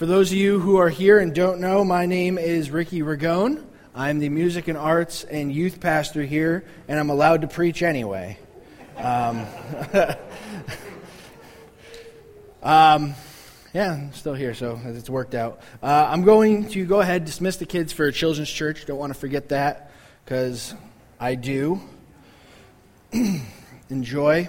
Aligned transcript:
For 0.00 0.06
those 0.06 0.32
of 0.32 0.38
you 0.38 0.58
who 0.58 0.78
are 0.78 0.88
here 0.88 1.18
and 1.18 1.34
don't 1.34 1.60
know, 1.60 1.84
my 1.84 2.06
name 2.06 2.38
is 2.38 2.70
Ricky 2.70 3.02
Ragone. 3.02 3.62
I'm 3.94 4.18
the 4.18 4.30
music 4.30 4.66
and 4.66 4.78
arts 4.78 5.24
and 5.24 5.52
youth 5.52 5.78
pastor 5.78 6.22
here, 6.22 6.64
and 6.88 6.98
I'm 6.98 7.10
allowed 7.10 7.42
to 7.42 7.48
preach 7.48 7.82
anyway. 7.82 8.38
Um, 8.96 9.44
um, 12.62 13.14
yeah, 13.74 13.92
I'm 13.92 14.14
still 14.14 14.32
here, 14.32 14.54
so 14.54 14.80
it's 14.86 15.10
worked 15.10 15.34
out. 15.34 15.60
Uh, 15.82 16.08
I'm 16.08 16.22
going 16.22 16.70
to 16.70 16.86
go 16.86 17.00
ahead 17.00 17.26
dismiss 17.26 17.58
the 17.58 17.66
kids 17.66 17.92
for 17.92 18.10
children's 18.10 18.48
church. 18.50 18.86
Don't 18.86 18.96
want 18.96 19.12
to 19.12 19.18
forget 19.20 19.50
that 19.50 19.90
because 20.24 20.74
I 21.20 21.34
do 21.34 21.78
enjoy. 23.90 24.48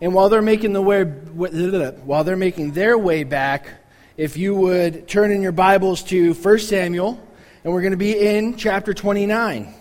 And 0.00 0.14
while 0.14 0.30
they're 0.30 0.40
making 0.40 0.72
the 0.72 0.80
way, 0.80 1.04
while 1.04 2.24
they're 2.24 2.34
making 2.34 2.72
their 2.72 2.96
way 2.96 3.24
back 3.24 3.82
if 4.16 4.38
you 4.38 4.54
would 4.54 5.06
turn 5.06 5.30
in 5.30 5.42
your 5.42 5.52
Bibles 5.52 6.02
to 6.04 6.32
1 6.32 6.58
Samuel, 6.60 7.20
and 7.62 7.72
we're 7.72 7.82
going 7.82 7.90
to 7.90 7.98
be 7.98 8.18
in 8.18 8.56
chapter 8.56 8.94
29. 8.94 9.74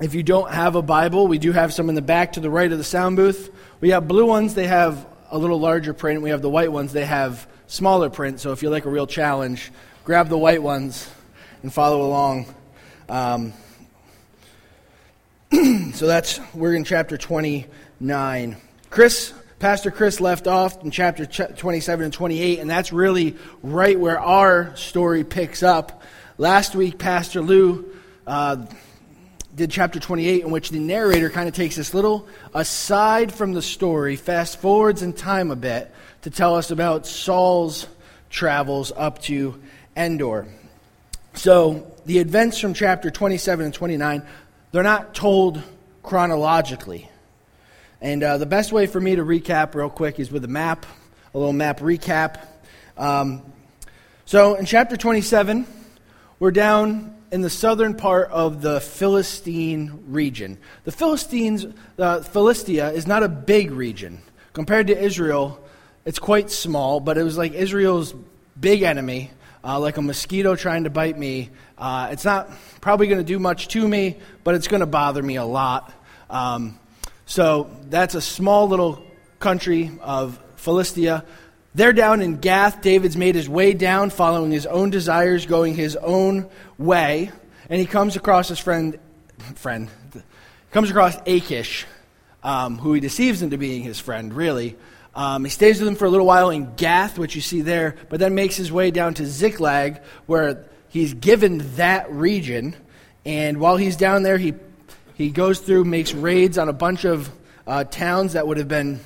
If 0.00 0.14
you 0.14 0.22
don't 0.22 0.50
have 0.50 0.74
a 0.74 0.80
Bible, 0.80 1.26
we 1.26 1.38
do 1.38 1.52
have 1.52 1.74
some 1.74 1.90
in 1.90 1.94
the 1.94 2.02
back 2.02 2.32
to 2.32 2.40
the 2.40 2.48
right 2.48 2.70
of 2.70 2.78
the 2.78 2.84
sound 2.84 3.16
booth. 3.16 3.52
We 3.82 3.90
have 3.90 4.08
blue 4.08 4.24
ones, 4.24 4.54
they 4.54 4.66
have 4.66 5.06
a 5.30 5.36
little 5.36 5.60
larger 5.60 5.92
print. 5.92 6.22
We 6.22 6.30
have 6.30 6.40
the 6.40 6.48
white 6.48 6.72
ones, 6.72 6.94
they 6.94 7.04
have 7.04 7.46
smaller 7.66 8.08
print. 8.08 8.40
So 8.40 8.52
if 8.52 8.62
you 8.62 8.70
like 8.70 8.86
a 8.86 8.90
real 8.90 9.06
challenge, 9.06 9.70
grab 10.04 10.28
the 10.28 10.38
white 10.38 10.62
ones 10.62 11.10
and 11.62 11.70
follow 11.70 12.00
along. 12.00 12.46
Um, 13.10 13.52
so 15.92 16.06
that's, 16.06 16.40
we're 16.54 16.74
in 16.74 16.84
chapter 16.84 17.18
29. 17.18 18.56
Chris 18.88 19.34
Pastor 19.58 19.90
Chris 19.90 20.20
left 20.20 20.46
off 20.46 20.84
in 20.84 20.92
chapter 20.92 21.26
27 21.26 22.04
and 22.04 22.14
28, 22.14 22.60
and 22.60 22.70
that's 22.70 22.92
really 22.92 23.36
right 23.60 23.98
where 23.98 24.20
our 24.20 24.76
story 24.76 25.24
picks 25.24 25.64
up. 25.64 26.04
Last 26.36 26.76
week, 26.76 26.96
Pastor 26.96 27.40
Lou 27.40 27.84
uh, 28.24 28.64
did 29.56 29.72
chapter 29.72 29.98
28, 29.98 30.44
in 30.44 30.52
which 30.52 30.70
the 30.70 30.78
narrator 30.78 31.28
kind 31.28 31.48
of 31.48 31.56
takes 31.56 31.74
this 31.74 31.92
little 31.92 32.28
aside 32.54 33.32
from 33.32 33.52
the 33.52 33.60
story, 33.60 34.14
fast 34.14 34.60
forwards 34.60 35.02
in 35.02 35.12
time 35.12 35.50
a 35.50 35.56
bit, 35.56 35.92
to 36.22 36.30
tell 36.30 36.54
us 36.54 36.70
about 36.70 37.04
Saul's 37.04 37.88
travels 38.30 38.92
up 38.94 39.20
to 39.22 39.60
Endor. 39.96 40.46
So, 41.34 41.90
the 42.06 42.18
events 42.18 42.60
from 42.60 42.74
chapter 42.74 43.10
27 43.10 43.64
and 43.64 43.74
29, 43.74 44.22
they're 44.70 44.84
not 44.84 45.14
told 45.14 45.60
chronologically. 46.04 47.10
And 48.00 48.22
uh, 48.22 48.38
the 48.38 48.46
best 48.46 48.70
way 48.70 48.86
for 48.86 49.00
me 49.00 49.16
to 49.16 49.22
recap 49.22 49.74
real 49.74 49.90
quick 49.90 50.20
is 50.20 50.30
with 50.30 50.44
a 50.44 50.48
map, 50.48 50.86
a 51.34 51.38
little 51.38 51.52
map 51.52 51.80
recap. 51.80 52.46
Um, 52.96 53.42
so 54.24 54.54
in 54.54 54.66
chapter 54.66 54.96
27, 54.96 55.66
we're 56.38 56.52
down 56.52 57.16
in 57.32 57.40
the 57.40 57.50
southern 57.50 57.96
part 57.96 58.30
of 58.30 58.62
the 58.62 58.80
Philistine 58.80 60.04
region. 60.06 60.58
The 60.84 60.92
Philistines, 60.92 61.66
uh, 61.98 62.20
Philistia 62.20 62.92
is 62.92 63.08
not 63.08 63.24
a 63.24 63.28
big 63.28 63.72
region. 63.72 64.22
Compared 64.52 64.86
to 64.86 64.96
Israel, 64.96 65.60
it's 66.04 66.20
quite 66.20 66.52
small, 66.52 67.00
but 67.00 67.18
it 67.18 67.24
was 67.24 67.36
like 67.36 67.52
Israel's 67.52 68.14
big 68.58 68.82
enemy, 68.82 69.32
uh, 69.64 69.80
like 69.80 69.96
a 69.96 70.02
mosquito 70.02 70.54
trying 70.54 70.84
to 70.84 70.90
bite 70.90 71.18
me. 71.18 71.50
Uh, 71.76 72.10
it's 72.12 72.24
not 72.24 72.48
probably 72.80 73.08
going 73.08 73.18
to 73.18 73.24
do 73.24 73.40
much 73.40 73.66
to 73.68 73.88
me, 73.88 74.18
but 74.44 74.54
it's 74.54 74.68
going 74.68 74.80
to 74.80 74.86
bother 74.86 75.22
me 75.22 75.34
a 75.34 75.44
lot. 75.44 75.92
Um, 76.30 76.78
so 77.28 77.70
that's 77.90 78.14
a 78.14 78.22
small 78.22 78.68
little 78.68 79.04
country 79.38 79.90
of 80.00 80.40
Philistia. 80.56 81.26
They're 81.74 81.92
down 81.92 82.22
in 82.22 82.38
Gath. 82.38 82.80
David's 82.80 83.18
made 83.18 83.34
his 83.34 83.50
way 83.50 83.74
down, 83.74 84.08
following 84.08 84.50
his 84.50 84.64
own 84.64 84.88
desires, 84.88 85.44
going 85.44 85.74
his 85.74 85.94
own 85.96 86.48
way. 86.78 87.30
And 87.68 87.78
he 87.78 87.84
comes 87.84 88.16
across 88.16 88.48
his 88.48 88.58
friend, 88.58 88.98
friend, 89.56 89.90
comes 90.70 90.88
across 90.88 91.18
Achish, 91.26 91.84
um, 92.42 92.78
who 92.78 92.94
he 92.94 93.00
deceives 93.00 93.42
into 93.42 93.58
being 93.58 93.82
his 93.82 94.00
friend, 94.00 94.32
really. 94.32 94.78
Um, 95.14 95.44
he 95.44 95.50
stays 95.50 95.80
with 95.80 95.86
him 95.86 95.96
for 95.96 96.06
a 96.06 96.10
little 96.10 96.26
while 96.26 96.48
in 96.48 96.76
Gath, 96.76 97.18
which 97.18 97.34
you 97.34 97.42
see 97.42 97.60
there, 97.60 97.96
but 98.08 98.20
then 98.20 98.34
makes 98.34 98.56
his 98.56 98.72
way 98.72 98.90
down 98.90 99.12
to 99.14 99.26
Ziklag, 99.26 100.00
where 100.24 100.64
he's 100.88 101.12
given 101.12 101.76
that 101.76 102.10
region. 102.10 102.74
And 103.26 103.60
while 103.60 103.76
he's 103.76 103.96
down 103.96 104.22
there, 104.22 104.38
he 104.38 104.54
he 105.18 105.30
goes 105.30 105.58
through, 105.58 105.84
makes 105.84 106.14
raids 106.14 106.58
on 106.58 106.68
a 106.68 106.72
bunch 106.72 107.04
of 107.04 107.28
uh, 107.66 107.82
towns 107.82 108.34
that 108.34 108.46
would 108.46 108.56
have 108.56 108.68
been 108.68 109.00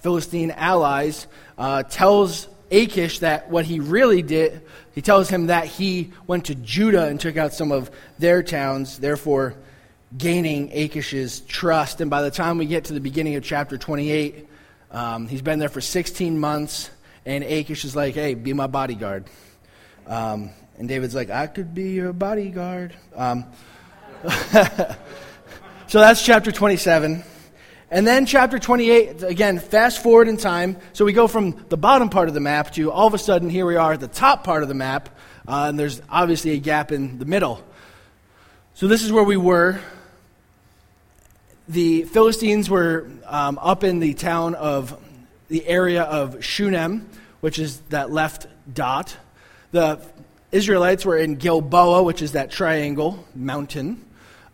Philistine 0.00 0.50
allies, 0.50 1.26
uh, 1.56 1.82
tells 1.84 2.48
Achish 2.70 3.20
that 3.20 3.50
what 3.50 3.64
he 3.64 3.80
really 3.80 4.20
did, 4.20 4.60
he 4.92 5.00
tells 5.00 5.30
him 5.30 5.46
that 5.46 5.64
he 5.64 6.12
went 6.26 6.44
to 6.46 6.54
Judah 6.54 7.06
and 7.06 7.18
took 7.18 7.38
out 7.38 7.54
some 7.54 7.72
of 7.72 7.90
their 8.18 8.42
towns, 8.42 8.98
therefore 8.98 9.54
gaining 10.16 10.70
Achish's 10.70 11.40
trust. 11.40 12.02
And 12.02 12.10
by 12.10 12.20
the 12.20 12.30
time 12.30 12.58
we 12.58 12.66
get 12.66 12.84
to 12.84 12.92
the 12.92 13.00
beginning 13.00 13.36
of 13.36 13.42
chapter 13.42 13.78
28, 13.78 14.46
um, 14.90 15.28
he's 15.28 15.42
been 15.42 15.58
there 15.58 15.70
for 15.70 15.80
16 15.80 16.38
months, 16.38 16.90
and 17.24 17.42
Achish 17.42 17.86
is 17.86 17.96
like, 17.96 18.14
hey, 18.14 18.34
be 18.34 18.52
my 18.52 18.66
bodyguard. 18.66 19.24
Um, 20.06 20.50
and 20.76 20.88
David's 20.88 21.14
like, 21.14 21.30
I 21.30 21.46
could 21.46 21.74
be 21.74 21.92
your 21.92 22.12
bodyguard. 22.12 22.94
Um, 23.16 23.46
So 25.86 26.00
that's 26.00 26.24
chapter 26.24 26.50
27. 26.50 27.22
And 27.90 28.06
then 28.06 28.26
chapter 28.26 28.58
28, 28.58 29.22
again, 29.22 29.58
fast 29.58 30.02
forward 30.02 30.28
in 30.28 30.38
time. 30.38 30.78
So 30.94 31.04
we 31.04 31.12
go 31.12 31.28
from 31.28 31.64
the 31.68 31.76
bottom 31.76 32.08
part 32.08 32.28
of 32.28 32.34
the 32.34 32.40
map 32.40 32.72
to 32.72 32.90
all 32.90 33.06
of 33.06 33.14
a 33.14 33.18
sudden, 33.18 33.50
here 33.50 33.66
we 33.66 33.76
are 33.76 33.92
at 33.92 34.00
the 34.00 34.08
top 34.08 34.44
part 34.44 34.62
of 34.62 34.68
the 34.68 34.74
map, 34.74 35.10
uh, 35.46 35.66
and 35.68 35.78
there's 35.78 36.00
obviously 36.08 36.52
a 36.52 36.58
gap 36.58 36.90
in 36.90 37.18
the 37.18 37.26
middle. 37.26 37.62
So 38.72 38.88
this 38.88 39.04
is 39.04 39.12
where 39.12 39.22
we 39.22 39.36
were. 39.36 39.78
The 41.68 42.04
Philistines 42.04 42.68
were 42.68 43.08
um, 43.26 43.58
up 43.60 43.84
in 43.84 44.00
the 44.00 44.14
town 44.14 44.54
of 44.54 44.98
the 45.48 45.66
area 45.66 46.02
of 46.02 46.42
Shunem, 46.42 47.08
which 47.40 47.58
is 47.58 47.78
that 47.90 48.10
left 48.10 48.46
dot. 48.72 49.16
The 49.70 50.00
Israelites 50.50 51.04
were 51.04 51.18
in 51.18 51.36
Gilboa, 51.36 52.02
which 52.02 52.22
is 52.22 52.32
that 52.32 52.50
triangle 52.50 53.24
mountain. 53.34 54.04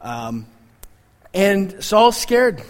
Um, 0.00 0.46
and 1.32 1.82
Saul's 1.82 2.16
scared. 2.16 2.62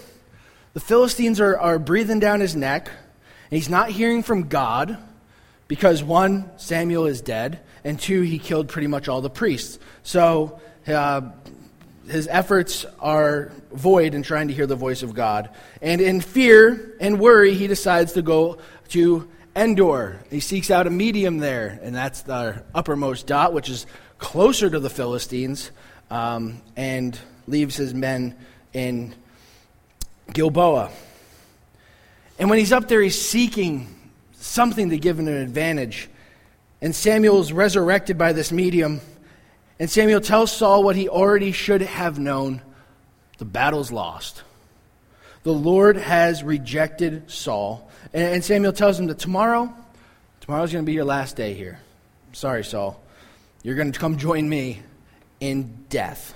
The 0.72 0.80
Philistines 0.80 1.40
are, 1.40 1.58
are 1.58 1.78
breathing 1.78 2.20
down 2.20 2.40
his 2.40 2.54
neck, 2.54 2.88
and 2.88 3.56
he's 3.56 3.68
not 3.68 3.90
hearing 3.90 4.22
from 4.22 4.48
God 4.48 4.98
because, 5.68 6.02
one, 6.02 6.50
Samuel 6.58 7.06
is 7.06 7.20
dead, 7.20 7.60
and 7.84 7.98
two, 7.98 8.22
he 8.22 8.38
killed 8.38 8.68
pretty 8.68 8.86
much 8.86 9.08
all 9.08 9.20
the 9.20 9.30
priests. 9.30 9.78
So 10.02 10.60
uh, 10.86 11.30
his 12.08 12.28
efforts 12.28 12.84
are 12.98 13.52
void 13.72 14.14
in 14.14 14.22
trying 14.22 14.48
to 14.48 14.54
hear 14.54 14.66
the 14.66 14.76
voice 14.76 15.02
of 15.02 15.14
God. 15.14 15.50
And 15.80 16.00
in 16.00 16.20
fear 16.20 16.94
and 17.00 17.18
worry, 17.18 17.54
he 17.54 17.66
decides 17.66 18.12
to 18.12 18.22
go 18.22 18.58
to 18.90 19.28
Endor. 19.56 20.20
He 20.30 20.40
seeks 20.40 20.70
out 20.70 20.86
a 20.86 20.90
medium 20.90 21.38
there, 21.38 21.80
and 21.82 21.94
that's 21.94 22.22
the 22.22 22.62
uppermost 22.74 23.26
dot, 23.26 23.52
which 23.52 23.68
is 23.68 23.86
closer 24.18 24.70
to 24.70 24.78
the 24.78 24.90
Philistines, 24.90 25.70
um, 26.10 26.60
and 26.76 27.18
leaves 27.46 27.76
his 27.76 27.94
men 27.94 28.36
in 28.72 29.14
Gilboa. 30.32 30.90
And 32.38 32.48
when 32.48 32.58
he's 32.58 32.72
up 32.72 32.88
there, 32.88 33.02
he's 33.02 33.20
seeking 33.20 33.86
something 34.32 34.90
to 34.90 34.98
give 34.98 35.18
him 35.18 35.28
an 35.28 35.36
advantage. 35.36 36.08
And 36.80 36.94
Samuel's 36.94 37.52
resurrected 37.52 38.16
by 38.16 38.32
this 38.32 38.50
medium. 38.50 39.00
And 39.78 39.90
Samuel 39.90 40.20
tells 40.20 40.50
Saul 40.50 40.82
what 40.82 40.96
he 40.96 41.08
already 41.08 41.52
should 41.52 41.82
have 41.82 42.18
known 42.18 42.62
the 43.38 43.44
battle's 43.44 43.92
lost. 43.92 44.42
The 45.42 45.52
Lord 45.52 45.96
has 45.96 46.42
rejected 46.42 47.30
Saul. 47.30 47.90
And 48.12 48.44
Samuel 48.44 48.72
tells 48.72 48.98
him 48.98 49.06
that 49.06 49.18
tomorrow, 49.18 49.72
tomorrow's 50.40 50.72
going 50.72 50.84
to 50.84 50.86
be 50.86 50.94
your 50.94 51.04
last 51.04 51.36
day 51.36 51.54
here. 51.54 51.80
Sorry, 52.32 52.64
Saul. 52.64 53.00
You're 53.62 53.76
going 53.76 53.92
to 53.92 53.98
come 53.98 54.16
join 54.16 54.48
me 54.48 54.80
in 55.40 55.84
death. 55.88 56.34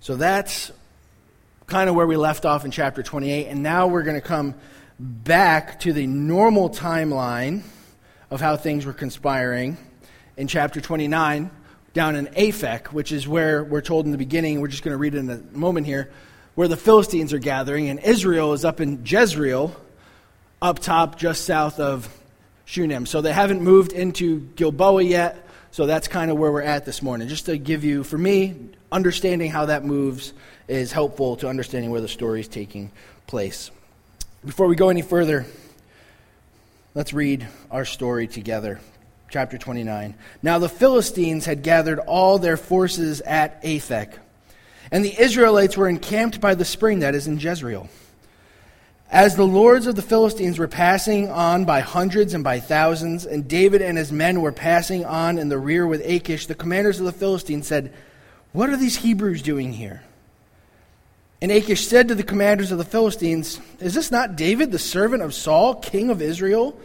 So 0.00 0.16
that's 0.16 0.72
kind 1.68 1.90
of 1.90 1.94
where 1.94 2.06
we 2.06 2.16
left 2.16 2.46
off 2.46 2.64
in 2.64 2.70
chapter 2.70 3.02
28. 3.02 3.46
And 3.46 3.62
now 3.62 3.86
we're 3.86 4.02
going 4.02 4.20
to 4.20 4.26
come 4.26 4.54
back 4.98 5.78
to 5.80 5.92
the 5.92 6.06
normal 6.06 6.70
timeline 6.70 7.62
of 8.30 8.40
how 8.40 8.56
things 8.56 8.86
were 8.86 8.94
conspiring 8.94 9.76
in 10.36 10.48
chapter 10.48 10.80
29 10.80 11.50
down 11.92 12.16
in 12.16 12.26
Aphek, 12.28 12.86
which 12.86 13.12
is 13.12 13.28
where 13.28 13.62
we're 13.62 13.82
told 13.82 14.06
in 14.06 14.12
the 14.12 14.18
beginning, 14.18 14.60
we're 14.60 14.68
just 14.68 14.82
going 14.82 14.94
to 14.94 14.98
read 14.98 15.14
it 15.14 15.18
in 15.18 15.30
a 15.30 15.40
moment 15.56 15.86
here, 15.86 16.10
where 16.54 16.68
the 16.68 16.76
Philistines 16.76 17.32
are 17.32 17.38
gathering, 17.38 17.88
and 17.88 18.00
Israel 18.00 18.54
is 18.54 18.64
up 18.64 18.80
in 18.80 19.04
Jezreel, 19.04 19.74
up 20.62 20.78
top 20.78 21.18
just 21.18 21.44
south 21.44 21.80
of 21.80 22.08
Shunem. 22.64 23.04
So 23.04 23.20
they 23.20 23.32
haven't 23.32 23.62
moved 23.62 23.92
into 23.92 24.40
Gilboa 24.56 25.02
yet, 25.02 25.46
so 25.70 25.86
that's 25.86 26.08
kind 26.08 26.30
of 26.30 26.38
where 26.38 26.50
we're 26.50 26.62
at 26.62 26.84
this 26.84 27.02
morning. 27.02 27.28
Just 27.28 27.46
to 27.46 27.58
give 27.58 27.84
you, 27.84 28.04
for 28.04 28.18
me, 28.18 28.56
understanding 28.90 29.50
how 29.50 29.66
that 29.66 29.84
moves 29.84 30.32
is 30.68 30.92
helpful 30.92 31.36
to 31.36 31.48
understanding 31.48 31.90
where 31.90 32.00
the 32.00 32.08
story 32.08 32.40
is 32.40 32.48
taking 32.48 32.92
place. 33.26 33.70
Before 34.44 34.66
we 34.66 34.76
go 34.76 34.90
any 34.90 35.02
further, 35.02 35.46
let's 36.94 37.12
read 37.12 37.48
our 37.70 37.84
story 37.84 38.28
together. 38.28 38.78
chapter 39.30 39.58
29. 39.58 40.14
Now 40.42 40.58
the 40.58 40.68
Philistines 40.68 41.44
had 41.44 41.62
gathered 41.62 41.98
all 41.98 42.38
their 42.38 42.56
forces 42.56 43.20
at 43.22 43.62
Aphek, 43.62 44.14
and 44.90 45.04
the 45.04 45.20
Israelites 45.20 45.76
were 45.76 45.88
encamped 45.88 46.40
by 46.40 46.54
the 46.54 46.64
spring 46.64 47.00
that 47.00 47.14
is 47.14 47.26
in 47.26 47.38
Jezreel. 47.38 47.88
As 49.10 49.36
the 49.36 49.46
lords 49.46 49.86
of 49.86 49.96
the 49.96 50.02
Philistines 50.02 50.58
were 50.58 50.68
passing 50.68 51.30
on 51.30 51.64
by 51.64 51.80
hundreds 51.80 52.34
and 52.34 52.44
by 52.44 52.60
thousands, 52.60 53.24
and 53.24 53.48
David 53.48 53.80
and 53.80 53.96
his 53.96 54.12
men 54.12 54.42
were 54.42 54.52
passing 54.52 55.04
on 55.06 55.38
in 55.38 55.48
the 55.48 55.58
rear 55.58 55.86
with 55.86 56.04
Achish, 56.04 56.46
the 56.46 56.54
commanders 56.54 57.00
of 57.00 57.06
the 57.06 57.12
Philistines 57.12 57.66
said, 57.66 57.92
What 58.52 58.68
are 58.68 58.76
these 58.76 58.96
Hebrews 58.96 59.40
doing 59.40 59.72
here? 59.72 60.02
And 61.40 61.52
Achish 61.52 61.86
said 61.86 62.08
to 62.08 62.14
the 62.14 62.24
commanders 62.24 62.72
of 62.72 62.78
the 62.78 62.84
Philistines, 62.84 63.60
Is 63.78 63.94
this 63.94 64.10
not 64.10 64.36
David, 64.36 64.72
the 64.72 64.78
servant 64.78 65.22
of 65.22 65.34
Saul, 65.34 65.76
king 65.76 66.10
of 66.10 66.20
Israel, 66.20 66.78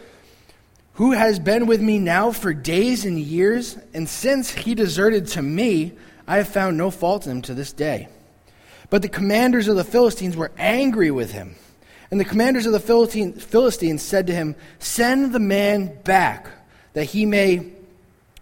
who 0.94 1.12
has 1.12 1.40
been 1.40 1.66
with 1.66 1.80
me 1.80 1.98
now 1.98 2.30
for 2.30 2.54
days 2.54 3.04
and 3.04 3.18
years? 3.18 3.76
And 3.92 4.08
since 4.08 4.50
he 4.50 4.76
deserted 4.76 5.26
to 5.28 5.42
me, 5.42 5.92
I 6.26 6.36
have 6.36 6.48
found 6.48 6.76
no 6.76 6.92
fault 6.92 7.26
in 7.26 7.32
him 7.32 7.42
to 7.42 7.54
this 7.54 7.72
day. 7.72 8.08
But 8.90 9.02
the 9.02 9.08
commanders 9.08 9.66
of 9.66 9.74
the 9.74 9.82
Philistines 9.82 10.36
were 10.36 10.52
angry 10.56 11.10
with 11.10 11.32
him. 11.32 11.56
And 12.10 12.20
the 12.20 12.24
commanders 12.24 12.66
of 12.66 12.72
the 12.72 12.78
Philistines 12.78 14.02
said 14.02 14.28
to 14.28 14.34
him, 14.34 14.54
Send 14.78 15.32
the 15.32 15.40
man 15.40 15.98
back, 16.04 16.46
that 16.92 17.06
he 17.06 17.26
may 17.26 17.72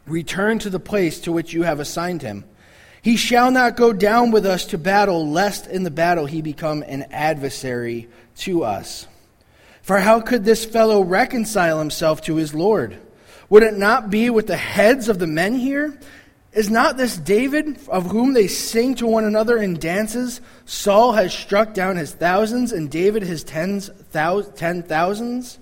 return 0.06 0.58
to 0.58 0.68
the 0.68 0.80
place 0.80 1.20
to 1.20 1.32
which 1.32 1.54
you 1.54 1.62
have 1.62 1.80
assigned 1.80 2.20
him. 2.20 2.44
He 3.02 3.16
shall 3.16 3.50
not 3.50 3.76
go 3.76 3.92
down 3.92 4.30
with 4.30 4.46
us 4.46 4.64
to 4.66 4.78
battle, 4.78 5.28
lest 5.28 5.66
in 5.66 5.82
the 5.82 5.90
battle 5.90 6.24
he 6.24 6.40
become 6.40 6.84
an 6.86 7.06
adversary 7.10 8.08
to 8.38 8.62
us. 8.62 9.08
For 9.82 9.98
how 9.98 10.20
could 10.20 10.44
this 10.44 10.64
fellow 10.64 11.02
reconcile 11.02 11.80
himself 11.80 12.22
to 12.22 12.36
his 12.36 12.54
Lord? 12.54 12.96
Would 13.50 13.64
it 13.64 13.76
not 13.76 14.08
be 14.08 14.30
with 14.30 14.46
the 14.46 14.56
heads 14.56 15.08
of 15.08 15.18
the 15.18 15.26
men 15.26 15.54
here? 15.54 15.98
Is 16.52 16.70
not 16.70 16.96
this 16.96 17.16
David, 17.16 17.80
of 17.88 18.06
whom 18.06 18.34
they 18.34 18.46
sing 18.46 18.94
to 18.96 19.06
one 19.06 19.24
another 19.24 19.56
in 19.56 19.78
dances? 19.78 20.40
Saul 20.64 21.12
has 21.12 21.34
struck 21.34 21.74
down 21.74 21.96
his 21.96 22.12
thousands, 22.12 22.70
and 22.70 22.88
David 22.88 23.24
his 23.24 23.42
tens, 23.42 23.90
thou, 24.12 24.42
ten 24.42 24.84
thousands? 24.84 25.58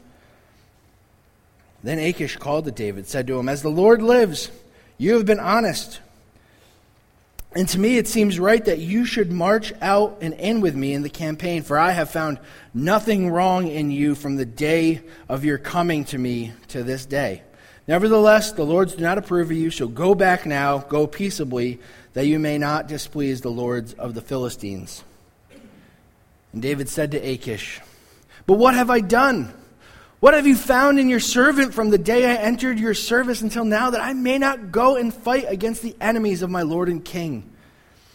Then 1.82 1.98
Achish 1.98 2.36
called 2.36 2.66
to 2.66 2.70
David, 2.70 3.06
said 3.06 3.26
to 3.28 3.38
him, 3.38 3.48
As 3.48 3.62
the 3.62 3.70
Lord 3.70 4.02
lives, 4.02 4.50
you 4.98 5.14
have 5.14 5.24
been 5.24 5.40
honest. 5.40 6.00
And 7.52 7.68
to 7.70 7.80
me, 7.80 7.98
it 7.98 8.06
seems 8.06 8.38
right 8.38 8.64
that 8.64 8.78
you 8.78 9.04
should 9.04 9.32
march 9.32 9.72
out 9.80 10.18
and 10.20 10.34
in 10.34 10.60
with 10.60 10.76
me 10.76 10.94
in 10.94 11.02
the 11.02 11.10
campaign, 11.10 11.62
for 11.62 11.76
I 11.76 11.90
have 11.90 12.10
found 12.10 12.38
nothing 12.72 13.28
wrong 13.28 13.66
in 13.66 13.90
you 13.90 14.14
from 14.14 14.36
the 14.36 14.44
day 14.44 15.02
of 15.28 15.44
your 15.44 15.58
coming 15.58 16.04
to 16.06 16.18
me 16.18 16.52
to 16.68 16.84
this 16.84 17.06
day. 17.06 17.42
Nevertheless, 17.88 18.52
the 18.52 18.62
Lords 18.62 18.94
do 18.94 19.02
not 19.02 19.18
approve 19.18 19.50
of 19.50 19.56
you, 19.56 19.72
so 19.72 19.88
go 19.88 20.14
back 20.14 20.46
now, 20.46 20.78
go 20.78 21.08
peaceably, 21.08 21.80
that 22.12 22.26
you 22.26 22.38
may 22.38 22.56
not 22.56 22.86
displease 22.86 23.40
the 23.40 23.50
lords 23.50 23.94
of 23.94 24.14
the 24.14 24.20
Philistines. 24.20 25.02
And 26.52 26.62
David 26.62 26.88
said 26.88 27.12
to 27.12 27.18
Achish, 27.18 27.80
But 28.46 28.54
what 28.54 28.74
have 28.74 28.90
I 28.90 29.00
done? 29.00 29.52
What 30.20 30.34
have 30.34 30.46
you 30.46 30.54
found 30.54 30.98
in 31.00 31.08
your 31.08 31.18
servant 31.18 31.72
from 31.72 31.88
the 31.88 31.96
day 31.96 32.26
I 32.26 32.34
entered 32.34 32.78
your 32.78 32.92
service 32.92 33.40
until 33.40 33.64
now, 33.64 33.90
that 33.90 34.02
I 34.02 34.12
may 34.12 34.36
not 34.36 34.70
go 34.70 34.96
and 34.96 35.14
fight 35.14 35.46
against 35.48 35.80
the 35.80 35.96
enemies 35.98 36.42
of 36.42 36.50
my 36.50 36.60
Lord 36.60 36.90
and 36.90 37.02
King? 37.02 37.50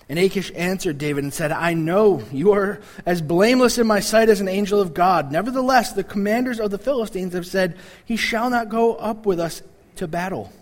And 0.07 0.19
Achish 0.19 0.52
answered 0.54 1.00
David 1.00 1.24
and 1.24 1.34
said, 1.34 1.52
I 1.52 1.74
know 1.74 2.22
you 2.31 2.52
are 2.52 2.80
as 3.07 3.24
blameless 3.24 3.80
in 3.80 3.88
my 3.88 4.02
sight 4.02 4.30
as 4.30 4.40
an 4.40 4.48
angel 4.48 4.80
of 4.80 4.94
God. 4.94 5.31
Nevertheless, 5.31 5.94
the 5.94 6.04
commanders 6.04 6.60
of 6.60 6.69
the 6.69 6.78
Philistines 6.78 7.34
have 7.34 7.48
said, 7.48 7.75
He 8.06 8.18
shall 8.18 8.51
not 8.51 8.69
go 8.69 8.94
up 8.94 9.25
with 9.25 9.40
us 9.40 9.63
to 9.96 10.08
battle. 10.08 10.54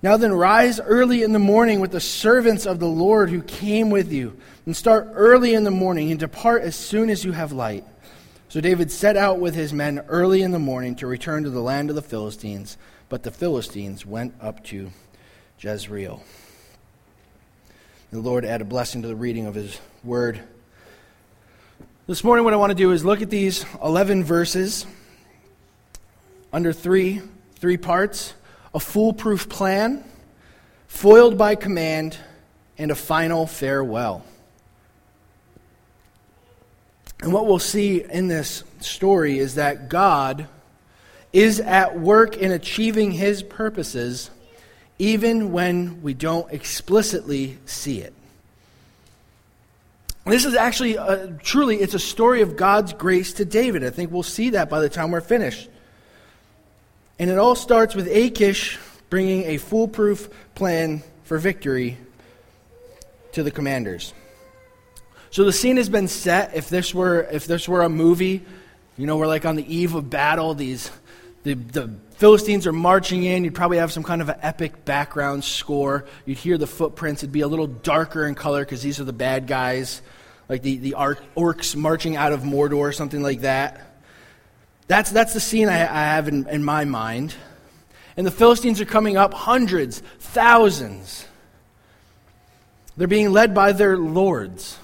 Now 0.00 0.16
then, 0.16 0.32
rise 0.32 0.78
early 0.78 1.24
in 1.24 1.32
the 1.32 1.40
morning 1.40 1.80
with 1.80 1.90
the 1.90 2.00
servants 2.00 2.66
of 2.66 2.78
the 2.78 2.86
Lord 2.86 3.30
who 3.30 3.42
came 3.42 3.90
with 3.90 4.12
you, 4.12 4.38
and 4.64 4.76
start 4.76 5.08
early 5.12 5.54
in 5.54 5.64
the 5.64 5.72
morning, 5.72 6.12
and 6.12 6.20
depart 6.20 6.62
as 6.62 6.76
soon 6.76 7.10
as 7.10 7.24
you 7.24 7.32
have 7.32 7.50
light. 7.50 7.84
So 8.52 8.60
David 8.60 8.92
set 8.92 9.16
out 9.16 9.38
with 9.38 9.54
his 9.54 9.72
men 9.72 10.00
early 10.08 10.42
in 10.42 10.50
the 10.50 10.58
morning 10.58 10.94
to 10.96 11.06
return 11.06 11.44
to 11.44 11.48
the 11.48 11.62
land 11.62 11.88
of 11.88 11.96
the 11.96 12.02
Philistines, 12.02 12.76
but 13.08 13.22
the 13.22 13.30
Philistines 13.30 14.04
went 14.04 14.34
up 14.42 14.62
to 14.64 14.90
Jezreel. 15.58 16.22
The 18.10 18.18
Lord 18.18 18.44
add 18.44 18.60
a 18.60 18.66
blessing 18.66 19.00
to 19.00 19.08
the 19.08 19.16
reading 19.16 19.46
of 19.46 19.54
his 19.54 19.80
word. 20.04 20.38
This 22.06 22.22
morning, 22.22 22.44
what 22.44 22.52
I 22.52 22.58
want 22.58 22.68
to 22.72 22.74
do 22.74 22.90
is 22.90 23.06
look 23.06 23.22
at 23.22 23.30
these 23.30 23.64
11 23.82 24.22
verses 24.22 24.84
under 26.52 26.74
three, 26.74 27.22
three 27.54 27.78
parts 27.78 28.34
a 28.74 28.80
foolproof 28.80 29.48
plan, 29.48 30.04
foiled 30.88 31.38
by 31.38 31.54
command, 31.54 32.18
and 32.76 32.90
a 32.90 32.94
final 32.94 33.46
farewell. 33.46 34.26
And 37.22 37.32
what 37.32 37.46
we'll 37.46 37.60
see 37.60 38.02
in 38.02 38.26
this 38.26 38.64
story 38.80 39.38
is 39.38 39.54
that 39.54 39.88
God 39.88 40.48
is 41.32 41.60
at 41.60 41.98
work 41.98 42.36
in 42.36 42.50
achieving 42.50 43.12
his 43.12 43.44
purposes 43.44 44.28
even 44.98 45.52
when 45.52 46.02
we 46.02 46.14
don't 46.14 46.52
explicitly 46.52 47.58
see 47.64 48.00
it. 48.00 48.12
This 50.26 50.44
is 50.44 50.54
actually, 50.54 50.96
a, 50.96 51.36
truly, 51.42 51.76
it's 51.76 51.94
a 51.94 51.98
story 51.98 52.42
of 52.42 52.56
God's 52.56 52.92
grace 52.92 53.32
to 53.34 53.44
David. 53.44 53.84
I 53.84 53.90
think 53.90 54.12
we'll 54.12 54.22
see 54.22 54.50
that 54.50 54.68
by 54.68 54.80
the 54.80 54.88
time 54.88 55.10
we're 55.10 55.20
finished. 55.20 55.68
And 57.18 57.30
it 57.30 57.38
all 57.38 57.54
starts 57.54 57.94
with 57.94 58.08
Achish 58.08 58.78
bringing 59.10 59.44
a 59.44 59.58
foolproof 59.58 60.28
plan 60.54 61.02
for 61.24 61.38
victory 61.38 61.98
to 63.32 63.42
the 63.42 63.50
commanders. 63.50 64.12
So 65.32 65.44
the 65.44 65.52
scene 65.52 65.78
has 65.78 65.88
been 65.88 66.08
set. 66.08 66.54
If 66.54 66.68
this 66.68 66.94
were, 66.94 67.22
if 67.22 67.46
this 67.46 67.66
were 67.66 67.80
a 67.80 67.88
movie, 67.88 68.44
you 68.98 69.06
know, 69.06 69.16
we're 69.16 69.26
like 69.26 69.46
on 69.46 69.56
the 69.56 69.74
eve 69.74 69.94
of 69.94 70.10
battle. 70.10 70.52
These, 70.52 70.90
the, 71.42 71.54
the 71.54 71.90
Philistines 72.16 72.66
are 72.66 72.72
marching 72.72 73.24
in. 73.24 73.42
You'd 73.42 73.54
probably 73.54 73.78
have 73.78 73.90
some 73.90 74.02
kind 74.02 74.20
of 74.20 74.28
an 74.28 74.36
epic 74.42 74.84
background 74.84 75.42
score. 75.42 76.04
You'd 76.26 76.36
hear 76.36 76.58
the 76.58 76.66
footprints. 76.66 77.22
It'd 77.22 77.32
be 77.32 77.40
a 77.40 77.48
little 77.48 77.66
darker 77.66 78.26
in 78.26 78.34
color 78.34 78.62
because 78.62 78.82
these 78.82 79.00
are 79.00 79.04
the 79.04 79.14
bad 79.14 79.46
guys, 79.46 80.02
like 80.50 80.60
the, 80.60 80.76
the 80.76 80.96
orcs 80.98 81.74
marching 81.74 82.14
out 82.14 82.34
of 82.34 82.42
Mordor, 82.42 82.76
or 82.76 82.92
something 82.92 83.22
like 83.22 83.40
that. 83.40 83.80
That's, 84.86 85.10
that's 85.10 85.32
the 85.32 85.40
scene 85.40 85.70
I, 85.70 85.80
I 85.80 86.04
have 86.14 86.28
in, 86.28 86.46
in 86.46 86.62
my 86.62 86.84
mind. 86.84 87.34
And 88.18 88.26
the 88.26 88.30
Philistines 88.30 88.82
are 88.82 88.84
coming 88.84 89.16
up 89.16 89.32
hundreds, 89.32 90.00
thousands. 90.18 91.24
They're 92.98 93.08
being 93.08 93.32
led 93.32 93.54
by 93.54 93.72
their 93.72 93.96
lords. 93.96 94.78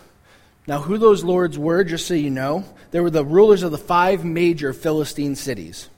Now, 0.68 0.80
who 0.80 0.98
those 0.98 1.24
lords 1.24 1.58
were, 1.58 1.82
just 1.82 2.06
so 2.06 2.12
you 2.12 2.28
know, 2.28 2.62
they 2.90 3.00
were 3.00 3.08
the 3.08 3.24
rulers 3.24 3.62
of 3.62 3.70
the 3.70 3.78
five 3.78 4.22
major 4.22 4.74
Philistine 4.74 5.34
cities 5.34 5.88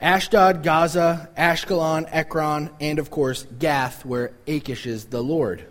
Ashdod, 0.00 0.62
Gaza, 0.62 1.28
Ashkelon, 1.36 2.08
Ekron, 2.10 2.70
and 2.80 2.98
of 2.98 3.10
course, 3.10 3.46
Gath, 3.58 4.06
where 4.06 4.32
Achish 4.48 4.86
is 4.86 5.04
the 5.04 5.22
lord. 5.22 5.66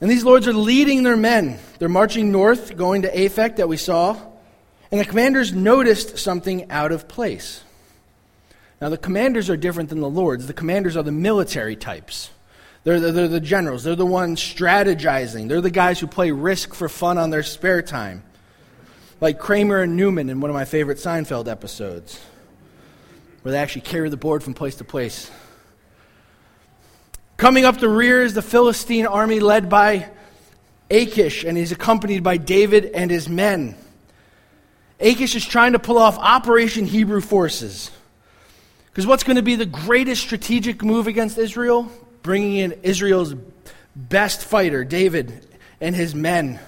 And 0.00 0.10
these 0.10 0.24
lords 0.24 0.48
are 0.48 0.54
leading 0.54 1.02
their 1.02 1.16
men. 1.16 1.58
They're 1.78 1.90
marching 1.90 2.32
north, 2.32 2.74
going 2.74 3.02
to 3.02 3.14
Aphek 3.14 3.56
that 3.56 3.68
we 3.68 3.76
saw, 3.76 4.18
and 4.90 4.98
the 4.98 5.04
commanders 5.04 5.52
noticed 5.52 6.16
something 6.16 6.70
out 6.70 6.90
of 6.90 7.06
place. 7.06 7.62
Now, 8.80 8.88
the 8.88 8.96
commanders 8.96 9.50
are 9.50 9.58
different 9.58 9.90
than 9.90 10.00
the 10.00 10.08
lords. 10.08 10.46
The 10.46 10.54
commanders 10.54 10.96
are 10.96 11.02
the 11.02 11.12
military 11.12 11.76
types. 11.76 12.30
They're 12.82 13.00
the, 13.00 13.12
they're 13.12 13.28
the 13.28 13.40
generals. 13.40 13.84
They're 13.84 13.94
the 13.94 14.06
ones 14.06 14.40
strategizing. 14.40 15.48
They're 15.48 15.60
the 15.60 15.70
guys 15.70 16.00
who 16.00 16.06
play 16.06 16.30
risk 16.30 16.74
for 16.74 16.88
fun 16.88 17.18
on 17.18 17.30
their 17.30 17.42
spare 17.42 17.82
time. 17.82 18.22
Like 19.20 19.38
Kramer 19.38 19.82
and 19.82 19.96
Newman 19.96 20.30
in 20.30 20.40
one 20.40 20.50
of 20.50 20.54
my 20.54 20.64
favorite 20.64 20.96
Seinfeld 20.96 21.46
episodes, 21.46 22.18
where 23.42 23.52
they 23.52 23.58
actually 23.58 23.82
carry 23.82 24.08
the 24.08 24.16
board 24.16 24.42
from 24.42 24.54
place 24.54 24.76
to 24.76 24.84
place. 24.84 25.30
Coming 27.36 27.66
up 27.66 27.78
the 27.78 27.88
rear 27.88 28.22
is 28.22 28.32
the 28.32 28.42
Philistine 28.42 29.06
army 29.06 29.40
led 29.40 29.68
by 29.68 30.08
Achish, 30.90 31.44
and 31.44 31.56
he's 31.56 31.70
accompanied 31.70 32.22
by 32.22 32.38
David 32.38 32.86
and 32.86 33.10
his 33.10 33.28
men. 33.28 33.76
Achish 34.98 35.34
is 35.34 35.44
trying 35.44 35.72
to 35.72 35.78
pull 35.78 35.98
off 35.98 36.18
Operation 36.18 36.86
Hebrew 36.86 37.20
Forces. 37.20 37.90
Because 38.86 39.06
what's 39.06 39.22
going 39.22 39.36
to 39.36 39.42
be 39.42 39.54
the 39.54 39.66
greatest 39.66 40.22
strategic 40.22 40.82
move 40.82 41.06
against 41.06 41.38
Israel? 41.38 41.90
Bringing 42.22 42.56
in 42.56 42.72
Israel's 42.82 43.34
best 43.96 44.42
fighter, 44.42 44.84
David, 44.84 45.46
and 45.80 45.94
his 45.94 46.14
men. 46.14 46.60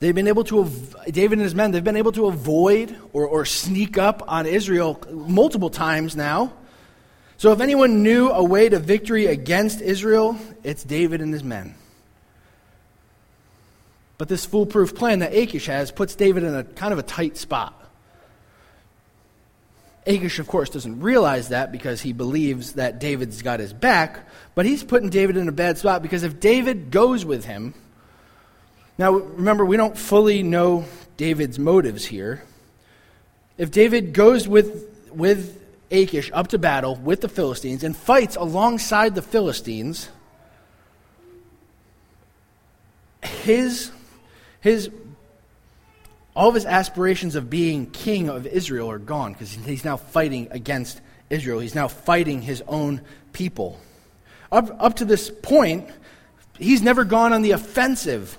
They've 0.00 0.14
been 0.14 0.28
able 0.28 0.44
to, 0.44 0.70
David 1.06 1.38
and 1.38 1.42
his 1.42 1.54
men, 1.54 1.70
they've 1.70 1.82
been 1.82 1.96
able 1.96 2.12
to 2.12 2.26
avoid 2.26 2.96
or, 3.12 3.26
or 3.26 3.44
sneak 3.44 3.96
up 3.96 4.22
on 4.30 4.46
Israel 4.46 5.00
multiple 5.10 5.70
times 5.70 6.14
now. 6.14 6.52
So 7.36 7.52
if 7.52 7.60
anyone 7.60 8.02
knew 8.02 8.30
a 8.30 8.42
way 8.42 8.68
to 8.68 8.78
victory 8.78 9.26
against 9.26 9.80
Israel, 9.80 10.38
it's 10.62 10.84
David 10.84 11.20
and 11.20 11.32
his 11.32 11.42
men. 11.42 11.74
But 14.18 14.28
this 14.28 14.44
foolproof 14.44 14.94
plan 14.94 15.20
that 15.20 15.34
Achish 15.34 15.66
has 15.66 15.90
puts 15.90 16.14
David 16.14 16.44
in 16.44 16.54
a 16.54 16.64
kind 16.64 16.92
of 16.92 16.98
a 16.98 17.02
tight 17.02 17.36
spot. 17.36 17.83
Achish, 20.06 20.38
of 20.38 20.46
course, 20.46 20.68
doesn't 20.68 21.00
realize 21.00 21.48
that 21.48 21.72
because 21.72 22.02
he 22.02 22.12
believes 22.12 22.74
that 22.74 22.98
David's 23.00 23.40
got 23.40 23.60
his 23.60 23.72
back, 23.72 24.28
but 24.54 24.66
he's 24.66 24.84
putting 24.84 25.08
David 25.08 25.36
in 25.36 25.48
a 25.48 25.52
bad 25.52 25.78
spot 25.78 26.02
because 26.02 26.22
if 26.22 26.40
David 26.40 26.90
goes 26.90 27.24
with 27.24 27.46
him, 27.46 27.74
now 28.98 29.12
remember, 29.12 29.64
we 29.64 29.76
don't 29.76 29.96
fully 29.96 30.42
know 30.42 30.84
David's 31.16 31.58
motives 31.58 32.04
here. 32.04 32.44
If 33.56 33.70
David 33.70 34.12
goes 34.12 34.46
with, 34.46 34.88
with 35.12 35.60
Achish 35.90 36.30
up 36.34 36.48
to 36.48 36.58
battle 36.58 36.96
with 36.96 37.20
the 37.20 37.28
Philistines 37.28 37.82
and 37.82 37.96
fights 37.96 38.36
alongside 38.36 39.14
the 39.14 39.22
Philistines, 39.22 40.10
his, 43.22 43.90
his 44.60 44.90
all 46.36 46.48
of 46.48 46.54
his 46.54 46.66
aspirations 46.66 47.36
of 47.36 47.48
being 47.48 47.86
king 47.86 48.28
of 48.28 48.46
Israel 48.46 48.90
are 48.90 48.98
gone 48.98 49.32
because 49.32 49.52
he's 49.52 49.84
now 49.84 49.96
fighting 49.96 50.48
against 50.50 51.00
Israel. 51.30 51.60
He's 51.60 51.74
now 51.74 51.88
fighting 51.88 52.42
his 52.42 52.62
own 52.66 53.02
people. 53.32 53.80
Up, 54.50 54.74
up 54.80 54.96
to 54.96 55.04
this 55.04 55.30
point, 55.30 55.88
he's 56.58 56.82
never 56.82 57.04
gone 57.04 57.32
on 57.32 57.42
the 57.42 57.52
offensive 57.52 58.36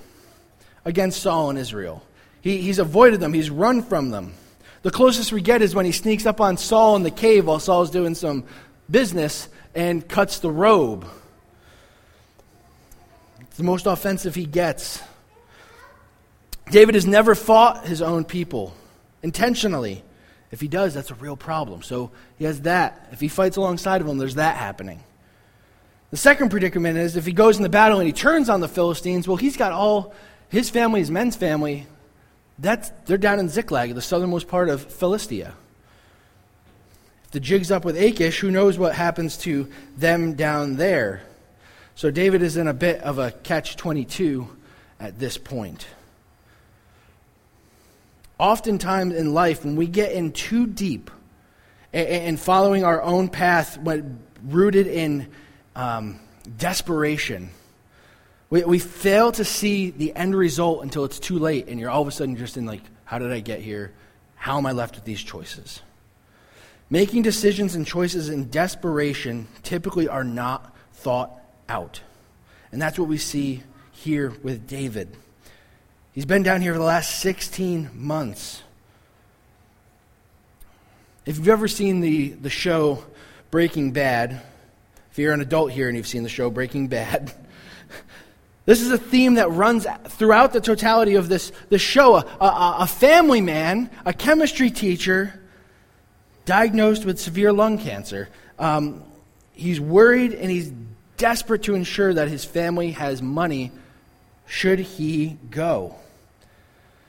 against 0.83 1.21
Saul 1.21 1.49
and 1.49 1.57
Israel. 1.57 2.03
He, 2.41 2.61
he's 2.61 2.79
avoided 2.79 3.19
them, 3.19 3.33
he's 3.33 3.49
run 3.49 3.81
from 3.81 4.11
them. 4.11 4.33
The 4.81 4.91
closest 4.91 5.31
we 5.31 5.41
get 5.41 5.61
is 5.61 5.73
when 5.73 5.85
he 5.85 5.91
sneaks 5.91 6.25
up 6.25 6.39
on 6.39 6.57
Saul 6.57 6.95
in 6.95 7.03
the 7.03 7.11
cave 7.11 7.47
while 7.47 7.59
Saul's 7.59 7.89
doing 7.89 8.13
some 8.13 8.43
business 8.89 9.49
and 9.73 10.07
cuts 10.07 10.39
the 10.39 10.51
robe. 10.51 11.07
It's 13.41 13.57
the 13.57 13.63
most 13.63 13.87
offensive 13.87 14.35
he 14.35 14.45
gets. 14.45 15.01
David 16.69 16.95
has 16.95 17.05
never 17.05 17.35
fought 17.35 17.85
his 17.85 18.01
own 18.01 18.25
people 18.25 18.73
intentionally. 19.21 20.03
If 20.51 20.61
he 20.61 20.67
does, 20.67 20.93
that's 20.93 21.11
a 21.11 21.15
real 21.15 21.37
problem. 21.37 21.81
So 21.83 22.11
he 22.37 22.45
has 22.45 22.61
that. 22.61 23.09
If 23.11 23.19
he 23.19 23.27
fights 23.27 23.57
alongside 23.57 24.01
of 24.01 24.07
them, 24.07 24.17
there's 24.17 24.35
that 24.35 24.57
happening. 24.57 25.03
The 26.11 26.17
second 26.17 26.49
predicament 26.49 26.97
is 26.97 27.15
if 27.15 27.25
he 27.25 27.33
goes 27.33 27.57
in 27.57 27.63
the 27.63 27.69
battle 27.69 27.99
and 27.99 28.07
he 28.07 28.13
turns 28.13 28.49
on 28.49 28.61
the 28.61 28.67
Philistines, 28.67 29.27
well, 29.27 29.37
he's 29.37 29.57
got 29.57 29.71
all 29.71 30.13
his 30.49 30.69
family, 30.69 31.01
his 31.01 31.11
men's 31.11 31.35
family, 31.35 31.87
that's, 32.57 32.89
they're 33.05 33.17
down 33.17 33.39
in 33.39 33.49
Ziklag, 33.49 33.93
the 33.93 34.01
southernmost 34.01 34.47
part 34.47 34.69
of 34.69 34.81
Philistia. 34.81 35.53
If 37.25 37.31
the 37.31 37.39
jig's 37.39 37.71
up 37.71 37.83
with 37.83 37.97
Achish, 37.97 38.39
who 38.39 38.49
knows 38.49 38.77
what 38.77 38.95
happens 38.95 39.37
to 39.39 39.69
them 39.97 40.35
down 40.35 40.77
there? 40.77 41.23
So 41.95 42.11
David 42.11 42.41
is 42.41 42.55
in 42.55 42.67
a 42.67 42.73
bit 42.73 43.01
of 43.01 43.19
a 43.19 43.31
catch 43.31 43.75
22 43.75 44.47
at 44.99 45.19
this 45.19 45.37
point 45.37 45.85
oftentimes 48.37 49.13
in 49.15 49.33
life, 49.33 49.63
when 49.63 49.75
we 49.75 49.87
get 49.87 50.11
in 50.11 50.31
too 50.31 50.67
deep 50.67 51.11
and 51.93 52.39
following 52.39 52.83
our 52.83 53.01
own 53.01 53.29
path, 53.29 53.77
when 53.77 54.19
rooted 54.43 54.87
in 54.87 55.27
um, 55.75 56.19
desperation, 56.57 57.49
we, 58.49 58.63
we 58.63 58.79
fail 58.79 59.31
to 59.33 59.45
see 59.45 59.89
the 59.91 60.15
end 60.15 60.35
result 60.35 60.83
until 60.83 61.05
it's 61.05 61.19
too 61.19 61.39
late, 61.39 61.67
and 61.67 61.79
you're 61.79 61.89
all 61.89 62.01
of 62.01 62.07
a 62.07 62.11
sudden 62.11 62.35
just 62.35 62.57
in 62.57 62.65
like, 62.65 62.81
how 63.05 63.19
did 63.19 63.31
I 63.31 63.39
get 63.39 63.61
here? 63.61 63.93
How 64.35 64.57
am 64.57 64.65
I 64.65 64.73
left 64.73 64.95
with 64.95 65.05
these 65.05 65.21
choices? 65.21 65.81
Making 66.89 67.23
decisions 67.23 67.75
and 67.75 67.85
choices 67.85 68.29
in 68.29 68.49
desperation 68.49 69.47
typically 69.63 70.07
are 70.07 70.23
not 70.23 70.75
thought 70.93 71.31
out. 71.67 72.01
And 72.71 72.81
that's 72.81 72.99
what 72.99 73.07
we 73.07 73.17
see 73.17 73.63
here 73.91 74.33
with 74.43 74.67
David. 74.67 75.15
He's 76.15 76.25
been 76.25 76.43
down 76.43 76.61
here 76.61 76.71
for 76.71 76.79
the 76.79 76.85
last 76.85 77.19
16 77.19 77.89
months. 77.93 78.63
If 81.25 81.37
you've 81.37 81.49
ever 81.49 81.67
seen 81.67 81.99
the, 81.99 82.29
the 82.29 82.49
show 82.49 83.03
Breaking 83.51 83.91
Bad, 83.91 84.41
if 85.11 85.19
you're 85.19 85.33
an 85.33 85.41
adult 85.41 85.73
here 85.73 85.89
and 85.89 85.97
you've 85.97 86.07
seen 86.07 86.23
the 86.23 86.29
show 86.29 86.49
Breaking 86.49 86.87
Bad, 86.87 87.33
this 88.65 88.79
is 88.79 88.91
a 88.91 88.97
theme 88.97 89.33
that 89.33 89.51
runs 89.51 89.85
throughout 90.07 90.53
the 90.53 90.61
totality 90.61 91.15
of 91.15 91.27
this, 91.27 91.51
this 91.67 91.81
show. 91.81 92.15
A, 92.15 92.25
a, 92.39 92.75
a 92.79 92.87
family 92.87 93.41
man, 93.41 93.89
a 94.05 94.13
chemistry 94.13 94.69
teacher, 94.69 95.37
diagnosed 96.45 97.03
with 97.03 97.19
severe 97.19 97.51
lung 97.51 97.77
cancer. 97.77 98.29
Um, 98.57 99.03
he's 99.51 99.81
worried 99.81 100.31
and 100.31 100.49
he's 100.49 100.71
desperate 101.17 101.63
to 101.63 101.75
ensure 101.75 102.13
that 102.13 102.29
his 102.29 102.45
family 102.45 102.91
has 102.91 103.21
money 103.21 103.73
should 104.45 104.79
he 104.79 105.37
go. 105.49 105.97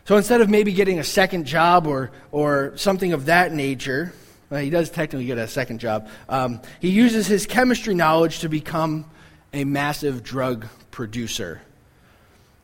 So 0.07 0.17
instead 0.17 0.41
of 0.41 0.49
maybe 0.49 0.73
getting 0.73 1.01
a 1.01 1.05
second 1.05 1.47
job 1.47 1.89
or, 1.89 2.13
or 2.31 2.77
something 2.77 3.13
of 3.13 3.27
that 3.27 3.53
nature, 3.53 4.13
well, 4.49 4.61
he 4.61 4.71
does 4.71 4.89
technically 4.89 5.27
get 5.27 5.37
a 5.37 5.49
second 5.49 5.81
job, 5.81 6.09
um, 6.29 6.61
he 6.79 6.91
uses 6.91 7.27
his 7.27 7.45
chemistry 7.45 7.93
knowledge 7.93 8.39
to 8.41 8.49
become 8.49 9.11
a 9.53 9.65
massive 9.65 10.23
drug 10.23 10.69
producer. 10.93 11.61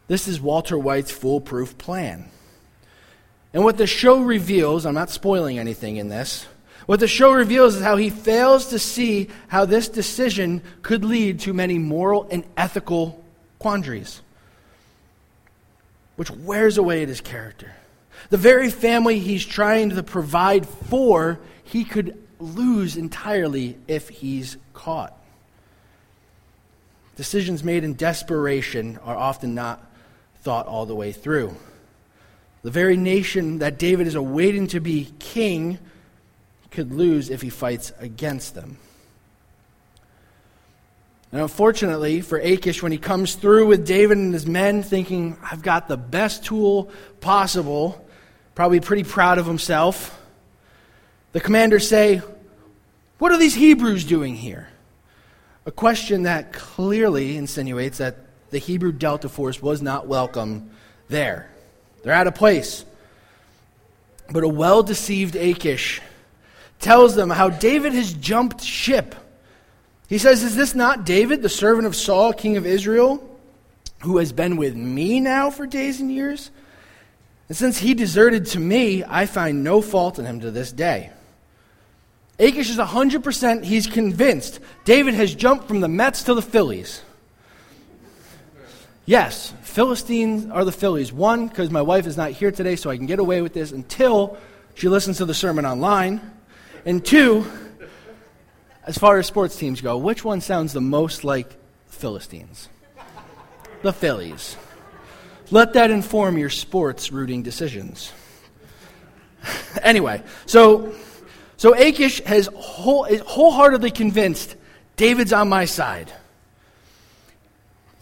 This 0.07 0.29
is 0.29 0.41
Walter 0.41 0.79
White's 0.79 1.11
foolproof 1.11 1.77
plan. 1.79 2.31
And 3.53 3.65
what 3.65 3.77
the 3.77 3.89
show 3.89 4.21
reveals, 4.21 4.87
I'm 4.87 4.95
not 4.95 5.11
spoiling 5.11 5.59
anything 5.59 5.97
in 5.97 6.09
this, 6.09 6.47
what 6.87 7.01
the 7.01 7.09
show 7.09 7.33
reveals 7.33 7.75
is 7.75 7.83
how 7.83 7.97
he 7.97 8.09
fails 8.09 8.69
to 8.69 8.79
see 8.79 9.31
how 9.49 9.65
this 9.65 9.89
decision 9.89 10.63
could 10.83 11.05
lead 11.05 11.41
to 11.41 11.53
many 11.53 11.79
moral 11.79 12.29
and 12.31 12.45
ethical 12.57 13.21
quandaries 13.59 14.22
which 16.16 16.31
wears 16.31 16.78
away 16.78 17.02
at 17.02 17.09
his 17.09 17.21
character. 17.21 17.73
The 18.31 18.37
very 18.37 18.71
family 18.71 19.19
he's 19.19 19.45
trying 19.45 19.90
to 19.90 20.02
provide 20.02 20.66
for, 20.66 21.40
he 21.64 21.85
could 21.85 22.19
lose 22.38 22.97
entirely 22.97 23.76
if 23.88 24.09
he's 24.09 24.57
caught. 24.75 25.16
Decisions 27.16 27.62
made 27.62 27.85
in 27.85 27.95
desperation 27.95 28.99
are 29.04 29.16
often 29.16 29.54
not 29.54 29.85
thought 30.42 30.66
all 30.66 30.87
the 30.87 30.95
way 30.95 31.12
through. 31.12 31.54
The 32.62 32.71
very 32.71 32.97
nation 32.97 33.59
that 33.59 33.78
David 33.78 34.07
is 34.07 34.14
awaiting 34.14 34.69
to 34.69 34.81
be 34.81 35.12
king 35.19 35.78
could 36.71 36.92
lose 36.92 37.28
if 37.28 37.42
he 37.42 37.50
fights 37.50 37.92
against 37.99 38.54
them. 38.54 38.78
And 41.33 41.41
unfortunately 41.41 42.21
for 42.21 42.39
Achish, 42.39 42.83
when 42.83 42.93
he 42.93 42.99
comes 42.99 43.35
through 43.35 43.67
with 43.67 43.87
David 43.87 44.19
and 44.19 44.35
his 44.35 44.47
men, 44.47 44.83
thinking, 44.83 45.39
I've 45.43 45.62
got 45.62 45.89
the 45.89 45.97
best 45.97 46.45
tool 46.45 46.91
possible, 47.21 48.07
probably 48.55 48.81
pretty 48.81 49.03
proud 49.03 49.39
of 49.39 49.47
himself, 49.47 50.19
the 51.33 51.41
commanders 51.41 51.89
say, 51.89 52.21
What 53.17 53.33
are 53.33 53.39
these 53.39 53.55
Hebrews 53.55 54.05
doing 54.05 54.37
here? 54.37 54.69
A 55.65 55.71
question 55.71 56.25
that 56.25 56.53
clearly 56.53 57.39
insinuates 57.39 57.99
that 57.99 58.17
the 58.51 58.59
Hebrew 58.59 58.93
Delta 58.93 59.31
Force 59.31 59.62
was 59.62 59.81
not 59.81 60.07
welcome 60.07 60.71
there. 61.09 61.49
They're 62.03 62.12
out 62.12 62.27
of 62.27 62.35
place. 62.35 62.85
But 64.31 64.45
a 64.45 64.49
well 64.49 64.83
deceived 64.83 65.35
Achish 65.37 66.03
tells 66.79 67.15
them 67.15 67.31
how 67.31 67.49
David 67.49 67.95
has 67.95 68.12
jumped 68.12 68.62
ship 68.62 69.15
he 70.12 70.19
says, 70.19 70.42
Is 70.42 70.54
this 70.54 70.75
not 70.75 71.07
David, 71.07 71.40
the 71.40 71.49
servant 71.49 71.87
of 71.87 71.97
Saul, 71.97 72.35
king 72.35 72.59
of 72.59 72.66
Israel, 72.66 73.26
who 74.02 74.19
has 74.19 74.31
been 74.31 74.59
with 74.59 74.76
me 74.76 75.21
now 75.21 75.49
for 75.49 75.66
days 75.66 76.02
and 76.02 76.12
years? 76.12 76.50
And 77.49 77.57
since 77.57 77.78
he 77.78 77.95
deserted 77.95 78.45
to 78.49 78.61
me, 78.61 79.02
I 79.04 79.25
find 79.25 79.64
no 79.64 79.81
fault 79.81 80.19
in 80.19 80.26
him 80.26 80.40
to 80.40 80.50
this 80.50 80.71
day. 80.71 81.12
Achish 82.38 82.69
is 82.69 82.76
100%, 82.76 83.64
he's 83.64 83.87
convinced 83.87 84.61
David 84.85 85.14
has 85.14 85.35
jumped 85.35 85.66
from 85.66 85.81
the 85.81 85.88
Mets 85.88 86.25
to 86.25 86.35
the 86.35 86.42
Phillies. 86.42 87.00
Yes, 89.07 89.54
Philistines 89.62 90.50
are 90.50 90.66
the 90.66 90.73
Phillies. 90.73 91.11
One, 91.11 91.49
because 91.49 91.71
my 91.71 91.81
wife 91.81 92.07
is 92.07 92.19
not 92.19 92.33
here 92.33 92.50
today, 92.50 92.76
so 92.76 92.90
I 92.90 92.99
can 92.99 93.07
get 93.07 93.19
away 93.19 93.40
with 93.40 93.54
this 93.54 93.73
until 93.73 94.37
she 94.75 94.90
listens 94.90 95.16
to 95.16 95.25
the 95.25 95.33
sermon 95.33 95.64
online. 95.64 96.21
And 96.85 97.02
two, 97.02 97.47
as 98.85 98.99
far 98.99 99.19
as 99.19 99.27
sports 99.27 99.57
teams 99.57 99.81
go, 99.81 99.97
which 99.97 100.25
one 100.25 100.41
sounds 100.41 100.73
the 100.73 100.81
most 100.81 101.25
like 101.25 101.57
Philistines? 101.89 102.69
The 103.83 103.93
Phillies. 103.93 104.57
Let 105.51 105.75
that 105.75 105.91
inform 105.91 106.39
your 106.39 106.51
sports 106.51 107.12
rooting 107.12 107.43
decisions. 107.43 108.12
anyway, 109.83 110.23
so 110.47 110.95
so 111.57 111.75
Achish 111.75 112.21
has 112.23 112.49
whole, 112.57 113.05
is 113.05 113.21
wholeheartedly 113.21 113.93
convinced 113.93 114.57
David's 114.97 115.33
on 115.33 115.49
my 115.49 115.65
side. 115.65 116.12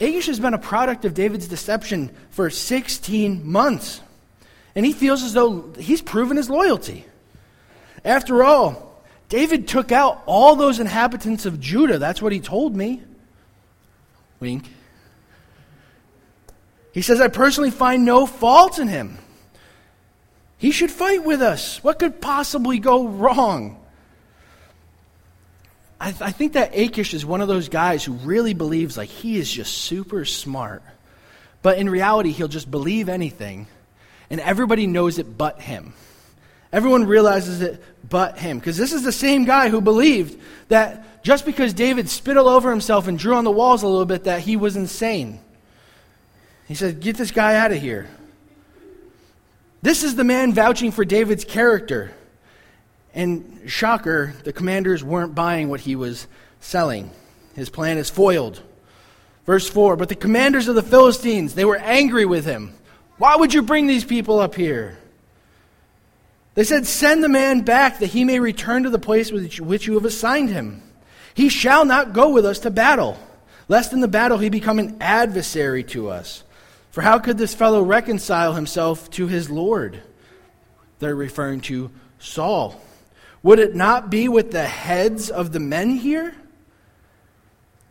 Achish 0.00 0.26
has 0.26 0.40
been 0.40 0.54
a 0.54 0.58
product 0.58 1.04
of 1.04 1.12
David's 1.12 1.46
deception 1.46 2.10
for 2.30 2.48
16 2.48 3.46
months. 3.46 4.00
And 4.74 4.86
he 4.86 4.94
feels 4.94 5.22
as 5.22 5.34
though 5.34 5.74
he's 5.78 6.00
proven 6.00 6.38
his 6.38 6.48
loyalty. 6.48 7.04
After 8.02 8.42
all, 8.42 8.89
David 9.30 9.68
took 9.68 9.92
out 9.92 10.22
all 10.26 10.56
those 10.56 10.80
inhabitants 10.80 11.46
of 11.46 11.60
Judah. 11.60 11.98
That's 11.98 12.20
what 12.20 12.32
he 12.32 12.40
told 12.40 12.76
me. 12.76 13.00
Wink. 14.40 14.68
He 16.92 17.00
says, 17.00 17.20
I 17.20 17.28
personally 17.28 17.70
find 17.70 18.04
no 18.04 18.26
fault 18.26 18.80
in 18.80 18.88
him. 18.88 19.18
He 20.58 20.72
should 20.72 20.90
fight 20.90 21.24
with 21.24 21.40
us. 21.40 21.82
What 21.82 22.00
could 22.00 22.20
possibly 22.20 22.80
go 22.80 23.06
wrong? 23.06 23.80
I, 26.00 26.10
th- 26.10 26.22
I 26.22 26.32
think 26.32 26.54
that 26.54 26.76
Achish 26.76 27.14
is 27.14 27.24
one 27.24 27.40
of 27.40 27.46
those 27.46 27.68
guys 27.68 28.04
who 28.04 28.14
really 28.14 28.52
believes 28.52 28.96
like 28.96 29.10
he 29.10 29.38
is 29.38 29.50
just 29.50 29.72
super 29.72 30.24
smart. 30.24 30.82
But 31.62 31.78
in 31.78 31.88
reality, 31.88 32.32
he'll 32.32 32.48
just 32.48 32.70
believe 32.70 33.08
anything, 33.08 33.68
and 34.28 34.40
everybody 34.40 34.88
knows 34.88 35.18
it 35.18 35.38
but 35.38 35.60
him. 35.60 35.92
Everyone 36.72 37.04
realizes 37.04 37.62
it 37.62 37.82
but 38.08 38.38
him. 38.38 38.58
Because 38.58 38.76
this 38.76 38.92
is 38.92 39.02
the 39.02 39.12
same 39.12 39.44
guy 39.44 39.68
who 39.68 39.80
believed 39.80 40.40
that 40.68 41.22
just 41.22 41.44
because 41.44 41.74
David 41.74 42.08
spit 42.08 42.36
all 42.36 42.48
over 42.48 42.70
himself 42.70 43.08
and 43.08 43.18
drew 43.18 43.34
on 43.34 43.44
the 43.44 43.50
walls 43.50 43.82
a 43.82 43.88
little 43.88 44.06
bit, 44.06 44.24
that 44.24 44.40
he 44.40 44.56
was 44.56 44.76
insane. 44.76 45.40
He 46.66 46.74
said, 46.74 47.00
Get 47.00 47.16
this 47.16 47.30
guy 47.30 47.56
out 47.56 47.72
of 47.72 47.78
here. 47.78 48.08
This 49.82 50.02
is 50.04 50.14
the 50.14 50.24
man 50.24 50.52
vouching 50.52 50.92
for 50.92 51.04
David's 51.04 51.44
character. 51.44 52.12
And 53.12 53.62
shocker, 53.66 54.34
the 54.44 54.52
commanders 54.52 55.02
weren't 55.02 55.34
buying 55.34 55.68
what 55.68 55.80
he 55.80 55.96
was 55.96 56.28
selling. 56.60 57.10
His 57.54 57.68
plan 57.68 57.98
is 57.98 58.08
foiled. 58.08 58.62
Verse 59.46 59.68
4 59.68 59.96
But 59.96 60.08
the 60.08 60.14
commanders 60.14 60.68
of 60.68 60.76
the 60.76 60.82
Philistines, 60.82 61.54
they 61.54 61.64
were 61.64 61.76
angry 61.76 62.24
with 62.24 62.44
him. 62.44 62.74
Why 63.18 63.36
would 63.36 63.52
you 63.52 63.62
bring 63.62 63.86
these 63.86 64.04
people 64.04 64.38
up 64.38 64.54
here? 64.54 64.99
They 66.60 66.64
said, 66.64 66.86
Send 66.86 67.24
the 67.24 67.28
man 67.30 67.62
back 67.62 68.00
that 68.00 68.08
he 68.08 68.22
may 68.22 68.38
return 68.38 68.82
to 68.82 68.90
the 68.90 68.98
place 68.98 69.32
which, 69.32 69.62
which 69.62 69.86
you 69.86 69.94
have 69.94 70.04
assigned 70.04 70.50
him. 70.50 70.82
He 71.32 71.48
shall 71.48 71.86
not 71.86 72.12
go 72.12 72.28
with 72.28 72.44
us 72.44 72.58
to 72.58 72.70
battle, 72.70 73.18
lest 73.66 73.94
in 73.94 74.00
the 74.00 74.08
battle 74.08 74.36
he 74.36 74.50
become 74.50 74.78
an 74.78 74.98
adversary 75.00 75.82
to 75.84 76.10
us. 76.10 76.44
For 76.90 77.00
how 77.00 77.18
could 77.18 77.38
this 77.38 77.54
fellow 77.54 77.82
reconcile 77.82 78.52
himself 78.52 79.10
to 79.12 79.26
his 79.26 79.48
Lord? 79.48 80.02
They're 80.98 81.16
referring 81.16 81.62
to 81.62 81.90
Saul. 82.18 82.78
Would 83.42 83.58
it 83.58 83.74
not 83.74 84.10
be 84.10 84.28
with 84.28 84.50
the 84.50 84.66
heads 84.66 85.30
of 85.30 85.52
the 85.52 85.60
men 85.60 85.96
here? 85.96 86.34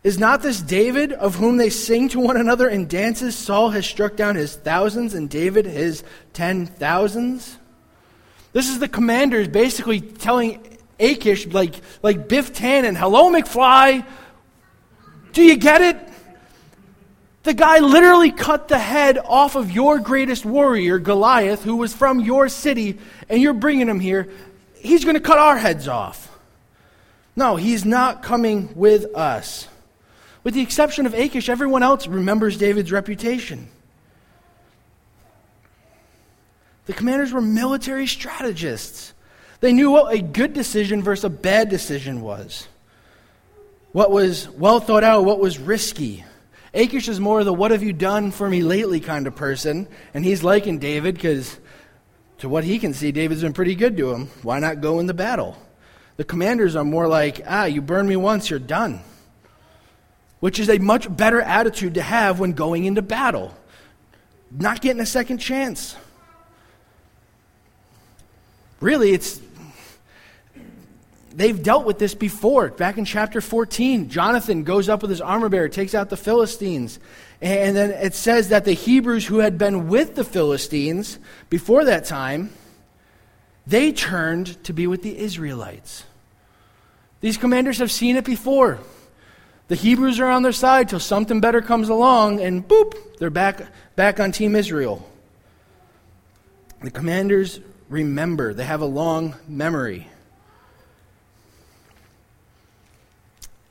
Is 0.04 0.20
not 0.20 0.44
this 0.44 0.62
David, 0.62 1.12
of 1.12 1.34
whom 1.34 1.58
they 1.58 1.72
sing 1.72 2.08
to 2.10 2.20
one 2.20 2.38
another 2.38 2.70
in 2.70 2.88
dances? 2.88 3.36
Saul 3.36 3.72
has 3.72 3.88
struck 3.88 4.16
down 4.16 4.36
his 4.36 4.56
thousands, 4.56 5.16
and 5.16 5.28
David 5.28 5.66
his 5.66 6.04
ten 6.34 6.68
thousands. 6.68 7.58
This 8.52 8.70
is 8.70 8.80
the 8.80 8.88
commanders 8.88 9.48
basically 9.48 10.02
telling 10.02 10.78
Achish, 11.00 11.48
like, 11.48 11.76
like 12.02 12.28
Biff 12.28 12.54
Tannen, 12.54 12.98
hello, 12.98 13.32
McFly. 13.32 14.06
Do 15.34 15.44
you 15.44 15.58
get 15.58 15.82
it? 15.82 15.98
The 17.44 17.54
guy 17.54 17.80
literally 17.80 18.32
cut 18.32 18.68
the 18.68 18.78
head 18.78 19.18
off 19.18 19.56
of 19.56 19.72
your 19.72 20.00
greatest 20.00 20.46
warrior, 20.46 21.00
Goliath, 21.00 21.64
who 21.64 21.78
was 21.78 21.94
from 21.94 22.20
your 22.20 22.50
city, 22.50 23.00
and 23.30 23.42
you're 23.42 23.54
bringing 23.54 23.88
him 23.88 24.00
here 24.00 24.30
he's 24.80 25.04
going 25.04 25.16
to 25.16 25.22
cut 25.22 25.38
our 25.38 25.58
heads 25.58 25.88
off. 25.88 26.38
No, 27.36 27.56
he's 27.56 27.86
not 27.86 28.24
coming 28.24 28.70
with 28.76 29.16
us. 29.16 29.68
With 30.44 30.54
the 30.54 30.62
exception 30.62 31.06
of 31.06 31.14
Achish, 31.14 31.50
everyone 31.50 31.84
else 31.84 32.08
remembers 32.08 32.58
David's 32.58 32.92
reputation. 32.92 33.70
The 36.90 36.96
commanders 36.96 37.32
were 37.32 37.40
military 37.40 38.08
strategists. 38.08 39.14
They 39.60 39.74
knew 39.74 39.92
what 39.92 40.12
a 40.12 40.24
good 40.24 40.54
decision 40.54 41.04
versus 41.04 41.24
a 41.24 41.30
bad 41.30 41.70
decision 41.70 42.22
was. 42.22 42.68
What 43.92 44.10
was 44.10 44.50
well 44.50 44.80
thought 44.80 45.04
out, 45.04 45.24
what 45.24 45.40
was 45.40 45.60
risky. 45.60 46.26
Achish 46.74 47.08
is 47.08 47.20
more 47.20 47.44
the 47.44 47.54
what 47.54 47.70
have 47.70 47.84
you 47.84 47.94
done 47.94 48.32
for 48.32 48.50
me 48.50 48.64
lately 48.64 49.00
kind 49.00 49.28
of 49.28 49.36
person, 49.36 49.88
and 50.16 50.26
he's 50.26 50.44
liking 50.44 50.80
David 50.80 51.14
because 51.14 51.60
to 52.40 52.50
what 52.50 52.64
he 52.64 52.80
can 52.80 52.96
see, 52.96 53.12
David's 53.12 53.44
been 53.44 53.54
pretty 53.54 53.76
good 53.76 53.96
to 53.98 54.12
him. 54.12 54.26
Why 54.42 54.58
not 54.58 54.82
go 54.82 55.00
in 55.00 55.06
the 55.06 55.14
battle? 55.14 55.56
The 56.18 56.24
commanders 56.24 56.76
are 56.76 56.84
more 56.84 57.08
like, 57.08 57.44
ah, 57.46 57.66
you 57.66 57.84
burn 57.84 58.08
me 58.08 58.16
once, 58.16 58.50
you're 58.50 58.58
done. 58.58 59.02
Which 60.40 60.58
is 60.60 60.72
a 60.72 60.80
much 60.80 61.16
better 61.16 61.40
attitude 61.40 61.94
to 61.94 62.02
have 62.02 62.40
when 62.40 62.54
going 62.54 62.86
into 62.86 63.04
battle. 63.04 63.56
Not 64.50 64.82
getting 64.82 65.04
a 65.04 65.06
second 65.06 65.38
chance. 65.38 65.96
Really, 68.80 69.12
it's. 69.12 69.42
They've 71.34 71.62
dealt 71.62 71.86
with 71.86 72.00
this 72.00 72.16
before. 72.16 72.70
Back 72.70 72.98
in 72.98 73.06
chapter 73.06 73.40
14, 73.40 74.10
Jonathan 74.10 74.64
goes 74.64 74.90
up 74.90 75.02
with 75.02 75.12
his 75.12 75.22
armor 75.22 75.48
bearer, 75.48 75.70
takes 75.70 75.94
out 75.94 76.10
the 76.10 76.18
Philistines. 76.18 77.00
And 77.42 77.78
then 77.78 77.92
it 77.92 78.14
says 78.14 78.50
that 78.50 78.66
the 78.66 78.74
Hebrews 78.74 79.26
who 79.26 79.38
had 79.38 79.58
been 79.58 79.88
with 79.88 80.16
the 80.16 80.24
Philistines 80.24 81.20
before 81.50 81.86
that 81.86 82.06
time, 82.06 82.52
they 83.66 83.94
turned 83.94 84.62
to 84.66 84.74
be 84.74 84.88
with 84.88 85.04
the 85.04 85.18
Israelites. 85.18 86.04
These 87.22 87.38
commanders 87.38 87.78
have 87.78 87.92
seen 87.92 88.18
it 88.18 88.26
before. 88.26 88.80
The 89.70 89.76
Hebrews 89.76 90.20
are 90.20 90.30
on 90.30 90.42
their 90.42 90.52
side 90.52 90.90
till 90.90 91.00
something 91.00 91.40
better 91.40 91.62
comes 91.62 91.90
along, 91.90 92.42
and 92.42 92.68
boop, 92.68 92.96
they're 93.20 93.30
back, 93.30 93.62
back 93.96 94.20
on 94.20 94.32
Team 94.32 94.56
Israel. 94.56 95.08
The 96.82 96.92
commanders 96.92 97.60
remember, 97.90 98.54
they 98.54 98.64
have 98.64 98.82
a 98.82 98.86
long 98.86 99.36
memory. 99.48 100.08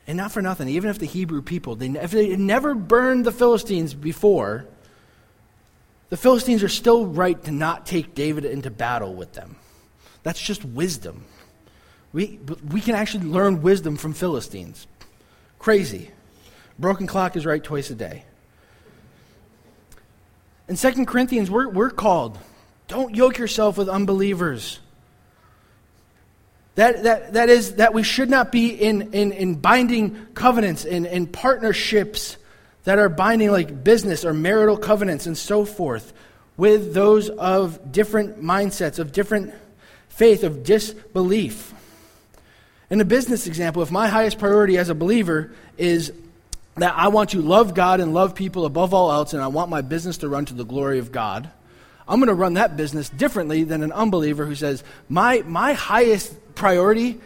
And 0.06 0.16
not 0.16 0.32
for 0.32 0.42
nothing, 0.42 0.68
even 0.68 0.90
if 0.90 0.98
the 0.98 1.06
Hebrew 1.06 1.42
people, 1.42 1.76
they, 1.76 1.88
if 1.88 2.10
they 2.10 2.30
had 2.30 2.40
never 2.40 2.74
burned 2.74 3.24
the 3.24 3.32
Philistines 3.32 3.94
before, 3.94 4.66
the 6.08 6.16
Philistines 6.16 6.62
are 6.62 6.68
still 6.68 7.06
right 7.06 7.42
to 7.44 7.50
not 7.50 7.86
take 7.86 8.14
David 8.14 8.44
into 8.44 8.70
battle 8.70 9.14
with 9.14 9.34
them. 9.34 9.56
That's 10.22 10.40
just 10.40 10.64
wisdom. 10.64 11.24
We, 12.12 12.40
we 12.70 12.80
can 12.80 12.94
actually 12.94 13.26
learn 13.26 13.60
wisdom 13.60 13.96
from 13.96 14.14
Philistines. 14.14 14.86
Crazy. 15.58 16.10
Broken 16.78 17.06
clock 17.06 17.36
is 17.36 17.44
right 17.44 17.62
twice 17.62 17.90
a 17.90 17.94
day. 17.94 18.24
In 20.68 20.76
2 20.76 21.04
Corinthians, 21.04 21.50
we're, 21.50 21.68
we're 21.68 21.90
called 21.90 22.38
don't 22.88 23.14
yoke 23.14 23.38
yourself 23.38 23.78
with 23.78 23.88
unbelievers. 23.88 24.80
That, 26.74 27.02
that, 27.02 27.32
that 27.34 27.48
is, 27.48 27.74
that 27.74 27.92
we 27.92 28.02
should 28.02 28.30
not 28.30 28.50
be 28.50 28.68
in, 28.68 29.12
in, 29.12 29.32
in 29.32 29.54
binding 29.56 30.26
covenants, 30.34 30.84
in, 30.84 31.06
in 31.06 31.26
partnerships 31.26 32.36
that 32.84 32.98
are 32.98 33.08
binding, 33.08 33.50
like 33.50 33.84
business 33.84 34.24
or 34.24 34.32
marital 34.32 34.76
covenants 34.76 35.26
and 35.26 35.36
so 35.36 35.64
forth, 35.64 36.12
with 36.56 36.94
those 36.94 37.28
of 37.28 37.92
different 37.92 38.42
mindsets, 38.42 38.98
of 38.98 39.12
different 39.12 39.52
faith, 40.08 40.42
of 40.42 40.62
disbelief. 40.62 41.74
In 42.90 43.00
a 43.00 43.04
business 43.04 43.46
example, 43.46 43.82
if 43.82 43.90
my 43.90 44.08
highest 44.08 44.38
priority 44.38 44.78
as 44.78 44.88
a 44.88 44.94
believer 44.94 45.52
is 45.76 46.12
that 46.76 46.94
I 46.96 47.08
want 47.08 47.30
to 47.30 47.42
love 47.42 47.74
God 47.74 48.00
and 48.00 48.14
love 48.14 48.34
people 48.34 48.64
above 48.64 48.94
all 48.94 49.12
else, 49.12 49.34
and 49.34 49.42
I 49.42 49.48
want 49.48 49.68
my 49.68 49.82
business 49.82 50.18
to 50.18 50.28
run 50.28 50.46
to 50.46 50.54
the 50.54 50.64
glory 50.64 51.00
of 51.00 51.12
God, 51.12 51.50
I'm 52.08 52.20
going 52.20 52.28
to 52.28 52.34
run 52.34 52.54
that 52.54 52.76
business 52.76 53.10
differently 53.10 53.64
than 53.64 53.82
an 53.82 53.92
unbeliever 53.92 54.46
who 54.46 54.54
says, 54.54 54.82
My, 55.08 55.42
my 55.46 55.74
highest 55.74 56.34
priority 56.54 57.20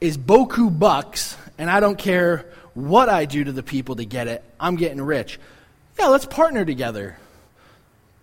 is 0.00 0.16
Boku 0.16 0.76
bucks, 0.76 1.36
and 1.58 1.70
I 1.70 1.80
don't 1.80 1.98
care 1.98 2.46
what 2.74 3.08
I 3.08 3.26
do 3.26 3.44
to 3.44 3.52
the 3.52 3.62
people 3.62 3.96
to 3.96 4.04
get 4.04 4.28
it. 4.28 4.42
I'm 4.58 4.76
getting 4.76 5.00
rich. 5.02 5.38
Yeah, 5.98 6.06
let's 6.06 6.24
partner 6.24 6.64
together. 6.64 7.18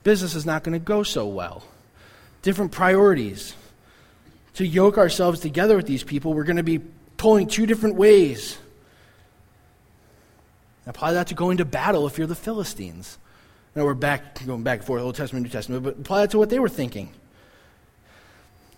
Business 0.03 0.33
is 0.33 0.45
not 0.45 0.63
going 0.63 0.73
to 0.73 0.83
go 0.83 1.03
so 1.03 1.27
well. 1.27 1.63
Different 2.41 2.71
priorities. 2.71 3.55
To 4.55 4.65
yoke 4.65 4.97
ourselves 4.97 5.41
together 5.41 5.75
with 5.75 5.85
these 5.85 6.03
people, 6.03 6.33
we're 6.33 6.45
going 6.45 6.55
to 6.55 6.63
be 6.63 6.79
pulling 7.17 7.47
two 7.47 7.65
different 7.65 7.95
ways. 7.95 8.57
Apply 10.87 11.13
that 11.13 11.27
to 11.27 11.33
going 11.33 11.57
to 11.57 11.65
battle 11.65 12.07
if 12.07 12.17
you're 12.17 12.27
the 12.27 12.35
Philistines. 12.35 13.17
Now 13.75 13.83
we're 13.83 13.93
back, 13.93 14.45
going 14.45 14.63
back 14.63 14.79
and 14.79 14.87
forth, 14.87 15.01
Old 15.01 15.15
Testament, 15.15 15.43
New 15.43 15.51
Testament, 15.51 15.83
but 15.83 15.99
apply 15.99 16.21
that 16.21 16.31
to 16.31 16.37
what 16.37 16.49
they 16.49 16.59
were 16.59 16.69
thinking. 16.69 17.09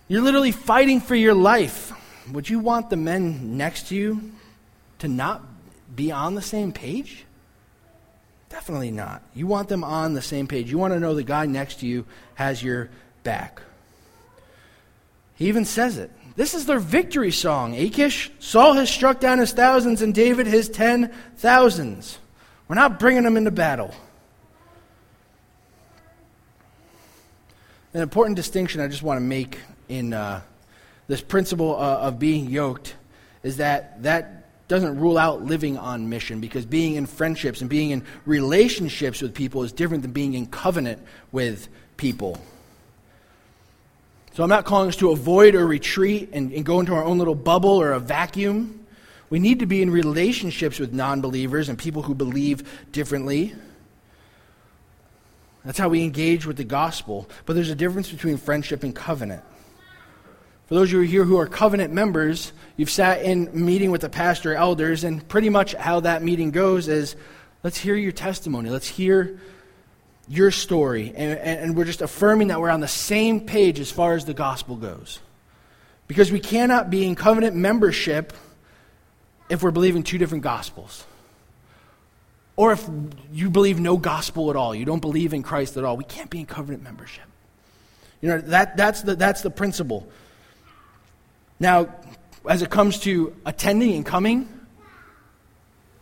You're 0.08 0.22
literally 0.22 0.50
fighting 0.50 1.00
for 1.00 1.14
your 1.14 1.34
life. 1.34 1.92
Would 2.32 2.48
you 2.48 2.58
want 2.58 2.90
the 2.90 2.96
men 2.96 3.56
next 3.56 3.88
to 3.88 3.94
you 3.94 4.32
to 4.98 5.06
not 5.06 5.42
be 5.94 6.10
on 6.10 6.34
the 6.34 6.42
same 6.42 6.72
page? 6.72 7.24
Definitely 8.48 8.90
not. 8.90 9.22
You 9.34 9.46
want 9.46 9.68
them 9.68 9.84
on 9.84 10.14
the 10.14 10.22
same 10.22 10.48
page. 10.48 10.68
You 10.68 10.78
want 10.78 10.94
to 10.94 11.00
know 11.00 11.14
the 11.14 11.22
guy 11.22 11.46
next 11.46 11.80
to 11.80 11.86
you 11.86 12.04
has 12.34 12.60
your 12.60 12.90
back. 13.22 13.62
He 15.36 15.46
even 15.46 15.64
says 15.64 15.96
it. 15.96 16.10
This 16.34 16.54
is 16.54 16.66
their 16.66 16.80
victory 16.80 17.30
song. 17.30 17.76
Achish, 17.76 18.32
Saul 18.40 18.72
has 18.72 18.90
struck 18.90 19.20
down 19.20 19.38
his 19.38 19.52
thousands 19.52 20.02
and 20.02 20.12
David 20.12 20.48
his 20.48 20.68
ten 20.68 21.14
thousands. 21.36 22.18
We're 22.66 22.74
not 22.74 22.98
bringing 22.98 23.22
them 23.22 23.36
into 23.36 23.52
battle. 23.52 23.94
An 27.94 28.02
important 28.02 28.36
distinction 28.36 28.82
I 28.82 28.88
just 28.88 29.02
want 29.02 29.16
to 29.16 29.24
make 29.24 29.58
in 29.88 30.12
uh, 30.12 30.42
this 31.06 31.22
principle 31.22 31.74
uh, 31.74 32.00
of 32.00 32.18
being 32.18 32.50
yoked 32.50 32.94
is 33.42 33.56
that 33.56 34.02
that 34.02 34.68
doesn't 34.68 35.00
rule 35.00 35.16
out 35.16 35.42
living 35.42 35.78
on 35.78 36.10
mission 36.10 36.38
because 36.40 36.66
being 36.66 36.96
in 36.96 37.06
friendships 37.06 37.62
and 37.62 37.70
being 37.70 37.90
in 37.90 38.04
relationships 38.26 39.22
with 39.22 39.34
people 39.34 39.62
is 39.62 39.72
different 39.72 40.02
than 40.02 40.12
being 40.12 40.34
in 40.34 40.44
covenant 40.44 41.02
with 41.32 41.68
people. 41.96 42.38
So 44.34 44.42
I'm 44.42 44.50
not 44.50 44.66
calling 44.66 44.88
us 44.88 44.96
to 44.96 45.10
avoid 45.10 45.54
or 45.54 45.66
retreat 45.66 46.28
and, 46.34 46.52
and 46.52 46.66
go 46.66 46.80
into 46.80 46.94
our 46.94 47.02
own 47.02 47.16
little 47.16 47.34
bubble 47.34 47.80
or 47.80 47.92
a 47.92 48.00
vacuum. 48.00 48.86
We 49.30 49.38
need 49.38 49.60
to 49.60 49.66
be 49.66 49.80
in 49.80 49.90
relationships 49.90 50.78
with 50.78 50.92
non 50.92 51.22
believers 51.22 51.70
and 51.70 51.78
people 51.78 52.02
who 52.02 52.14
believe 52.14 52.68
differently. 52.92 53.54
That's 55.68 55.78
how 55.78 55.90
we 55.90 56.02
engage 56.02 56.46
with 56.46 56.56
the 56.56 56.64
gospel. 56.64 57.28
But 57.44 57.52
there's 57.52 57.68
a 57.68 57.74
difference 57.74 58.10
between 58.10 58.38
friendship 58.38 58.84
and 58.84 58.96
covenant. 58.96 59.44
For 60.64 60.76
those 60.76 60.88
of 60.88 60.92
you 60.94 61.00
here 61.00 61.24
who 61.24 61.36
are 61.36 61.46
covenant 61.46 61.92
members, 61.92 62.54
you've 62.78 62.88
sat 62.88 63.20
in 63.20 63.50
meeting 63.52 63.90
with 63.90 64.00
the 64.00 64.08
pastor 64.08 64.54
elders, 64.54 65.04
and 65.04 65.28
pretty 65.28 65.50
much 65.50 65.74
how 65.74 66.00
that 66.00 66.22
meeting 66.22 66.52
goes 66.52 66.88
is 66.88 67.16
let's 67.62 67.76
hear 67.76 67.96
your 67.96 68.12
testimony. 68.12 68.70
Let's 68.70 68.88
hear 68.88 69.38
your 70.26 70.50
story. 70.52 71.12
And, 71.14 71.38
and, 71.38 71.76
we're 71.76 71.84
just 71.84 72.00
affirming 72.00 72.48
that 72.48 72.62
we're 72.62 72.70
on 72.70 72.80
the 72.80 72.88
same 72.88 73.38
page 73.42 73.78
as 73.78 73.90
far 73.90 74.14
as 74.14 74.24
the 74.24 74.32
gospel 74.32 74.74
goes. 74.74 75.20
Because 76.06 76.32
we 76.32 76.40
cannot 76.40 76.88
be 76.88 77.06
in 77.06 77.14
covenant 77.14 77.54
membership 77.54 78.32
if 79.50 79.62
we're 79.62 79.70
believing 79.70 80.02
two 80.02 80.16
different 80.16 80.44
gospels. 80.44 81.04
Or 82.58 82.72
if 82.72 82.90
you 83.32 83.50
believe 83.50 83.78
no 83.78 83.96
gospel 83.96 84.50
at 84.50 84.56
all, 84.56 84.74
you 84.74 84.84
don't 84.84 84.98
believe 84.98 85.32
in 85.32 85.44
Christ 85.44 85.76
at 85.76 85.84
all, 85.84 85.96
we 85.96 86.02
can't 86.02 86.28
be 86.28 86.40
in 86.40 86.46
covenant 86.46 86.82
membership. 86.82 87.22
You 88.20 88.30
know, 88.30 88.40
that, 88.40 88.76
that's, 88.76 89.02
the, 89.02 89.14
that's 89.14 89.42
the 89.42 89.50
principle. 89.50 90.08
Now, 91.60 91.94
as 92.48 92.62
it 92.62 92.68
comes 92.68 92.98
to 93.02 93.32
attending 93.46 93.94
and 93.94 94.04
coming, 94.04 94.48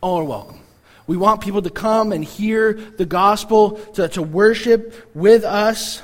all 0.01 0.21
are 0.21 0.23
welcome. 0.23 0.59
We 1.05 1.15
want 1.15 1.41
people 1.41 1.61
to 1.61 1.69
come 1.69 2.11
and 2.11 2.25
hear 2.25 2.73
the 2.73 3.05
gospel, 3.05 3.73
to, 3.93 4.09
to 4.09 4.23
worship 4.23 5.11
with 5.13 5.43
us. 5.43 6.01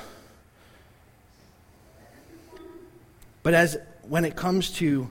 But 3.42 3.56
as 3.56 3.76
when 4.04 4.24
it 4.24 4.36
comes 4.36 4.70
to 4.74 5.10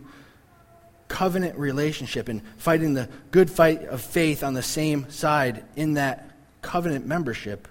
covenant 1.13 1.57
relationship 1.59 2.29
and 2.29 2.43
fighting 2.57 2.95
the 2.95 3.09
good 3.31 3.51
fight 3.51 3.85
of 3.85 4.01
faith 4.01 4.43
on 4.43 4.55
the 4.55 4.63
same 4.63 5.09
side 5.11 5.65
in 5.77 5.95
that 5.95 6.31
covenant 6.63 7.07
membership, 7.07 7.69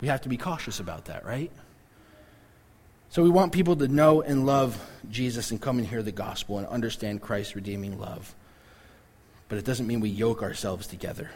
we 0.00 0.08
have 0.08 0.20
to 0.22 0.28
be 0.28 0.36
cautious 0.36 0.80
about 0.80 1.06
that, 1.06 1.24
right? 1.24 1.50
So 3.10 3.22
we 3.22 3.30
want 3.30 3.52
people 3.52 3.76
to 3.76 3.88
know 3.88 4.20
and 4.22 4.46
love 4.46 4.78
Jesus 5.10 5.50
and 5.50 5.60
come 5.60 5.78
and 5.78 5.86
hear 5.86 6.02
the 6.02 6.12
gospel 6.12 6.58
and 6.58 6.66
understand 6.66 7.22
Christ's 7.22 7.54
redeeming 7.56 7.98
love 7.98 8.34
but 9.52 9.58
it 9.58 9.66
doesn't 9.66 9.86
mean 9.86 10.00
we 10.00 10.08
yoke 10.08 10.42
ourselves 10.42 10.86
together. 10.86 11.30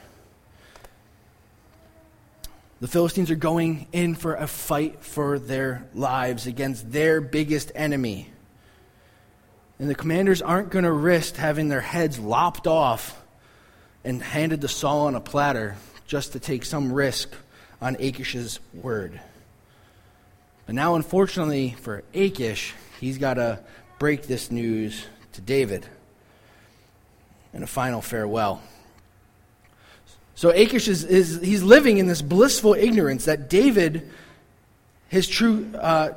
The 2.81 2.89
Philistines 2.89 3.31
are 3.31 3.35
going 3.35 3.89
in 3.93 4.15
for 4.15 4.35
a 4.35 4.47
fight 4.47 5.05
for 5.05 5.39
their 5.39 5.87
lives 5.93 6.47
against 6.47 6.91
their 6.91 7.21
biggest 7.21 7.73
enemy. 7.75 8.31
And 9.79 9.91
the 9.91 9.95
commanders 9.95 10.41
aren't 10.41 10.71
going 10.71 10.85
to 10.85 10.93
risk 10.93 11.37
having 11.37 11.69
their 11.69 11.81
heads 11.81 12.19
lopped 12.19 12.67
off 12.67 13.21
and 14.05 14.23
handed 14.23 14.63
to 14.63 14.69
Saul 14.69 15.07
on 15.07 15.15
a 15.15 15.21
platter 15.21 15.77
just 16.07 16.33
to 16.33 16.41
take 16.41 16.65
some 16.65 16.93
risk 16.93 17.35
on 17.81 17.97
Achish's 17.99 18.61
word. 18.73 19.21
But 20.65 20.75
now, 20.75 20.95
unfortunately 20.95 21.77
for 21.81 22.03
Achish, 22.15 22.75
he's 23.01 23.19
got 23.19 23.35
to 23.35 23.61
break 23.99 24.23
this 24.23 24.51
news 24.51 25.07
to 25.33 25.41
David 25.41 25.87
and 27.53 27.63
a 27.63 27.67
final 27.67 28.01
farewell. 28.01 28.63
So 30.35 30.51
Achish 30.51 30.89
is, 30.89 31.05
is 31.05 31.41
he's 31.41 31.63
living 31.63 31.99
in 31.99 32.07
this 32.07 32.21
blissful 32.21 32.75
ignorance 32.75 33.25
that 33.25 33.49
David, 33.49 34.11
his 35.09 35.27
true, 35.27 35.71
uh, 35.75 36.11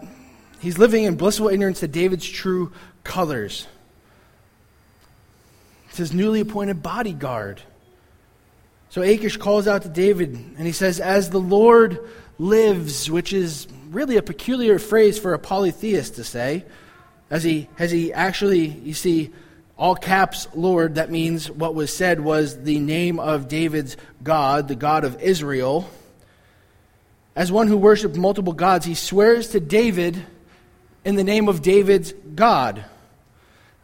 he's 0.60 0.78
living 0.78 1.06
in 1.06 1.16
blissful 1.16 1.48
ignorance 1.48 1.80
to 1.80 1.88
David's 1.88 2.28
true 2.28 2.74
colors. 3.10 3.68
It's 5.90 5.98
his 5.98 6.14
newly 6.14 6.42
appointed 6.42 6.84
bodyguard. 6.84 7.60
So 8.90 9.02
Achish 9.02 9.38
calls 9.38 9.68
out 9.68 9.82
to 9.82 9.90
David 9.90 10.36
and 10.58 10.66
he 10.68 10.72
says, 10.72 11.00
As 11.00 11.32
the 11.32 11.40
Lord 11.40 12.00
lives, 12.38 13.10
which 13.10 13.34
is 13.34 13.68
really 13.90 14.18
a 14.18 14.22
peculiar 14.22 14.78
phrase 14.78 15.18
for 15.18 15.34
a 15.34 15.40
polytheist 15.40 16.16
to 16.16 16.24
say, 16.24 16.66
as 17.32 17.44
he, 17.44 17.68
as 17.80 17.90
he 17.90 18.14
actually, 18.14 18.68
you 18.68 18.94
see, 18.94 19.32
all 19.76 19.96
caps 19.96 20.48
Lord, 20.54 20.96
that 20.96 21.10
means 21.10 21.50
what 21.50 21.74
was 21.74 21.92
said 21.92 22.20
was 22.20 22.62
the 22.62 22.80
name 22.80 23.20
of 23.20 23.48
David's 23.48 23.98
God, 24.22 24.68
the 24.68 24.76
God 24.76 25.04
of 25.04 25.20
Israel. 25.22 25.90
As 27.36 27.52
one 27.52 27.68
who 27.68 27.78
worshiped 27.78 28.18
multiple 28.18 28.54
gods, 28.54 28.86
he 28.86 28.94
swears 28.94 29.50
to 29.50 29.60
David 29.60 30.24
in 31.04 31.16
the 31.16 31.24
name 31.24 31.48
of 31.48 31.64
David's 31.64 32.14
God. 32.36 32.86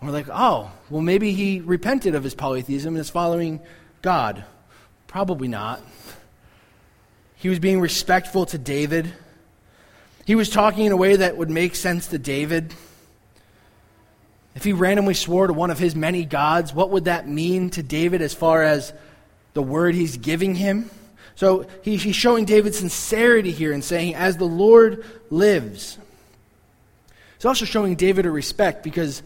We're 0.05 0.11
like, 0.11 0.29
oh, 0.31 0.71
well, 0.89 1.01
maybe 1.01 1.33
he 1.33 1.61
repented 1.61 2.15
of 2.15 2.23
his 2.23 2.35
polytheism 2.35 2.95
and 2.95 3.01
is 3.01 3.09
following 3.09 3.59
God. 4.01 4.45
Probably 5.07 5.47
not. 5.47 5.81
He 7.35 7.49
was 7.49 7.59
being 7.59 7.79
respectful 7.79 8.45
to 8.47 8.57
David. 8.57 9.11
He 10.25 10.35
was 10.35 10.49
talking 10.49 10.85
in 10.85 10.91
a 10.91 10.97
way 10.97 11.15
that 11.15 11.37
would 11.37 11.49
make 11.49 11.75
sense 11.75 12.07
to 12.07 12.17
David. 12.17 12.73
If 14.55 14.63
he 14.63 14.73
randomly 14.73 15.13
swore 15.13 15.47
to 15.47 15.53
one 15.53 15.71
of 15.71 15.79
his 15.79 15.95
many 15.95 16.23
gods, 16.23 16.73
what 16.73 16.91
would 16.91 17.05
that 17.05 17.27
mean 17.27 17.69
to 17.71 17.83
David 17.83 18.21
as 18.21 18.33
far 18.33 18.63
as 18.63 18.93
the 19.53 19.61
word 19.61 19.95
he's 19.95 20.17
giving 20.17 20.55
him? 20.55 20.89
So 21.35 21.67
he's 21.81 22.01
showing 22.15 22.45
David 22.45 22.73
sincerity 22.73 23.51
here 23.51 23.73
and 23.73 23.83
saying, 23.83 24.15
As 24.15 24.37
the 24.37 24.45
Lord 24.45 25.03
lives. 25.29 25.97
He's 27.37 27.45
also 27.45 27.65
showing 27.65 27.95
David 27.95 28.25
a 28.25 28.31
respect 28.31 28.83
because 28.83 29.21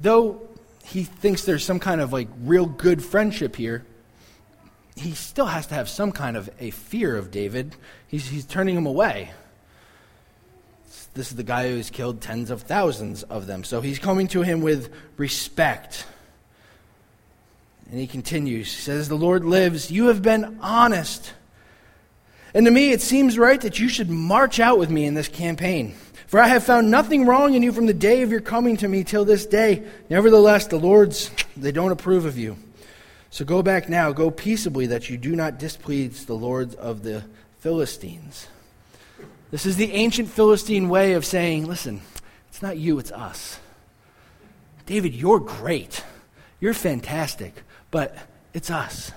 though 0.00 0.48
he 0.84 1.04
thinks 1.04 1.44
there's 1.44 1.64
some 1.64 1.80
kind 1.80 2.00
of 2.00 2.12
like 2.12 2.28
real 2.42 2.66
good 2.66 3.04
friendship 3.04 3.56
here, 3.56 3.84
he 4.96 5.12
still 5.12 5.46
has 5.46 5.66
to 5.68 5.74
have 5.74 5.88
some 5.88 6.12
kind 6.12 6.36
of 6.36 6.50
a 6.58 6.70
fear 6.70 7.16
of 7.16 7.30
David. 7.30 7.76
He's, 8.08 8.28
he's 8.28 8.44
turning 8.44 8.76
him 8.76 8.86
away. 8.86 9.30
This 11.14 11.30
is 11.30 11.36
the 11.36 11.42
guy 11.42 11.68
who's 11.68 11.90
killed 11.90 12.20
tens 12.20 12.50
of 12.50 12.62
thousands 12.62 13.22
of 13.24 13.46
them. 13.46 13.64
So 13.64 13.80
he's 13.80 13.98
coming 13.98 14.28
to 14.28 14.42
him 14.42 14.60
with 14.60 14.92
respect. 15.16 16.06
And 17.90 17.98
he 17.98 18.06
continues. 18.06 18.72
He 18.74 18.82
says, 18.82 19.08
The 19.08 19.16
Lord 19.16 19.44
lives. 19.44 19.90
You 19.90 20.06
have 20.06 20.22
been 20.22 20.58
honest. 20.60 21.32
And 22.54 22.66
to 22.66 22.72
me, 22.72 22.92
it 22.92 23.02
seems 23.02 23.38
right 23.38 23.60
that 23.60 23.78
you 23.78 23.88
should 23.88 24.10
march 24.10 24.60
out 24.60 24.78
with 24.78 24.90
me 24.90 25.04
in 25.04 25.14
this 25.14 25.28
campaign. 25.28 25.94
For 26.28 26.38
I 26.38 26.48
have 26.48 26.62
found 26.62 26.90
nothing 26.90 27.24
wrong 27.24 27.54
in 27.54 27.62
you 27.62 27.72
from 27.72 27.86
the 27.86 27.94
day 27.94 28.20
of 28.20 28.30
your 28.30 28.42
coming 28.42 28.76
to 28.76 28.88
me 28.88 29.02
till 29.02 29.24
this 29.24 29.46
day. 29.46 29.82
Nevertheless, 30.10 30.66
the 30.66 30.76
Lord's, 30.76 31.30
they 31.56 31.72
don't 31.72 31.90
approve 31.90 32.26
of 32.26 32.36
you. 32.36 32.58
So 33.30 33.46
go 33.46 33.62
back 33.62 33.88
now, 33.88 34.12
go 34.12 34.30
peaceably, 34.30 34.88
that 34.88 35.08
you 35.08 35.16
do 35.16 35.34
not 35.34 35.58
displease 35.58 36.26
the 36.26 36.34
lords 36.34 36.74
of 36.74 37.02
the 37.02 37.24
Philistines. 37.60 38.46
This 39.50 39.64
is 39.64 39.76
the 39.76 39.90
ancient 39.92 40.28
Philistine 40.28 40.90
way 40.90 41.14
of 41.14 41.24
saying, 41.24 41.66
listen, 41.66 42.02
it's 42.50 42.60
not 42.60 42.76
you, 42.76 42.98
it's 42.98 43.10
us. 43.10 43.58
David, 44.84 45.14
you're 45.14 45.40
great. 45.40 46.04
You're 46.60 46.74
fantastic, 46.74 47.54
but 47.90 48.14
it's 48.52 48.70
us. 48.70 49.12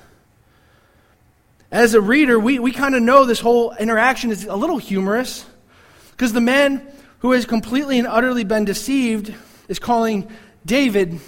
As 1.71 1.93
a 1.93 1.99
reader, 1.99 2.39
we, 2.39 2.57
we 2.57 2.71
kind 2.71 2.95
of 2.95 3.01
know 3.01 3.25
this 3.25 3.41
whole 3.41 3.73
interaction 3.73 4.31
is 4.31 4.45
a 4.45 4.55
little 4.55 4.77
humorous 4.77 5.45
because 6.11 6.31
the 6.31 6.39
man 6.39 6.87
who 7.21 7.31
has 7.31 7.45
completely 7.45 7.99
and 7.99 8.07
utterly 8.07 8.43
been 8.43 8.65
deceived 8.65 9.33
is 9.67 9.79
calling 9.79 10.29
David 10.65 11.19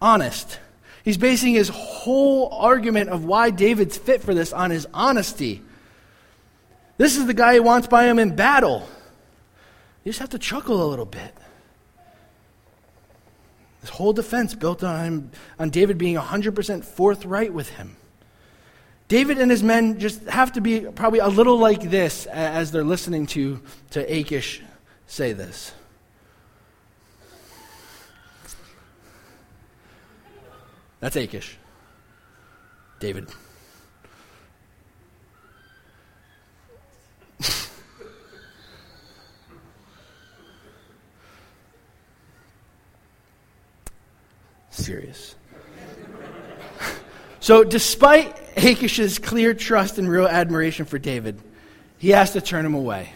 honest. 0.00 0.58
He's 1.04 1.18
basing 1.18 1.54
his 1.54 1.68
whole 1.68 2.48
argument 2.52 3.10
of 3.10 3.24
why 3.24 3.50
David's 3.50 3.98
fit 3.98 4.22
for 4.22 4.32
this 4.32 4.52
on 4.52 4.70
his 4.70 4.86
honesty. 4.94 5.62
This 6.98 7.16
is 7.16 7.26
the 7.26 7.34
guy 7.34 7.54
he 7.54 7.60
wants 7.60 7.88
by 7.88 8.04
him 8.04 8.18
in 8.18 8.36
battle. 8.36 8.88
You 10.04 10.10
just 10.10 10.20
have 10.20 10.30
to 10.30 10.38
chuckle 10.38 10.82
a 10.82 10.88
little 10.88 11.04
bit. 11.06 11.34
This 13.80 13.90
whole 13.90 14.12
defense 14.12 14.54
built 14.54 14.84
on 14.84 15.30
on 15.58 15.70
David 15.70 15.98
being 15.98 16.16
100% 16.16 16.84
forthright 16.84 17.52
with 17.52 17.70
him. 17.70 17.96
David 19.08 19.38
and 19.38 19.50
his 19.50 19.62
men 19.62 19.98
just 19.98 20.22
have 20.24 20.52
to 20.52 20.60
be 20.60 20.80
probably 20.80 21.18
a 21.18 21.28
little 21.28 21.58
like 21.58 21.82
this 21.90 22.26
as 22.26 22.70
they're 22.70 22.84
listening 22.84 23.26
to, 23.26 23.60
to 23.90 24.00
Achish 24.00 24.62
say 25.10 25.32
this. 25.32 25.72
That's 31.00 31.16
Achish. 31.16 31.56
David. 33.00 33.28
serious. 44.70 45.34
so, 47.40 47.64
despite 47.64 48.36
Achish's 48.56 49.18
clear 49.18 49.54
trust 49.54 49.98
and 49.98 50.08
real 50.08 50.26
admiration 50.26 50.86
for 50.86 50.98
David, 50.98 51.40
he 51.98 52.10
has 52.10 52.32
to 52.32 52.40
turn 52.40 52.64
him 52.64 52.74
away. 52.74 53.12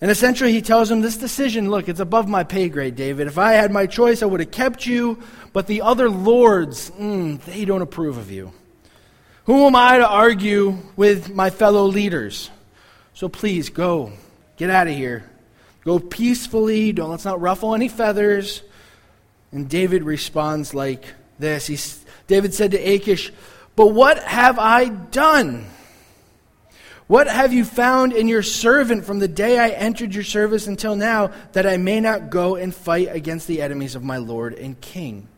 And 0.00 0.10
essentially, 0.10 0.52
he 0.52 0.60
tells 0.60 0.90
him 0.90 1.00
this 1.00 1.16
decision 1.16 1.70
look, 1.70 1.88
it's 1.88 2.00
above 2.00 2.28
my 2.28 2.44
pay 2.44 2.68
grade, 2.68 2.96
David. 2.96 3.26
If 3.26 3.38
I 3.38 3.52
had 3.52 3.70
my 3.70 3.86
choice, 3.86 4.22
I 4.22 4.26
would 4.26 4.40
have 4.40 4.50
kept 4.50 4.86
you, 4.86 5.22
but 5.52 5.66
the 5.66 5.82
other 5.82 6.10
lords, 6.10 6.90
mm, 6.90 7.42
they 7.44 7.64
don't 7.64 7.82
approve 7.82 8.18
of 8.18 8.30
you. 8.30 8.52
Who 9.44 9.66
am 9.66 9.76
I 9.76 9.98
to 9.98 10.08
argue 10.08 10.78
with 10.96 11.34
my 11.34 11.50
fellow 11.50 11.84
leaders? 11.84 12.50
So 13.14 13.28
please 13.28 13.68
go. 13.68 14.12
Get 14.56 14.70
out 14.70 14.88
of 14.88 14.94
here. 14.94 15.24
Go 15.84 15.98
peacefully. 15.98 16.92
Don't 16.92 17.10
let's 17.10 17.24
not 17.24 17.40
ruffle 17.40 17.74
any 17.74 17.88
feathers. 17.88 18.62
And 19.52 19.68
David 19.68 20.02
responds 20.02 20.74
like 20.74 21.04
this. 21.38 21.66
He, 21.66 21.78
David 22.26 22.54
said 22.54 22.72
to 22.72 22.78
Achish, 22.78 23.32
But 23.76 23.88
what 23.88 24.18
have 24.18 24.58
I 24.58 24.88
done? 24.88 25.66
What 27.14 27.28
have 27.28 27.52
you 27.52 27.64
found 27.64 28.12
in 28.12 28.26
your 28.26 28.42
servant 28.42 29.04
from 29.04 29.20
the 29.20 29.28
day 29.28 29.56
I 29.56 29.68
entered 29.68 30.16
your 30.16 30.24
service 30.24 30.66
until 30.66 30.96
now, 30.96 31.30
that 31.52 31.64
I 31.64 31.76
may 31.76 32.00
not 32.00 32.28
go 32.28 32.56
and 32.56 32.74
fight 32.74 33.06
against 33.08 33.46
the 33.46 33.62
enemies 33.62 33.94
of 33.94 34.02
my 34.02 34.16
Lord 34.16 34.52
and 34.54 34.80
King? 34.80 35.28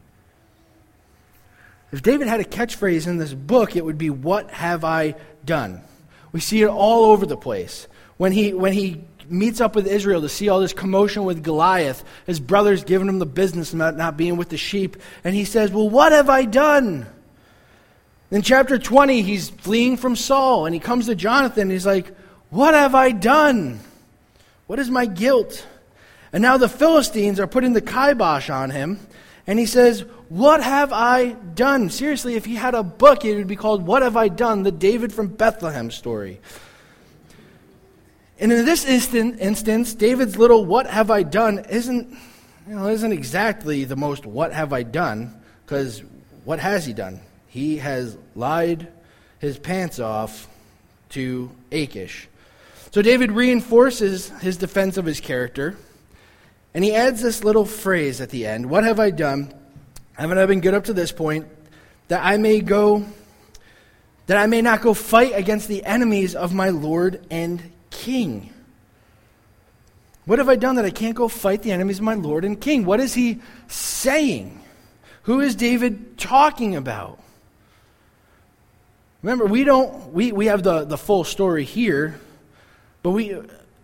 If 1.93 2.01
David 2.01 2.29
had 2.29 2.41
a 2.41 2.45
catchphrase 2.45 3.07
in 3.07 3.19
this 3.19 3.35
book, 3.35 3.77
it 3.77 3.85
would 3.85 3.99
be, 3.99 4.09
What 4.09 4.51
have 4.53 4.85
I 4.85 5.17
done? 5.45 5.83
We 6.33 6.41
see 6.41 6.63
it 6.63 6.69
all 6.69 7.11
over 7.13 7.27
the 7.27 7.37
place. 7.37 7.89
When 8.17 8.33
he, 8.33 8.55
when 8.55 8.73
he 8.73 9.05
meets 9.29 9.61
up 9.61 9.77
with 9.77 9.87
Israel 9.87 10.23
to 10.23 10.31
see 10.31 10.49
all 10.49 10.61
this 10.61 10.73
commotion 10.73 11.25
with 11.25 11.45
Goliath, 11.45 12.03
his 12.25 12.41
brother's 12.41 12.85
giving 12.85 13.07
him 13.07 13.19
the 13.19 13.27
business 13.27 13.75
about 13.75 13.99
not 13.99 14.17
being 14.17 14.39
with 14.39 14.49
the 14.49 14.57
sheep, 14.57 14.97
and 15.25 15.35
he 15.35 15.45
says, 15.45 15.71
Well, 15.71 15.91
what 15.91 16.13
have 16.13 16.31
I 16.31 16.47
done? 16.47 17.07
In 18.31 18.43
chapter 18.43 18.79
20, 18.79 19.23
he's 19.23 19.51
fleeing 19.51 19.97
from 19.97 20.17
Saul, 20.17 20.67
and 20.67 20.75
he 20.75 20.81
comes 20.81 21.07
to 21.07 21.15
Jonathan, 21.15 21.63
and 21.63 21.71
he's 21.71 21.87
like, 21.87 22.13
What 22.51 22.75
have 22.75 22.95
I 22.95 23.13
done? 23.13 23.81
What 24.67 24.79
is 24.79 24.91
my 24.91 25.07
guilt? 25.07 25.65
And 26.33 26.43
now 26.43 26.57
the 26.57 26.69
Philistines 26.69 27.39
are 27.39 27.47
putting 27.47 27.73
the 27.73 27.81
kibosh 27.81 28.51
on 28.51 28.71
him, 28.71 28.99
and 29.47 29.61
he 29.61 29.67
says, 29.67 30.01
What 30.29 30.61
have 30.61 30.93
I 30.93 31.31
done? 31.31 31.89
Seriously, 31.89 32.35
if 32.35 32.45
he 32.45 32.57
had 32.57 32.75
a 32.75 32.83
book, 32.83 33.25
it 33.25 33.37
would 33.37 33.47
be 33.47 33.55
called 33.55 33.87
What 33.87 34.03
Have 34.03 34.17
I 34.17 34.29
Done? 34.29 34.65
The 34.65 34.73
David 34.73 35.13
from 35.13 35.29
Bethlehem 35.29 35.93
story. 35.93 36.41
And 38.41 38.53
in 38.53 38.65
this 38.65 38.85
instant, 38.85 39.41
instance, 39.41 39.95
David's 39.95 40.37
little 40.37 40.65
what 40.65 40.87
have 40.89 41.11
I 41.11 41.23
done 41.23 41.65
isn't, 41.71 42.11
you 42.69 42.75
know, 42.75 42.89
isn't 42.89 43.13
exactly 43.13 43.85
the 43.85 43.97
most 43.97 44.27
what 44.27 44.53
have 44.53 44.73
I 44.73 44.83
done, 44.83 45.41
because 45.65 46.03
what 46.45 46.59
has 46.59 46.85
he 46.85 46.93
done? 46.93 47.21
He 47.57 47.79
has 47.79 48.19
lied 48.35 48.87
his 49.39 49.59
pants 49.59 49.99
off 49.99 50.47
to 51.09 51.51
Achish. 51.73 52.29
So 52.91 53.01
David 53.01 53.33
reinforces 53.33 54.29
his 54.41 54.59
defense 54.59 54.99
of 54.99 55.07
his 55.07 55.21
character, 55.21 55.75
and 56.75 56.85
he 56.85 56.95
adds 56.95 57.23
this 57.23 57.45
little 57.45 57.65
phrase 57.65 58.21
at 58.21 58.29
the 58.29 58.45
end 58.45 58.69
What 58.69 58.85
have 58.85 59.01
I 59.01 59.09
done? 59.09 59.55
Haven't 60.19 60.37
I 60.37 60.45
been 60.45 60.61
good 60.61 60.75
up 60.75 60.85
to 60.85 60.93
this 60.93 61.13
point? 61.13 61.47
That 62.09 62.23
I 62.23 62.37
may 62.37 62.61
go, 62.61 63.07
that 64.27 64.37
I 64.37 64.47
may 64.49 64.61
not 64.61 64.83
go 64.83 64.93
fight 64.93 65.33
against 65.35 65.67
the 65.67 65.83
enemies 65.83 66.35
of 66.35 66.53
my 66.53 66.69
Lord 66.69 67.27
and 67.31 67.73
king. 67.89 68.53
What 70.27 70.41
have 70.41 70.51
I 70.51 70.57
done 70.57 70.77
that 70.77 70.85
I 70.85 70.91
can't 70.91 71.17
go 71.17 71.29
fight 71.29 71.63
the 71.63 71.73
enemies 71.73 72.01
of 72.01 72.05
my 72.05 72.17
Lord 72.17 72.45
and 72.45 72.61
King? 72.61 72.85
What 72.85 73.01
is 73.01 73.15
he 73.15 73.41
saying? 73.69 74.61
Who 75.23 75.41
is 75.41 75.57
David 75.57 76.19
talking 76.19 76.77
about? 76.77 77.21
Remember, 79.27 79.47
we 79.47 79.65
don't 79.65 80.13
we, 80.13 80.31
we 80.31 80.47
have 80.47 80.63
the, 80.63 80.85
the 80.85 80.97
full 80.97 81.25
story 81.25 81.65
here, 81.65 82.15
but 83.03 83.11
we 83.11 83.37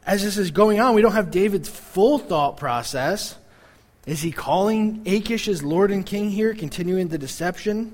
as 0.07 0.23
this 0.23 0.39
is 0.39 0.53
going 0.53 0.79
on, 0.79 0.95
we 0.95 1.03
don't 1.03 1.15
have 1.15 1.33
David's 1.33 1.69
full 1.69 2.21
thought 2.21 2.59
process. 2.59 3.35
Is 4.07 4.23
he 4.23 4.31
calling 4.31 5.03
Achish 5.05 5.49
as 5.49 5.65
Lord 5.65 5.91
and 5.91 6.07
King 6.07 6.31
here, 6.31 6.55
continuing 6.55 7.09
the 7.09 7.19
deception? 7.19 7.93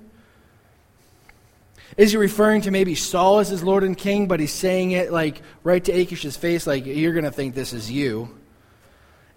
Is 1.97 2.11
he 2.11 2.19
referring 2.19 2.61
to 2.63 2.71
maybe 2.71 2.95
Saul 2.95 3.39
as 3.39 3.49
his 3.49 3.63
Lord 3.63 3.83
and 3.83 3.97
King, 3.97 4.29
but 4.29 4.41
he's 4.41 4.53
saying 4.53 4.91
it 4.91 5.11
like 5.11 5.41
right 5.65 5.83
to 5.83 5.91
Achish's 5.91 6.37
face, 6.37 6.67
like 6.67 6.85
you're 6.85 7.15
going 7.15 7.25
to 7.25 7.31
think 7.31 7.55
this 7.55 7.73
is 7.73 7.91
you? 7.91 8.29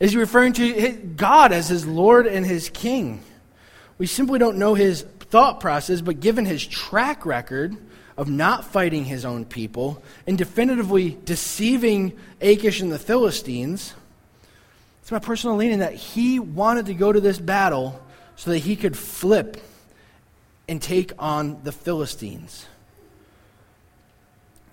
Is 0.01 0.11
he 0.11 0.17
referring 0.17 0.51
to 0.51 0.91
God 1.15 1.53
as 1.53 1.69
his 1.69 1.87
Lord 1.87 2.27
and 2.27 2.45
his 2.45 2.69
King? 2.71 3.23
We 3.97 4.05
simply 4.05 4.37
don't 4.37 4.57
know 4.57 4.73
his 4.73 5.03
thought 5.29 5.61
process, 5.61 6.01
but 6.01 6.19
given 6.19 6.45
his 6.45 6.67
track 6.67 7.25
record 7.25 7.77
of 8.17 8.29
not 8.29 8.65
fighting 8.65 9.05
his 9.05 9.25
own 9.25 9.45
people 9.45 10.01
and 10.27 10.37
definitively 10.37 11.17
deceiving 11.25 12.17
Achish 12.41 12.81
and 12.81 12.91
the 12.91 12.99
Philistines, 12.99 13.93
it's 15.01 15.11
my 15.11 15.19
personal 15.19 15.55
leaning 15.55 15.79
that 15.79 15.93
he 15.93 16.39
wanted 16.39 16.85
to 16.87 16.93
go 16.93 17.11
to 17.11 17.19
this 17.19 17.39
battle 17.39 18.01
so 18.35 18.51
that 18.51 18.59
he 18.59 18.75
could 18.75 18.97
flip 18.97 19.57
and 20.67 20.81
take 20.81 21.11
on 21.19 21.61
the 21.63 21.71
Philistines. 21.71 22.65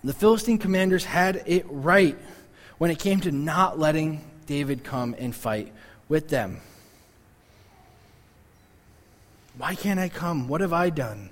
The 0.04 0.12
Philistine 0.12 0.58
commanders 0.58 1.04
had 1.04 1.42
it 1.46 1.66
right 1.68 2.16
when 2.78 2.90
it 2.90 2.98
came 2.98 3.20
to 3.22 3.32
not 3.32 3.78
letting 3.78 4.24
David 4.46 4.84
come 4.84 5.14
and 5.18 5.34
fight 5.34 5.72
with 6.08 6.28
them. 6.28 6.60
Why 9.56 9.74
can't 9.74 9.98
I 9.98 10.08
come? 10.08 10.46
What 10.46 10.60
have 10.60 10.72
I 10.72 10.90
done? 10.90 11.30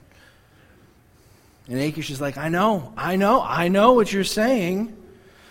And 1.69 1.79
Achish 1.79 2.11
is 2.11 2.21
like, 2.21 2.39
I 2.39 2.49
know, 2.49 2.93
I 2.97 3.17
know, 3.17 3.43
I 3.43 3.69
know 3.69 3.93
what 3.93 4.13
you're 4.13 4.25
saying. 4.25 4.97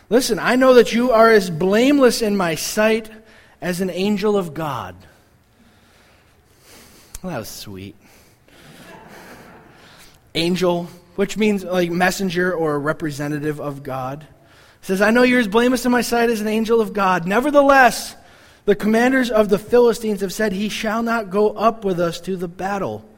Listen, 0.10 0.40
I 0.40 0.56
know 0.56 0.76
that 0.76 0.94
you 0.94 1.12
are 1.12 1.30
as 1.30 1.50
blameless 1.50 2.22
in 2.22 2.38
my 2.38 2.56
sight 2.56 3.10
as 3.62 3.82
an 3.82 3.90
angel 3.90 4.38
of 4.38 4.54
God. 4.54 4.96
Well, 7.22 7.34
that 7.34 7.40
was 7.40 7.50
sweet 7.50 7.96
angel, 10.36 10.84
which 11.16 11.38
means 11.38 11.64
like 11.64 11.90
messenger 11.90 12.54
or 12.54 12.80
representative 12.80 13.60
of 13.60 13.82
God. 13.82 14.28
says, 14.82 15.02
I 15.02 15.12
know 15.12 15.24
you're 15.24 15.40
as 15.40 15.48
blameless 15.48 15.86
in 15.86 15.92
my 15.92 16.02
sight 16.02 16.30
as 16.30 16.42
an 16.42 16.48
angel 16.48 16.82
of 16.82 16.94
God. 16.94 17.26
Nevertheless, 17.26 18.16
the 18.66 18.76
commanders 18.76 19.32
of 19.32 19.50
the 19.50 19.58
Philistines 19.60 20.22
have 20.22 20.34
said, 20.34 20.52
He 20.52 20.70
shall 20.70 21.02
not 21.02 21.30
go 21.30 21.52
up 21.52 21.86
with 21.86 22.00
us 22.00 22.20
to 22.22 22.36
the 22.36 22.48
battle. 22.48 23.10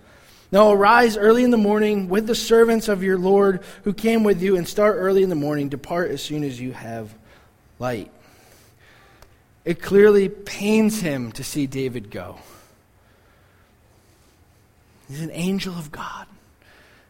Now 0.52 0.72
arise 0.72 1.18
early 1.18 1.44
in 1.44 1.52
the 1.52 1.58
morning 1.58 2.08
with 2.08 2.26
the 2.26 2.36
servants 2.36 2.88
of 2.88 3.04
your 3.04 3.18
Lord 3.18 3.64
who 3.84 3.94
came 3.94 4.24
with 4.24 4.42
you, 4.42 4.56
and 4.56 4.68
start 4.68 4.96
early 4.98 5.24
in 5.24 5.30
the 5.30 5.36
morning. 5.36 5.70
Depart 5.70 6.12
as 6.12 6.22
soon 6.22 6.44
as 6.44 6.60
you 6.60 6.72
have 6.72 7.14
light. 7.80 8.12
It 9.66 9.82
clearly 9.82 10.30
pains 10.30 11.02
him 11.02 11.34
to 11.34 11.44
see 11.44 11.68
David 11.68 12.10
go. 12.10 12.38
He's 15.10 15.22
an 15.22 15.32
angel 15.32 15.74
of 15.74 15.92
God. 15.92 16.28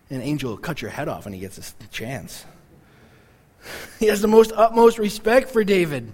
An 0.09 0.21
angel 0.21 0.51
will 0.51 0.57
cut 0.57 0.81
your 0.81 0.89
head 0.89 1.07
off 1.07 1.25
when 1.25 1.33
he 1.33 1.39
gets 1.39 1.57
a 1.57 1.87
chance. 1.87 2.45
he 3.99 4.07
has 4.07 4.21
the 4.21 4.27
most 4.27 4.51
utmost 4.55 4.97
respect 4.97 5.49
for 5.49 5.63
David. 5.63 6.11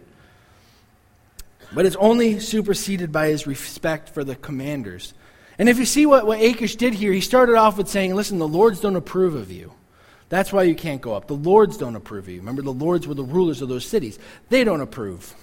But 1.74 1.86
it's 1.86 1.96
only 1.96 2.40
superseded 2.40 3.12
by 3.12 3.28
his 3.28 3.48
respect 3.48 4.10
for 4.10 4.24
the 4.24 4.36
commanders. 4.36 5.14
And 5.58 5.70
if 5.70 5.78
you 5.78 5.86
see 5.86 6.06
what, 6.06 6.26
what 6.26 6.42
Achish 6.42 6.76
did 6.76 6.94
here, 6.94 7.12
he 7.12 7.22
started 7.22 7.56
off 7.56 7.78
with 7.78 7.88
saying, 7.88 8.16
Listen, 8.16 8.40
the 8.40 8.48
Lords 8.48 8.80
don't 8.80 8.96
approve 8.96 9.36
of 9.36 9.52
you. 9.52 9.74
That's 10.30 10.52
why 10.52 10.64
you 10.64 10.76
can't 10.76 11.02
go 11.02 11.14
up. 11.14 11.28
The 11.28 11.36
Lords 11.36 11.78
don't 11.78 11.96
approve 11.96 12.26
of 12.26 12.30
you. 12.30 12.40
Remember, 12.40 12.62
the 12.62 12.74
Lords 12.74 13.08
were 13.08 13.14
the 13.14 13.24
rulers 13.24 13.62
of 13.62 13.70
those 13.70 13.86
cities. 13.86 14.18
They 14.50 14.64
don't 14.64 14.82
approve. 14.82 15.34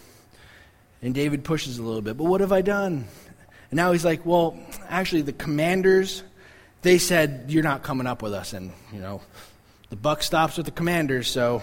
And 1.03 1.15
David 1.15 1.45
pushes 1.45 1.79
a 1.79 1.83
little 1.83 2.03
bit, 2.03 2.17
but 2.17 2.25
what 2.25 2.41
have 2.41 2.53
I 2.53 2.61
done? 2.61 3.07
And 3.71 3.77
now 3.77 3.93
he's 3.93 4.05
like, 4.05 4.27
Well, 4.27 4.59
actually, 4.89 5.23
the 5.23 5.33
commanders 5.33 6.23
they 6.83 6.99
said, 6.99 7.47
You're 7.49 7.63
not 7.63 7.83
coming 7.83 8.07
up 8.07 8.23
with 8.23 8.33
us. 8.33 8.53
And, 8.53 8.73
you 8.93 9.01
know, 9.01 9.21
the 9.91 9.97
buck 9.97 10.23
stops 10.23 10.57
with 10.57 10.67
the 10.67 10.73
commanders, 10.73 11.29
so 11.29 11.63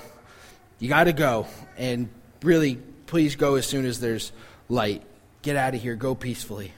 you 0.79 0.89
got 0.89 1.05
to 1.05 1.13
go. 1.13 1.47
And 1.77 2.09
really, 2.41 2.75
please 3.07 3.35
go 3.35 3.55
as 3.55 3.65
soon 3.65 3.85
as 3.85 3.99
there's 3.99 4.31
light. 4.69 5.03
Get 5.41 5.55
out 5.55 5.73
of 5.73 5.81
here. 5.81 5.95
Go 5.95 6.13
peacefully. 6.13 6.73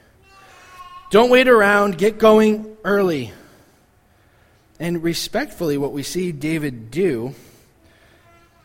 Don't 1.10 1.28
wait 1.28 1.48
around. 1.48 1.98
Get 1.98 2.18
going 2.18 2.76
early. 2.84 3.32
And 4.78 5.02
respectfully, 5.02 5.76
what 5.76 5.92
we 5.92 6.04
see 6.04 6.30
David 6.30 6.92
do 6.92 7.34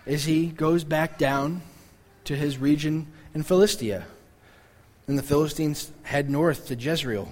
is 0.05 0.25
he 0.25 0.47
goes 0.47 0.84
back 0.84 1.17
down 1.17 1.63
to 2.25 2.36
his 2.36 2.60
region 2.60 3.08
in 3.34 3.41
Philistia. 3.41 4.05
And 5.08 5.17
the 5.17 5.23
Philistines 5.23 5.91
head 6.03 6.29
north 6.29 6.67
to 6.67 6.75
Jezreel. 6.75 7.31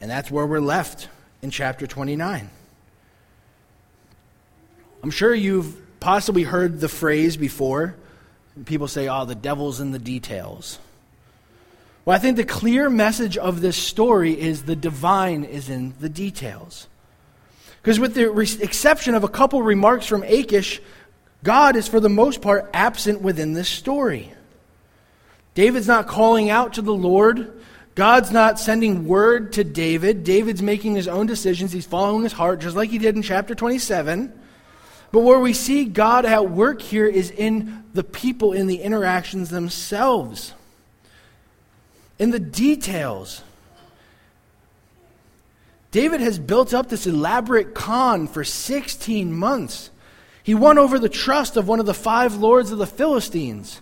And 0.00 0.10
that's 0.10 0.30
where 0.30 0.46
we're 0.46 0.60
left 0.60 1.08
in 1.42 1.50
chapter 1.50 1.86
29. 1.86 2.48
I'm 5.02 5.10
sure 5.10 5.34
you've 5.34 6.00
possibly 6.00 6.42
heard 6.42 6.80
the 6.80 6.88
phrase 6.88 7.36
before. 7.36 7.96
People 8.64 8.88
say, 8.88 9.08
oh, 9.08 9.26
the 9.26 9.34
devil's 9.34 9.80
in 9.80 9.92
the 9.92 9.98
details. 9.98 10.78
Well, 12.04 12.14
I 12.14 12.18
think 12.18 12.36
the 12.36 12.44
clear 12.44 12.90
message 12.90 13.38
of 13.38 13.60
this 13.60 13.76
story 13.76 14.38
is 14.38 14.64
the 14.64 14.76
divine 14.76 15.44
is 15.44 15.70
in 15.70 15.94
the 16.00 16.08
details. 16.08 16.86
Because, 17.80 17.98
with 17.98 18.14
the 18.14 18.30
re- 18.30 18.48
exception 18.60 19.14
of 19.14 19.24
a 19.24 19.28
couple 19.28 19.62
remarks 19.62 20.06
from 20.06 20.22
Achish, 20.22 20.80
God 21.42 21.76
is, 21.76 21.88
for 21.88 22.00
the 22.00 22.08
most 22.08 22.42
part, 22.42 22.70
absent 22.72 23.20
within 23.20 23.52
this 23.52 23.68
story. 23.68 24.32
David's 25.54 25.86
not 25.86 26.06
calling 26.06 26.50
out 26.50 26.74
to 26.74 26.82
the 26.82 26.94
Lord. 26.94 27.60
God's 27.94 28.32
not 28.32 28.58
sending 28.58 29.06
word 29.06 29.52
to 29.52 29.64
David. 29.64 30.24
David's 30.24 30.62
making 30.62 30.96
his 30.96 31.06
own 31.06 31.26
decisions. 31.26 31.72
He's 31.72 31.86
following 31.86 32.24
his 32.24 32.32
heart, 32.32 32.60
just 32.60 32.74
like 32.74 32.90
he 32.90 32.98
did 32.98 33.16
in 33.16 33.22
chapter 33.22 33.54
27. 33.54 34.32
But 35.12 35.20
where 35.20 35.38
we 35.38 35.52
see 35.52 35.84
God 35.84 36.24
at 36.24 36.50
work 36.50 36.82
here 36.82 37.06
is 37.06 37.30
in 37.30 37.84
the 37.94 38.02
people, 38.02 38.52
in 38.52 38.66
the 38.66 38.82
interactions 38.82 39.48
themselves, 39.48 40.54
in 42.18 42.30
the 42.30 42.40
details. 42.40 43.42
David 45.90 46.20
has 46.20 46.38
built 46.38 46.74
up 46.74 46.88
this 46.88 47.06
elaborate 47.06 47.74
con 47.74 48.26
for 48.26 48.42
16 48.42 49.32
months. 49.32 49.90
He 50.42 50.54
won 50.54 50.76
over 50.76 50.98
the 50.98 51.08
trust 51.08 51.56
of 51.56 51.68
one 51.68 51.80
of 51.80 51.86
the 51.86 51.94
five 51.94 52.36
lords 52.36 52.70
of 52.70 52.78
the 52.78 52.86
Philistines. 52.86 53.80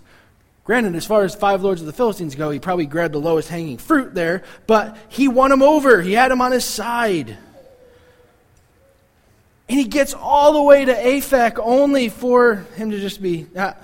Granted, 0.64 0.94
as 0.94 1.06
far 1.06 1.24
as 1.24 1.34
five 1.34 1.62
lords 1.62 1.80
of 1.80 1.86
the 1.86 1.92
Philistines 1.92 2.34
go, 2.34 2.50
he 2.50 2.60
probably 2.60 2.86
grabbed 2.86 3.14
the 3.14 3.18
lowest 3.18 3.48
hanging 3.48 3.78
fruit 3.78 4.14
there, 4.14 4.44
but 4.66 4.96
he 5.08 5.26
won 5.26 5.50
him 5.50 5.62
over. 5.62 6.00
He 6.02 6.12
had 6.12 6.30
him 6.30 6.40
on 6.40 6.52
his 6.52 6.64
side. 6.64 7.36
And 9.68 9.78
he 9.78 9.84
gets 9.84 10.14
all 10.14 10.52
the 10.52 10.62
way 10.62 10.84
to 10.84 10.94
Aphek 10.94 11.58
only 11.58 12.10
for 12.10 12.56
him 12.76 12.90
to 12.90 13.00
just 13.00 13.22
be, 13.22 13.46
ah, 13.56 13.74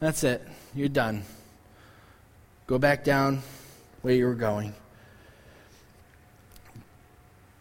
that's 0.00 0.24
it. 0.24 0.42
You're 0.74 0.88
done. 0.88 1.24
Go 2.66 2.78
back 2.78 3.04
down 3.04 3.42
where 4.02 4.14
you 4.14 4.26
were 4.26 4.34
going. 4.34 4.74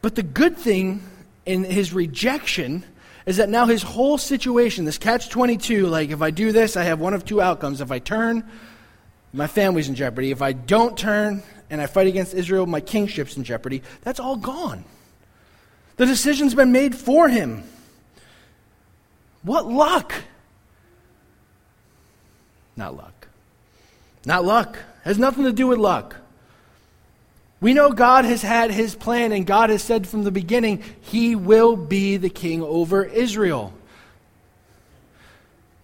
But 0.01 0.15
the 0.15 0.23
good 0.23 0.57
thing 0.57 1.01
in 1.45 1.63
his 1.63 1.93
rejection 1.93 2.83
is 3.25 3.37
that 3.37 3.49
now 3.49 3.65
his 3.65 3.83
whole 3.83 4.17
situation, 4.17 4.85
this 4.85 4.97
catch 4.97 5.29
22, 5.29 5.87
like 5.87 6.09
if 6.09 6.21
I 6.21 6.31
do 6.31 6.51
this, 6.51 6.75
I 6.75 6.83
have 6.83 6.99
one 6.99 7.13
of 7.13 7.23
two 7.23 7.41
outcomes. 7.41 7.79
If 7.79 7.91
I 7.91 7.99
turn, 7.99 8.49
my 9.31 9.47
family's 9.47 9.87
in 9.87 9.95
jeopardy. 9.95 10.31
If 10.31 10.41
I 10.41 10.51
don't 10.51 10.97
turn 10.97 11.41
and 11.69 11.81
I 11.81 11.87
fight 11.87 12.07
against 12.07 12.33
Israel, 12.33 12.65
my 12.65 12.81
kingship's 12.81 13.37
in 13.37 13.43
jeopardy. 13.43 13.81
That's 14.01 14.19
all 14.19 14.35
gone. 14.35 14.83
The 15.95 16.05
decision's 16.05 16.55
been 16.55 16.71
made 16.71 16.95
for 16.95 17.29
him. 17.29 17.63
What 19.43 19.67
luck! 19.67 20.13
Not 22.75 22.95
luck. 22.95 23.27
Not 24.25 24.43
luck. 24.45 24.77
Has 25.03 25.19
nothing 25.19 25.43
to 25.43 25.53
do 25.53 25.67
with 25.67 25.77
luck. 25.77 26.15
We 27.61 27.73
know 27.73 27.91
God 27.91 28.25
has 28.25 28.41
had 28.41 28.71
his 28.71 28.93
plan, 28.93 29.31
and 29.31 29.45
God 29.45 29.69
has 29.69 29.81
said 29.81 30.05
from 30.05 30.23
the 30.23 30.31
beginning, 30.31 30.83
he 31.01 31.35
will 31.35 31.77
be 31.77 32.17
the 32.17 32.29
king 32.29 32.61
over 32.61 33.05
Israel. 33.05 33.73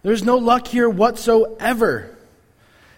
There's 0.04 0.24
no 0.24 0.38
luck 0.38 0.68
here 0.68 0.90
whatsoever. 0.90 2.18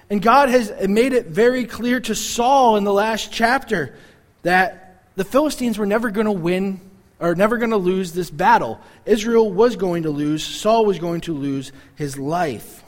And 0.10 0.22
God 0.22 0.50
has 0.50 0.72
made 0.88 1.14
it 1.14 1.28
very 1.28 1.66
clear 1.66 2.00
to 2.02 2.16
Saul 2.16 2.76
in 2.76 2.84
the 2.84 2.94
last 2.94 3.32
chapter 3.32 3.96
that 4.44 5.04
the 5.16 5.24
Philistines 5.24 5.78
were 5.78 5.86
never 5.86 6.10
going 6.10 6.26
to 6.26 6.32
win 6.32 6.82
or 7.20 7.36
never 7.36 7.58
going 7.58 7.72
to 7.72 7.78
lose 7.78 8.14
this 8.14 8.30
battle. 8.30 8.80
Israel 9.06 9.52
was 9.52 9.76
going 9.76 10.04
to 10.04 10.10
lose, 10.10 10.44
Saul 10.44 10.86
was 10.86 11.00
going 11.00 11.22
to 11.22 11.34
lose 11.34 11.72
his 11.96 12.18
life. 12.18 12.84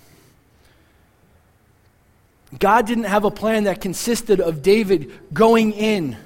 God 2.59 2.85
didn't 2.85 3.05
have 3.05 3.25
a 3.25 3.31
plan 3.31 3.65
that 3.65 3.81
consisted 3.81 4.39
of 4.39 4.61
David 4.61 5.11
going 5.33 5.73
in, 5.73 6.17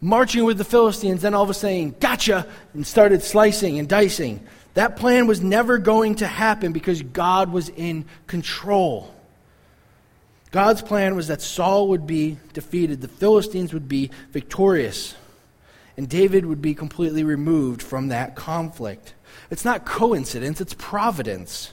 marching 0.00 0.44
with 0.44 0.58
the 0.58 0.64
Philistines, 0.64 1.22
then 1.22 1.34
all 1.34 1.44
of 1.44 1.50
a 1.50 1.54
sudden, 1.54 1.94
gotcha, 2.00 2.46
and 2.74 2.86
started 2.86 3.22
slicing 3.22 3.78
and 3.78 3.88
dicing. 3.88 4.44
That 4.74 4.96
plan 4.96 5.26
was 5.26 5.40
never 5.40 5.78
going 5.78 6.16
to 6.16 6.26
happen 6.26 6.72
because 6.72 7.02
God 7.02 7.52
was 7.52 7.68
in 7.68 8.06
control. 8.26 9.14
God's 10.50 10.82
plan 10.82 11.16
was 11.16 11.28
that 11.28 11.40
Saul 11.40 11.88
would 11.88 12.06
be 12.06 12.38
defeated, 12.52 13.00
the 13.00 13.08
Philistines 13.08 13.72
would 13.72 13.88
be 13.88 14.10
victorious 14.30 15.14
and 15.96 16.08
David 16.08 16.46
would 16.46 16.62
be 16.62 16.74
completely 16.74 17.24
removed 17.24 17.82
from 17.82 18.08
that 18.08 18.34
conflict. 18.34 19.14
It's 19.50 19.64
not 19.64 19.84
coincidence, 19.84 20.60
it's 20.60 20.74
providence. 20.74 21.72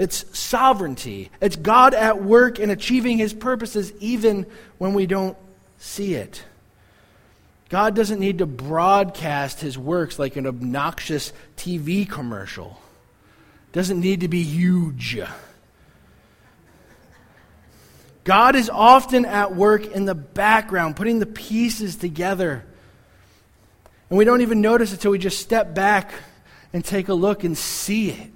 It's 0.00 0.24
sovereignty. 0.36 1.30
It's 1.40 1.56
God 1.56 1.92
at 1.92 2.22
work 2.22 2.58
in 2.58 2.70
achieving 2.70 3.18
his 3.18 3.34
purposes 3.34 3.92
even 4.00 4.46
when 4.78 4.94
we 4.94 5.04
don't 5.04 5.36
see 5.78 6.14
it. 6.14 6.42
God 7.68 7.94
doesn't 7.94 8.18
need 8.18 8.38
to 8.38 8.46
broadcast 8.46 9.60
his 9.60 9.76
works 9.76 10.18
like 10.18 10.36
an 10.36 10.46
obnoxious 10.46 11.32
TV 11.56 12.08
commercial. 12.08 12.80
Doesn't 13.72 14.00
need 14.00 14.20
to 14.22 14.28
be 14.28 14.42
huge. 14.42 15.20
God 18.24 18.56
is 18.56 18.70
often 18.70 19.26
at 19.26 19.54
work 19.54 19.86
in 19.86 20.06
the 20.06 20.14
background, 20.14 20.96
putting 20.96 21.18
the 21.18 21.26
pieces 21.26 21.96
together 21.96 22.64
and 24.08 24.18
we 24.18 24.24
don't 24.24 24.40
even 24.40 24.60
notice 24.60 24.90
it 24.90 24.94
until 24.94 25.12
we 25.12 25.18
just 25.18 25.38
step 25.38 25.72
back 25.72 26.12
and 26.72 26.84
take 26.84 27.08
a 27.08 27.14
look 27.14 27.44
and 27.44 27.56
see 27.56 28.10
it. 28.10 28.30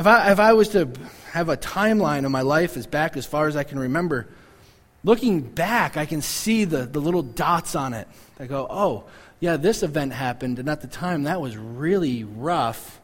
If 0.00 0.06
I, 0.06 0.32
if 0.32 0.40
I 0.40 0.54
was 0.54 0.70
to 0.70 0.88
have 1.32 1.50
a 1.50 1.58
timeline 1.58 2.24
of 2.24 2.30
my 2.30 2.40
life 2.40 2.78
as 2.78 2.86
back 2.86 3.18
as 3.18 3.26
far 3.26 3.48
as 3.48 3.54
I 3.54 3.64
can 3.64 3.78
remember, 3.78 4.28
looking 5.04 5.42
back, 5.42 5.98
I 5.98 6.06
can 6.06 6.22
see 6.22 6.64
the, 6.64 6.86
the 6.86 7.00
little 7.00 7.20
dots 7.20 7.74
on 7.74 7.92
it. 7.92 8.08
I 8.38 8.46
go, 8.46 8.66
oh, 8.70 9.04
yeah, 9.40 9.58
this 9.58 9.82
event 9.82 10.14
happened, 10.14 10.58
and 10.58 10.70
at 10.70 10.80
the 10.80 10.86
time 10.86 11.24
that 11.24 11.38
was 11.42 11.54
really 11.54 12.24
rough. 12.24 12.98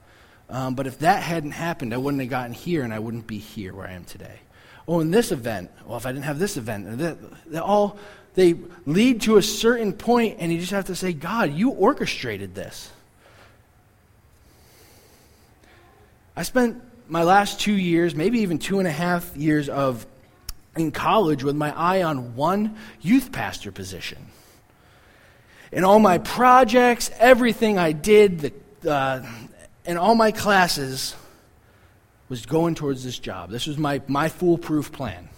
Um, 0.49 0.75
but 0.75 0.87
if 0.87 1.01
that 1.01 1.23
hadn't 1.23 1.51
happened, 1.51 1.93
I 1.93 1.99
wouldn't 1.99 2.23
have 2.23 2.31
gotten 2.31 2.55
here, 2.55 2.83
and 2.83 2.95
I 2.95 2.99
wouldn't 2.99 3.27
be 3.27 3.37
here 3.37 3.75
where 3.75 3.87
I 3.87 3.93
am 3.93 4.05
today. 4.05 4.39
Oh, 4.89 5.01
in 5.01 5.11
this 5.11 5.33
event, 5.33 5.71
well, 5.85 5.99
if 5.99 6.07
I 6.07 6.13
didn't 6.13 6.25
have 6.25 6.39
this 6.39 6.57
event, 6.57 6.99
they 7.47 7.59
all 7.59 7.99
they 8.37 8.55
lead 8.87 9.21
to 9.23 9.37
a 9.37 9.43
certain 9.43 9.93
point, 9.93 10.39
and 10.41 10.51
you 10.51 10.59
just 10.61 10.73
have 10.73 10.87
to 10.87 10.97
say, 10.97 11.13
God, 11.13 11.53
you 11.53 11.73
orchestrated 11.73 12.55
this. 12.55 12.91
I 16.37 16.43
spent 16.43 16.83
my 17.09 17.23
last 17.23 17.61
two 17.61 17.77
years, 17.77 18.15
maybe 18.15 18.41
even 18.41 18.59
two 18.59 18.79
and 18.79 18.89
a 18.89 18.93
half 18.93 19.37
years 19.37 19.69
of 19.69 20.07
in 20.77 20.91
college 20.91 21.43
with 21.43 21.57
my 21.57 21.77
eye 21.77 22.03
on 22.03 22.35
one 22.37 22.77
youth 23.01 23.33
pastor 23.33 23.73
position. 23.73 24.19
In 25.73 25.85
all 25.85 25.99
my 25.99 26.19
projects, 26.19 27.11
everything 27.19 27.79
I 27.79 27.93
did, 27.93 28.53
the, 28.81 28.91
uh, 28.91 29.27
in 29.85 29.97
all 29.97 30.15
my 30.15 30.33
classes, 30.33 31.15
was 32.29 32.45
going 32.45 32.75
towards 32.75 33.05
this 33.05 33.19
job. 33.19 33.51
This 33.51 33.67
was 33.67 33.79
my, 33.79 34.03
my 34.07 34.29
foolproof 34.29 34.93
plan. 34.93 35.29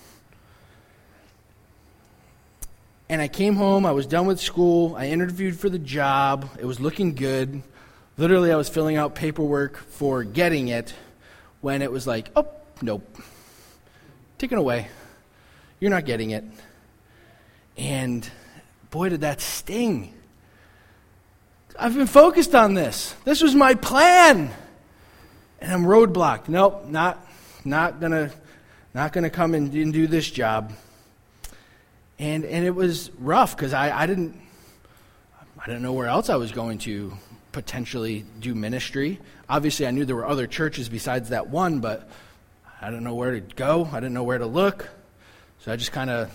And 3.11 3.23
I 3.23 3.29
came 3.29 3.57
home, 3.57 3.87
I 3.87 3.93
was 3.93 4.07
done 4.07 4.27
with 4.27 4.39
school, 4.39 4.95
I 4.97 5.07
interviewed 5.07 5.59
for 5.59 5.71
the 5.71 5.79
job, 5.79 6.49
it 6.59 6.67
was 6.67 6.79
looking 6.79 7.15
good. 7.15 7.63
Literally, 8.19 8.53
I 8.53 8.57
was 8.57 8.69
filling 8.69 8.97
out 8.97 9.15
paperwork 9.15 9.77
for 9.77 10.25
getting 10.25 10.69
it 10.69 10.93
when 11.61 11.83
it 11.83 11.91
was 11.91 12.07
like, 12.07 12.31
oh, 12.37 12.49
nope, 12.83 13.19
taken 14.39 14.59
away. 14.59 14.89
You're 15.81 15.91
not 15.91 16.05
getting 16.05 16.31
it. 16.31 16.45
And 17.77 18.29
boy, 18.91 19.11
did 19.11 19.21
that 19.21 19.41
sting. 19.41 20.15
I've 21.79 21.95
been 21.95 22.09
focused 22.09 22.55
on 22.55 22.75
this. 22.75 23.15
This 23.25 23.41
was 23.41 23.55
my 23.55 23.75
plan. 23.75 24.51
And 25.61 25.73
I'm 25.73 25.85
roadblocked. 25.85 26.49
Nope, 26.49 26.87
not, 26.87 27.25
not 27.65 28.01
gonna, 28.01 28.33
not 28.95 29.13
gonna 29.13 29.31
come 29.31 29.55
and 29.55 29.71
do 29.71 30.07
this 30.07 30.31
job 30.31 30.73
and 32.19 32.45
and 32.45 32.65
it 32.65 32.75
was 32.75 33.11
rough 33.19 33.57
because 33.57 33.73
I, 33.73 33.97
I 33.97 34.07
didn't 34.07 34.41
I 35.59 35.67
didn't 35.67 35.83
know 35.83 35.93
where 35.93 36.09
else 36.09 36.29
I 36.29 36.37
was 36.37 36.53
going 36.53 36.79
to 36.79 37.13
potentially 37.53 38.25
do 38.41 38.55
ministry. 38.55 39.21
Obviously, 39.49 39.87
I 39.87 39.91
knew 39.91 40.05
there 40.05 40.17
were 40.17 40.27
other 40.27 40.47
churches 40.47 40.89
besides 40.89 41.31
that 41.31 41.49
one, 41.49 41.81
but 41.81 42.09
I 42.81 42.91
didn't 42.91 43.05
know 43.05 43.15
where 43.15 43.33
to 43.33 43.41
go. 43.41 43.89
I 43.91 44.01
didn't 44.01 44.15
know 44.15 44.25
where 44.25 44.39
to 44.39 44.47
look, 44.47 44.89
so 45.61 45.73
I 45.73 45.77
just 45.77 45.93
kind 45.93 46.11
of 46.11 46.31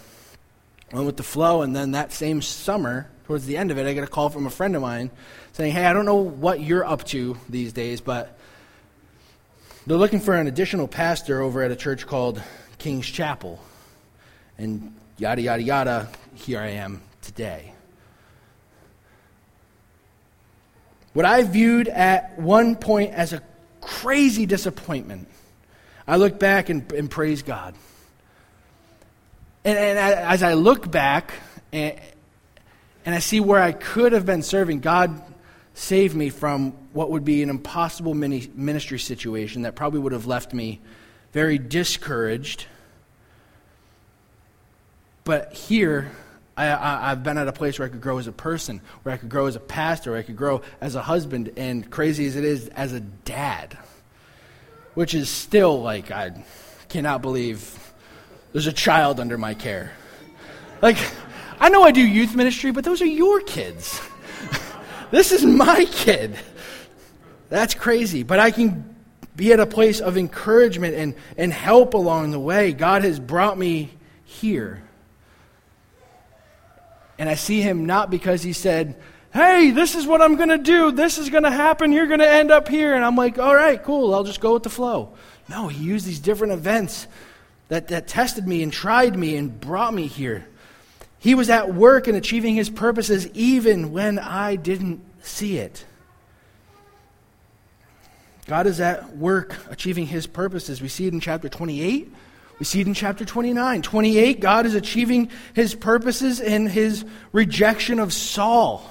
went 0.91 1.05
with 1.05 1.17
the 1.17 1.23
flow. 1.23 1.61
And 1.61 1.75
then 1.75 1.91
that 1.91 2.11
same 2.11 2.41
summer, 2.41 3.09
towards 3.25 3.45
the 3.45 3.57
end 3.57 3.71
of 3.71 3.77
it, 3.77 3.85
I 3.85 3.93
got 3.93 4.03
a 4.03 4.07
call 4.07 4.29
from 4.29 4.47
a 4.47 4.49
friend 4.49 4.75
of 4.75 4.81
mine 4.81 5.11
saying, 5.51 5.73
"Hey, 5.73 5.85
I 5.85 5.93
don't 5.93 6.05
know 6.05 6.15
what 6.15 6.59
you're 6.61 6.85
up 6.85 7.03
to 7.05 7.37
these 7.49 7.73
days, 7.73 8.01
but." 8.01 8.37
They're 9.85 9.97
looking 9.97 10.21
for 10.21 10.33
an 10.33 10.47
additional 10.47 10.87
pastor 10.87 11.41
over 11.41 11.61
at 11.61 11.69
a 11.69 11.75
church 11.75 12.07
called 12.07 12.41
King's 12.77 13.05
Chapel. 13.05 13.59
And 14.57 14.95
yada, 15.17 15.41
yada, 15.41 15.61
yada, 15.61 16.09
here 16.35 16.61
I 16.61 16.69
am 16.69 17.01
today. 17.21 17.72
What 21.13 21.25
I 21.25 21.43
viewed 21.43 21.87
at 21.87 22.39
one 22.39 22.75
point 22.75 23.13
as 23.13 23.33
a 23.33 23.41
crazy 23.81 24.45
disappointment, 24.45 25.27
I 26.07 26.17
look 26.17 26.39
back 26.39 26.69
and, 26.69 26.91
and 26.91 27.09
praise 27.09 27.43
God. 27.43 27.75
And, 29.63 29.77
and 29.77 29.97
as 29.97 30.43
I 30.43 30.53
look 30.53 30.89
back 30.89 31.33
and, 31.71 31.99
and 33.05 33.15
I 33.15 33.19
see 33.19 33.39
where 33.39 33.61
I 33.61 33.71
could 33.71 34.11
have 34.11 34.25
been 34.25 34.41
serving, 34.41 34.79
God 34.79 35.21
saved 35.75 36.15
me 36.15 36.29
from 36.29 36.71
what 36.93 37.09
would 37.11 37.25
be 37.25 37.43
an 37.43 37.49
impossible 37.49 38.13
ministry 38.13 38.99
situation 38.99 39.63
that 39.63 39.75
probably 39.75 39.99
would 39.99 40.13
have 40.13 40.27
left 40.27 40.53
me 40.53 40.79
very 41.31 41.57
discouraged. 41.57 42.65
But 45.23 45.53
here, 45.53 46.11
I, 46.55 47.09
have 47.09 47.23
been 47.23 47.37
at 47.37 47.47
a 47.47 47.51
place 47.51 47.79
where 47.79 47.87
I 47.87 47.89
could 47.89 48.01
grow 48.01 48.19
as 48.19 48.27
a 48.27 48.31
person, 48.31 48.81
where 49.01 49.13
I 49.13 49.17
could 49.17 49.29
grow 49.29 49.47
as 49.47 49.55
a 49.55 49.59
pastor, 49.59 50.11
where 50.11 50.19
I 50.19 50.23
could 50.23 50.37
grow 50.37 50.61
as 50.81 50.93
a 50.95 51.01
husband, 51.01 51.53
and 51.57 51.89
crazy 51.89 52.27
as 52.27 52.35
it 52.35 52.43
is, 52.43 52.67
as 52.69 52.93
a 52.93 52.99
dad. 52.99 53.77
Which 54.93 55.15
is 55.15 55.29
still 55.29 55.81
like, 55.81 56.11
I 56.11 56.43
cannot 56.89 57.23
believe 57.23 57.79
there's 58.51 58.67
a 58.67 58.73
child 58.73 59.19
under 59.19 59.37
my 59.37 59.55
care. 59.55 59.93
Like, 60.81 60.97
I 61.59 61.69
know 61.69 61.83
I 61.83 61.91
do 61.91 62.01
youth 62.01 62.35
ministry, 62.35 62.71
but 62.71 62.83
those 62.83 63.01
are 63.01 63.07
your 63.07 63.41
kids. 63.41 63.99
this 65.11 65.31
is 65.31 65.43
my 65.43 65.85
kid. 65.85 66.37
That's 67.49 67.73
crazy. 67.73 68.21
But 68.21 68.39
I 68.39 68.51
can 68.51 68.95
be 69.35 69.53
at 69.53 69.59
a 69.59 69.65
place 69.65 69.99
of 70.01 70.17
encouragement 70.17 70.95
and, 70.95 71.15
and 71.35 71.51
help 71.51 71.95
along 71.95 72.29
the 72.29 72.39
way. 72.39 72.73
God 72.73 73.03
has 73.03 73.19
brought 73.19 73.57
me 73.57 73.89
here. 74.23 74.82
And 77.23 77.29
I 77.29 77.35
see 77.35 77.61
him 77.61 77.85
not 77.85 78.09
because 78.09 78.43
he 78.43 78.51
said, 78.51 78.97
Hey, 79.31 79.71
this 79.71 79.95
is 79.95 80.05
what 80.05 80.21
I'm 80.21 80.35
going 80.35 80.49
to 80.49 80.57
do. 80.57 80.91
This 80.91 81.17
is 81.17 81.29
going 81.29 81.43
to 81.43 81.51
happen. 81.51 81.93
You're 81.93 82.07
going 82.07 82.19
to 82.19 82.29
end 82.29 82.51
up 82.51 82.67
here. 82.67 82.95
And 82.95 83.05
I'm 83.05 83.15
like, 83.15 83.39
All 83.39 83.55
right, 83.55 83.81
cool. 83.81 84.13
I'll 84.13 84.25
just 84.25 84.41
go 84.41 84.51
with 84.51 84.63
the 84.63 84.69
flow. 84.69 85.13
No, 85.47 85.69
he 85.69 85.85
used 85.85 86.05
these 86.05 86.19
different 86.19 86.51
events 86.51 87.07
that, 87.69 87.87
that 87.87 88.09
tested 88.09 88.45
me 88.45 88.61
and 88.61 88.73
tried 88.73 89.17
me 89.17 89.37
and 89.37 89.57
brought 89.57 89.93
me 89.93 90.07
here. 90.07 90.45
He 91.17 91.33
was 91.33 91.49
at 91.49 91.73
work 91.73 92.09
in 92.09 92.15
achieving 92.15 92.55
his 92.55 92.69
purposes 92.69 93.29
even 93.29 93.93
when 93.93 94.19
I 94.19 94.57
didn't 94.57 94.99
see 95.21 95.59
it. 95.59 95.85
God 98.47 98.67
is 98.67 98.81
at 98.81 99.15
work 99.15 99.55
achieving 99.69 100.07
his 100.07 100.27
purposes. 100.27 100.81
We 100.81 100.89
see 100.89 101.07
it 101.07 101.13
in 101.13 101.21
chapter 101.21 101.47
28. 101.47 102.13
We 102.63 102.65
see 102.65 102.79
it 102.79 102.87
in 102.87 102.93
chapter 102.93 103.25
29. 103.25 103.81
28, 103.81 104.39
God 104.39 104.65
is 104.65 104.73
achieving 104.73 105.29
his 105.53 105.75
purposes 105.75 106.39
in 106.39 106.65
his 106.65 107.03
rejection 107.33 107.99
of 107.99 108.13
Saul. 108.13 108.89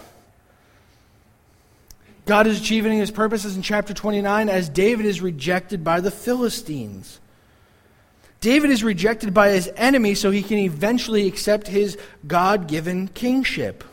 God 2.27 2.47
is 2.47 2.61
achieving 2.61 2.99
his 2.99 3.11
purposes 3.11 3.57
in 3.57 3.63
chapter 3.63 3.95
29 3.95 4.51
as 4.51 4.69
David 4.69 5.07
is 5.07 5.23
rejected 5.23 5.83
by 5.83 6.01
the 6.01 6.11
Philistines. 6.11 7.19
David 8.43 8.69
is 8.69 8.85
rejected 8.85 9.33
by 9.33 9.49
his 9.49 9.71
enemy 9.75 10.17
so 10.17 10.31
he 10.31 10.43
can 10.43 10.59
eventually 10.59 11.27
accept 11.27 11.67
his 11.67 11.97
God 12.27 12.69
given 12.69 13.09
kingship. 13.09 13.85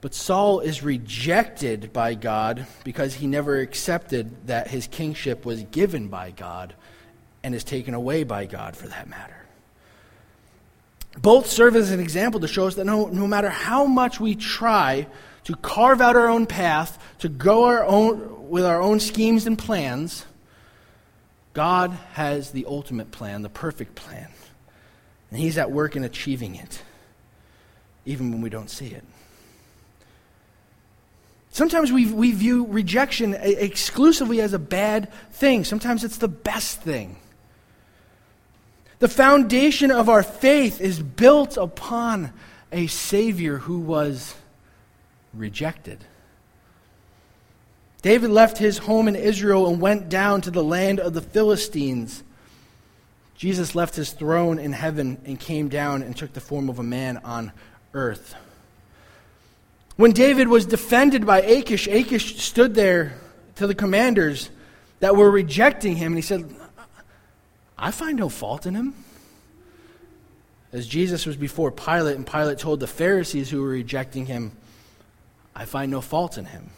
But 0.00 0.14
Saul 0.14 0.60
is 0.60 0.82
rejected 0.82 1.92
by 1.92 2.14
God 2.14 2.66
because 2.84 3.12
he 3.12 3.26
never 3.26 3.58
accepted 3.58 4.46
that 4.46 4.68
his 4.68 4.86
kingship 4.86 5.44
was 5.44 5.62
given 5.64 6.08
by 6.08 6.30
God 6.30 6.72
and 7.46 7.54
is 7.54 7.62
taken 7.62 7.94
away 7.94 8.24
by 8.24 8.44
God 8.44 8.74
for 8.74 8.88
that 8.88 9.08
matter. 9.08 9.36
Both 11.16 11.46
serve 11.46 11.76
as 11.76 11.92
an 11.92 12.00
example 12.00 12.40
to 12.40 12.48
show 12.48 12.66
us 12.66 12.74
that 12.74 12.84
no, 12.84 13.06
no 13.06 13.28
matter 13.28 13.48
how 13.48 13.86
much 13.86 14.18
we 14.18 14.34
try 14.34 15.06
to 15.44 15.54
carve 15.54 16.00
out 16.00 16.16
our 16.16 16.28
own 16.28 16.46
path, 16.46 17.00
to 17.20 17.28
go 17.28 17.62
our 17.66 17.84
own, 17.84 18.50
with 18.50 18.64
our 18.64 18.82
own 18.82 18.98
schemes 18.98 19.46
and 19.46 19.56
plans, 19.56 20.26
God 21.52 21.92
has 22.14 22.50
the 22.50 22.64
ultimate 22.66 23.12
plan, 23.12 23.42
the 23.42 23.48
perfect 23.48 23.94
plan. 23.94 24.26
And 25.30 25.38
He's 25.38 25.56
at 25.56 25.70
work 25.70 25.94
in 25.94 26.02
achieving 26.02 26.56
it, 26.56 26.82
even 28.06 28.32
when 28.32 28.40
we 28.40 28.50
don't 28.50 28.70
see 28.70 28.88
it. 28.88 29.04
Sometimes 31.52 31.92
we, 31.92 32.12
we 32.12 32.32
view 32.32 32.66
rejection 32.66 33.34
exclusively 33.34 34.40
as 34.40 34.52
a 34.52 34.58
bad 34.58 35.12
thing. 35.30 35.62
Sometimes 35.62 36.02
it's 36.02 36.18
the 36.18 36.26
best 36.26 36.82
thing. 36.82 37.18
The 38.98 39.08
foundation 39.08 39.90
of 39.90 40.08
our 40.08 40.22
faith 40.22 40.80
is 40.80 41.02
built 41.02 41.56
upon 41.56 42.32
a 42.72 42.86
Savior 42.86 43.58
who 43.58 43.80
was 43.80 44.34
rejected. 45.34 46.04
David 48.02 48.30
left 48.30 48.58
his 48.58 48.78
home 48.78 49.08
in 49.08 49.16
Israel 49.16 49.68
and 49.68 49.80
went 49.80 50.08
down 50.08 50.40
to 50.42 50.50
the 50.50 50.64
land 50.64 51.00
of 51.00 51.12
the 51.12 51.20
Philistines. 51.20 52.22
Jesus 53.36 53.74
left 53.74 53.96
his 53.96 54.12
throne 54.12 54.58
in 54.58 54.72
heaven 54.72 55.20
and 55.26 55.38
came 55.38 55.68
down 55.68 56.02
and 56.02 56.16
took 56.16 56.32
the 56.32 56.40
form 56.40 56.70
of 56.70 56.78
a 56.78 56.84
man 56.84 57.18
on 57.18 57.52
earth. 57.92 58.34
When 59.96 60.12
David 60.12 60.48
was 60.48 60.66
defended 60.66 61.26
by 61.26 61.40
Achish, 61.42 61.86
Achish 61.86 62.42
stood 62.42 62.74
there 62.74 63.18
to 63.56 63.66
the 63.66 63.74
commanders 63.74 64.50
that 65.00 65.16
were 65.16 65.30
rejecting 65.30 65.96
him, 65.96 66.12
and 66.12 66.16
he 66.16 66.22
said, 66.22 66.48
I 67.78 67.90
find 67.90 68.18
no 68.18 68.28
fault 68.28 68.66
in 68.66 68.74
him. 68.74 68.94
As 70.72 70.86
Jesus 70.86 71.26
was 71.26 71.36
before 71.36 71.70
Pilate, 71.70 72.16
and 72.16 72.26
Pilate 72.26 72.58
told 72.58 72.80
the 72.80 72.86
Pharisees 72.86 73.50
who 73.50 73.62
were 73.62 73.68
rejecting 73.68 74.26
him, 74.26 74.52
I 75.54 75.64
find 75.64 75.90
no 75.90 76.00
fault 76.00 76.38
in 76.38 76.44
him. 76.44 76.70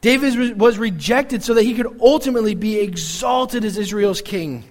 David 0.00 0.58
was 0.58 0.78
rejected 0.78 1.42
so 1.42 1.54
that 1.54 1.64
he 1.64 1.74
could 1.74 2.00
ultimately 2.00 2.54
be 2.54 2.78
exalted 2.78 3.64
as 3.64 3.76
Israel's 3.76 4.22
king. 4.22 4.64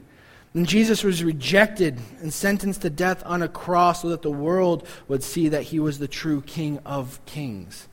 And 0.53 0.65
Jesus 0.65 1.03
was 1.03 1.23
rejected 1.23 1.99
and 2.21 2.33
sentenced 2.33 2.83
to 2.83 2.89
death 2.89 3.21
on 3.25 3.41
a 3.41 3.49
cross 3.49 4.03
so 4.03 4.09
that 4.09 4.21
the 4.21 4.31
world 4.31 4.87
would 5.09 5.23
see 5.23 5.49
that 5.49 5.63
he 5.63 5.79
was 5.79 5.99
the 5.99 6.07
true 6.07 6.41
king 6.41 6.79
of 6.85 7.19
kings. 7.25 7.87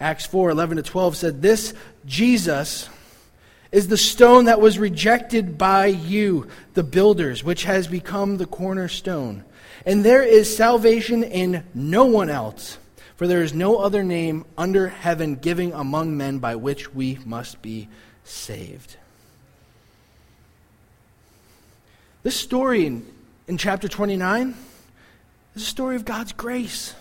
Acts 0.00 0.24
4 0.24 0.50
11 0.50 0.78
to 0.78 0.82
12 0.82 1.16
said, 1.16 1.42
This 1.42 1.74
Jesus 2.06 2.88
is 3.72 3.88
the 3.88 3.96
stone 3.96 4.44
that 4.44 4.60
was 4.60 4.78
rejected 4.78 5.56
by 5.56 5.86
you, 5.86 6.46
the 6.74 6.82
builders, 6.82 7.42
which 7.42 7.64
has 7.64 7.88
become 7.88 8.36
the 8.36 8.46
cornerstone. 8.46 9.42
And 9.86 10.04
there 10.04 10.22
is 10.22 10.54
salvation 10.54 11.24
in 11.24 11.64
no 11.74 12.04
one 12.04 12.28
else, 12.28 12.76
for 13.16 13.26
there 13.26 13.42
is 13.42 13.54
no 13.54 13.78
other 13.78 14.04
name 14.04 14.44
under 14.58 14.88
heaven 14.88 15.36
given 15.36 15.72
among 15.72 16.16
men 16.16 16.38
by 16.38 16.54
which 16.54 16.94
we 16.94 17.18
must 17.24 17.62
be 17.62 17.88
saved. 18.24 18.96
This 22.22 22.36
story 22.36 22.86
in, 22.86 23.06
in 23.48 23.56
chapter 23.56 23.88
29 23.88 24.54
is 25.56 25.62
a 25.62 25.66
story 25.66 25.96
of 25.96 26.04
God's 26.04 26.32
grace. 26.32 26.94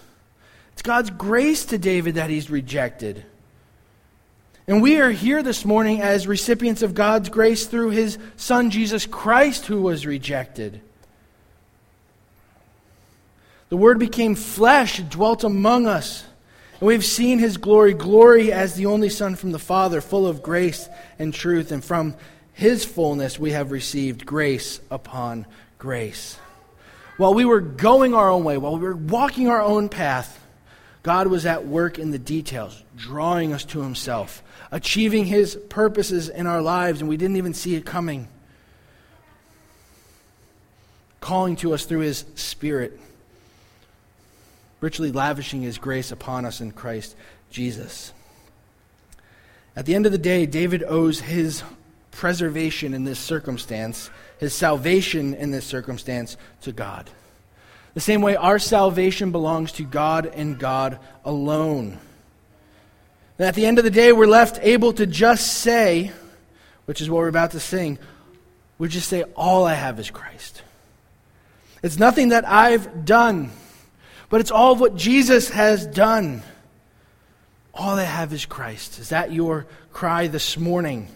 It's 0.73 0.81
God's 0.81 1.11
grace 1.11 1.65
to 1.65 1.77
David 1.77 2.15
that 2.15 2.29
he's 2.29 2.49
rejected. 2.49 3.25
And 4.71 4.81
we 4.81 5.01
are 5.01 5.11
here 5.11 5.43
this 5.43 5.65
morning 5.65 6.01
as 6.01 6.27
recipients 6.27 6.81
of 6.81 6.93
God's 6.93 7.27
grace 7.27 7.65
through 7.65 7.89
his 7.89 8.17
Son, 8.37 8.69
Jesus 8.69 9.05
Christ, 9.05 9.65
who 9.65 9.81
was 9.81 10.05
rejected. 10.05 10.79
The 13.67 13.75
Word 13.75 13.99
became 13.99 14.33
flesh, 14.33 14.99
dwelt 14.99 15.43
among 15.43 15.87
us. 15.87 16.23
And 16.79 16.87
we've 16.87 17.03
seen 17.03 17.37
his 17.37 17.57
glory, 17.57 17.93
glory 17.93 18.53
as 18.53 18.75
the 18.75 18.85
only 18.85 19.09
Son 19.09 19.35
from 19.35 19.51
the 19.51 19.59
Father, 19.59 19.99
full 19.99 20.25
of 20.25 20.41
grace 20.41 20.87
and 21.19 21.33
truth. 21.33 21.73
And 21.73 21.83
from 21.83 22.15
his 22.53 22.85
fullness 22.85 23.37
we 23.37 23.51
have 23.51 23.71
received 23.71 24.25
grace 24.25 24.79
upon 24.89 25.47
grace. 25.79 26.37
While 27.17 27.33
we 27.33 27.43
were 27.43 27.59
going 27.59 28.13
our 28.13 28.29
own 28.29 28.45
way, 28.45 28.57
while 28.57 28.77
we 28.77 28.87
were 28.87 28.95
walking 28.95 29.49
our 29.49 29.61
own 29.61 29.89
path, 29.89 30.40
God 31.03 31.27
was 31.27 31.45
at 31.45 31.65
work 31.65 31.97
in 31.97 32.11
the 32.11 32.19
details, 32.19 32.83
drawing 32.95 33.53
us 33.53 33.65
to 33.65 33.81
himself 33.81 34.43
achieving 34.71 35.25
His 35.25 35.55
purposes 35.69 36.29
in 36.29 36.47
our 36.47 36.61
lives, 36.61 37.01
and 37.01 37.09
we 37.09 37.17
didn't 37.17 37.35
even 37.35 37.53
see 37.53 37.75
it 37.75 37.85
coming. 37.85 38.27
Calling 41.19 41.55
to 41.57 41.73
us 41.73 41.85
through 41.85 41.99
His 41.99 42.25
Spirit, 42.35 42.99
richly 44.79 45.11
lavishing 45.11 45.61
His 45.61 45.77
grace 45.77 46.11
upon 46.11 46.45
us 46.45 46.61
in 46.61 46.71
Christ 46.71 47.15
Jesus. 47.51 48.13
At 49.75 49.85
the 49.85 49.93
end 49.93 50.05
of 50.05 50.11
the 50.11 50.17
day, 50.17 50.45
David 50.45 50.83
owes 50.83 51.21
his 51.21 51.63
preservation 52.11 52.93
in 52.93 53.05
this 53.05 53.19
circumstance, 53.19 54.09
his 54.37 54.53
salvation 54.53 55.33
in 55.33 55.51
this 55.51 55.65
circumstance, 55.65 56.35
to 56.61 56.73
God. 56.73 57.09
The 57.93 57.99
same 57.99 58.21
way 58.21 58.35
our 58.35 58.59
salvation 58.59 59.31
belongs 59.31 59.73
to 59.73 59.83
God 59.83 60.25
and 60.25 60.57
God 60.57 60.99
alone. 61.25 61.97
And 63.37 63.47
at 63.47 63.55
the 63.55 63.65
end 63.65 63.79
of 63.79 63.83
the 63.83 63.91
day, 63.91 64.13
we're 64.13 64.27
left 64.27 64.59
able 64.61 64.93
to 64.93 65.05
just 65.05 65.47
say, 65.47 66.11
which 66.85 67.01
is 67.01 67.09
what 67.09 67.17
we're 67.17 67.27
about 67.27 67.51
to 67.51 67.59
sing, 67.59 67.99
we 68.77 68.87
just 68.87 69.09
say, 69.09 69.23
All 69.35 69.65
I 69.65 69.73
have 69.73 69.99
is 69.99 70.09
Christ. 70.09 70.61
It's 71.83 71.97
nothing 71.97 72.29
that 72.29 72.47
I've 72.47 73.05
done, 73.05 73.51
but 74.29 74.41
it's 74.41 74.51
all 74.51 74.73
of 74.73 74.79
what 74.79 74.95
Jesus 74.95 75.49
has 75.49 75.85
done. 75.85 76.43
All 77.73 77.97
I 77.97 78.03
have 78.03 78.33
is 78.33 78.45
Christ. 78.45 78.99
Is 78.99 79.09
that 79.09 79.31
your 79.31 79.65
cry 79.91 80.27
this 80.27 80.57
morning? 80.57 81.07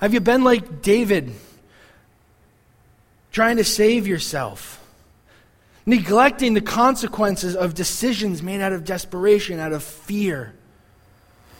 Have 0.00 0.14
you 0.14 0.20
been 0.20 0.44
like 0.44 0.82
David, 0.82 1.32
trying 3.30 3.56
to 3.56 3.64
save 3.64 4.06
yourself? 4.06 4.80
neglecting 5.86 6.54
the 6.54 6.60
consequences 6.60 7.56
of 7.56 7.74
decisions 7.74 8.42
made 8.42 8.60
out 8.60 8.72
of 8.72 8.84
desperation, 8.84 9.58
out 9.58 9.72
of 9.72 9.82
fear? 9.82 10.54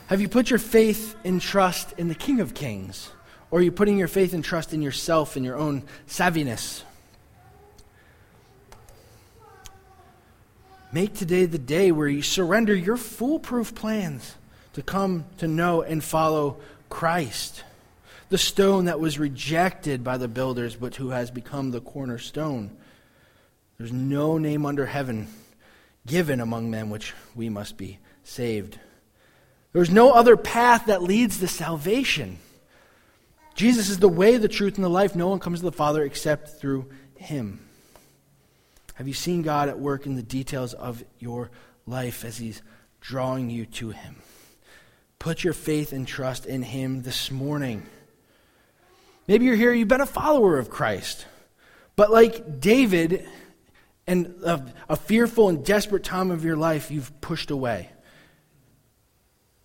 Have 0.06 0.20
you 0.20 0.28
put 0.28 0.50
your 0.50 0.58
faith 0.58 1.16
and 1.24 1.40
trust 1.40 1.92
in 1.98 2.08
the 2.08 2.14
King 2.14 2.40
of 2.40 2.54
Kings? 2.54 3.10
Or 3.50 3.58
are 3.58 3.62
you 3.62 3.72
putting 3.72 3.98
your 3.98 4.08
faith 4.08 4.32
and 4.32 4.44
trust 4.44 4.72
in 4.72 4.82
yourself 4.82 5.36
and 5.36 5.44
your 5.44 5.56
own 5.56 5.82
savviness? 6.06 6.82
Make 10.92 11.14
today 11.14 11.46
the 11.46 11.58
day 11.58 11.92
where 11.92 12.08
you 12.08 12.22
surrender 12.22 12.74
your 12.74 12.96
foolproof 12.96 13.74
plans 13.74 14.34
to 14.72 14.82
come 14.82 15.24
to 15.38 15.46
know 15.46 15.82
and 15.82 16.02
follow 16.02 16.56
Christ, 16.88 17.64
the 18.30 18.38
stone 18.38 18.86
that 18.86 19.00
was 19.00 19.18
rejected 19.18 20.02
by 20.02 20.16
the 20.16 20.28
builders, 20.28 20.76
but 20.76 20.94
who 20.94 21.10
has 21.10 21.30
become 21.30 21.70
the 21.70 21.80
cornerstone. 21.80 22.76
There's 23.76 23.92
no 23.92 24.38
name 24.38 24.64
under 24.64 24.86
heaven 24.86 25.28
given 26.06 26.40
among 26.40 26.70
men 26.70 26.90
which 26.90 27.12
we 27.34 27.48
must 27.48 27.76
be 27.76 27.98
saved. 28.22 28.78
There's 29.72 29.90
no 29.90 30.12
other 30.12 30.36
path 30.36 30.86
that 30.86 31.02
leads 31.02 31.38
to 31.40 31.48
salvation. 31.48 32.38
Jesus 33.54 33.90
is 33.90 33.98
the 33.98 34.08
way, 34.08 34.36
the 34.36 34.48
truth, 34.48 34.76
and 34.76 34.84
the 34.84 34.88
life. 34.88 35.14
No 35.14 35.28
one 35.28 35.40
comes 35.40 35.58
to 35.58 35.64
the 35.64 35.72
Father 35.72 36.02
except 36.04 36.60
through 36.60 36.90
him. 37.16 37.60
Have 38.94 39.08
you 39.08 39.14
seen 39.14 39.42
God 39.42 39.68
at 39.68 39.78
work 39.78 40.06
in 40.06 40.14
the 40.14 40.22
details 40.22 40.72
of 40.72 41.02
your 41.18 41.50
life 41.86 42.24
as 42.24 42.38
he's 42.38 42.62
drawing 43.00 43.50
you 43.50 43.66
to 43.66 43.90
him? 43.90 44.16
Put 45.18 45.42
your 45.42 45.52
faith 45.52 45.92
and 45.92 46.06
trust 46.06 46.46
in 46.46 46.62
him 46.62 47.02
this 47.02 47.30
morning. 47.30 47.86
Maybe 49.30 49.44
you're 49.44 49.54
here, 49.54 49.72
you've 49.72 49.86
been 49.86 50.00
a 50.00 50.06
follower 50.06 50.58
of 50.58 50.70
Christ. 50.70 51.24
But 51.94 52.10
like 52.10 52.58
David, 52.58 53.28
and 54.04 54.34
a, 54.44 54.74
a, 54.88 54.96
fearful 54.96 55.48
and 55.48 55.64
desperate 55.64 56.02
time 56.02 56.32
of 56.32 56.44
your 56.44 56.56
life, 56.56 56.90
you've 56.90 57.20
pushed 57.20 57.52
away. 57.52 57.90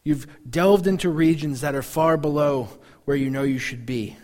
You've 0.04 0.28
delved 0.48 0.86
into 0.86 1.10
regions 1.10 1.62
that 1.62 1.74
are 1.74 1.82
far 1.82 2.16
below 2.16 2.70
where 3.06 3.18
you 3.18 3.32
know 3.32 3.42
you 3.42 3.58
should 3.58 3.88
be, 3.88 4.16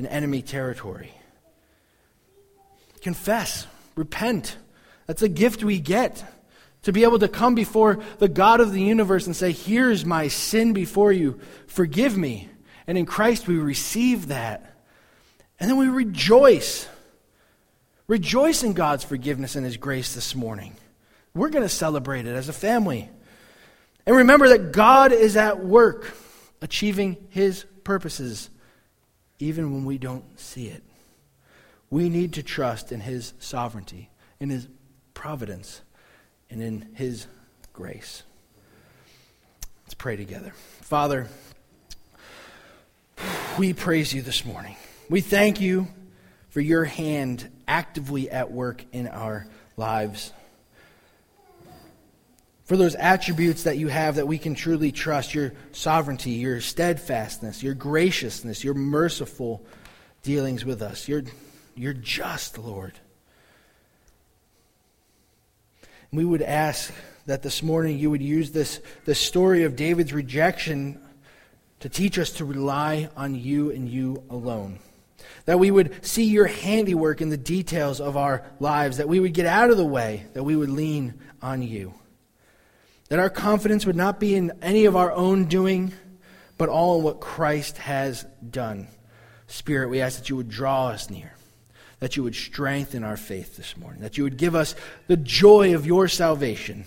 in 0.00 0.06
enemy 0.06 0.42
territory. 0.42 1.12
Confess, 3.02 3.68
repent. 3.94 4.56
That's 5.06 5.22
a 5.22 5.28
gift 5.28 5.62
we 5.62 5.78
get 5.78 6.24
to 6.82 6.92
be 6.92 7.04
able 7.04 7.20
to 7.20 7.28
come 7.28 7.54
before 7.54 8.00
the 8.18 8.28
God 8.28 8.60
of 8.60 8.72
the 8.72 8.82
universe 8.82 9.26
and 9.26 9.36
say, 9.36 9.52
Here's 9.52 10.04
my 10.04 10.26
sin 10.26 10.72
before 10.72 11.12
you, 11.12 11.38
forgive 11.68 12.18
me. 12.18 12.48
And 12.86 12.96
in 12.96 13.06
Christ 13.06 13.48
we 13.48 13.56
receive 13.56 14.28
that. 14.28 14.74
And 15.58 15.70
then 15.70 15.78
we 15.78 15.88
rejoice. 15.88 16.88
Rejoice 18.06 18.62
in 18.62 18.72
God's 18.72 19.04
forgiveness 19.04 19.56
and 19.56 19.64
His 19.64 19.76
grace 19.76 20.14
this 20.14 20.34
morning. 20.34 20.76
We're 21.34 21.50
going 21.50 21.64
to 21.64 21.68
celebrate 21.68 22.26
it 22.26 22.36
as 22.36 22.48
a 22.48 22.52
family. 22.52 23.10
And 24.06 24.16
remember 24.16 24.48
that 24.50 24.72
God 24.72 25.12
is 25.12 25.36
at 25.36 25.64
work 25.64 26.14
achieving 26.62 27.16
His 27.30 27.64
purposes, 27.84 28.50
even 29.38 29.72
when 29.72 29.84
we 29.84 29.98
don't 29.98 30.38
see 30.38 30.68
it. 30.68 30.82
We 31.90 32.08
need 32.08 32.34
to 32.34 32.42
trust 32.42 32.92
in 32.92 33.00
His 33.00 33.34
sovereignty, 33.38 34.10
in 34.40 34.50
His 34.50 34.68
providence, 35.14 35.82
and 36.48 36.62
in 36.62 36.88
His 36.94 37.26
grace. 37.72 38.22
Let's 39.84 39.94
pray 39.94 40.16
together. 40.16 40.52
Father, 40.80 41.28
we 43.58 43.72
praise 43.72 44.12
you 44.12 44.22
this 44.22 44.44
morning. 44.44 44.76
We 45.08 45.20
thank 45.20 45.60
you 45.60 45.88
for 46.50 46.60
your 46.60 46.84
hand 46.84 47.48
actively 47.66 48.30
at 48.30 48.50
work 48.50 48.84
in 48.92 49.08
our 49.08 49.46
lives 49.76 50.32
for 52.64 52.76
those 52.76 52.96
attributes 52.96 53.62
that 53.62 53.78
you 53.78 53.88
have 53.88 54.16
that 54.16 54.26
we 54.26 54.38
can 54.38 54.54
truly 54.54 54.90
trust 54.90 55.34
your 55.34 55.52
sovereignty, 55.70 56.32
your 56.32 56.60
steadfastness, 56.60 57.62
your 57.62 57.74
graciousness, 57.74 58.64
your 58.64 58.74
merciful 58.74 59.64
dealings 60.22 60.64
with 60.64 60.82
us. 60.82 61.06
You're, 61.06 61.22
you're 61.76 61.92
just, 61.92 62.58
Lord. 62.58 62.94
we 66.12 66.24
would 66.24 66.42
ask 66.42 66.92
that 67.26 67.42
this 67.42 67.62
morning 67.62 67.98
you 67.98 68.10
would 68.10 68.22
use 68.22 68.50
this, 68.50 68.80
this 69.04 69.20
story 69.20 69.64
of 69.64 69.76
David's 69.76 70.12
rejection 70.12 71.00
to 71.80 71.88
teach 71.88 72.18
us 72.18 72.30
to 72.32 72.44
rely 72.44 73.08
on 73.16 73.34
you 73.34 73.70
and 73.70 73.88
you 73.88 74.22
alone. 74.30 74.78
That 75.44 75.58
we 75.58 75.70
would 75.70 76.04
see 76.04 76.24
your 76.24 76.46
handiwork 76.46 77.20
in 77.20 77.28
the 77.28 77.36
details 77.36 78.00
of 78.00 78.16
our 78.16 78.44
lives, 78.60 78.96
that 78.96 79.08
we 79.08 79.20
would 79.20 79.34
get 79.34 79.46
out 79.46 79.70
of 79.70 79.76
the 79.76 79.84
way, 79.84 80.26
that 80.32 80.44
we 80.44 80.56
would 80.56 80.70
lean 80.70 81.14
on 81.42 81.62
you. 81.62 81.94
That 83.08 83.18
our 83.18 83.30
confidence 83.30 83.86
would 83.86 83.96
not 83.96 84.18
be 84.18 84.34
in 84.34 84.52
any 84.62 84.86
of 84.86 84.96
our 84.96 85.12
own 85.12 85.44
doing, 85.44 85.92
but 86.58 86.68
all 86.68 86.98
in 86.98 87.04
what 87.04 87.20
Christ 87.20 87.78
has 87.78 88.26
done. 88.50 88.88
Spirit, 89.46 89.90
we 89.90 90.00
ask 90.00 90.18
that 90.18 90.28
you 90.28 90.36
would 90.36 90.48
draw 90.48 90.88
us 90.88 91.08
near, 91.08 91.34
that 92.00 92.16
you 92.16 92.24
would 92.24 92.34
strengthen 92.34 93.04
our 93.04 93.16
faith 93.16 93.56
this 93.56 93.76
morning, 93.76 94.00
that 94.00 94.18
you 94.18 94.24
would 94.24 94.36
give 94.36 94.56
us 94.56 94.74
the 95.06 95.16
joy 95.16 95.74
of 95.74 95.86
your 95.86 96.08
salvation. 96.08 96.84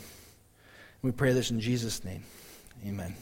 We 1.02 1.12
pray 1.12 1.32
this 1.32 1.52
in 1.52 1.62
Jesus' 1.62 2.04
name. 2.04 2.24
Amen. 2.86 3.16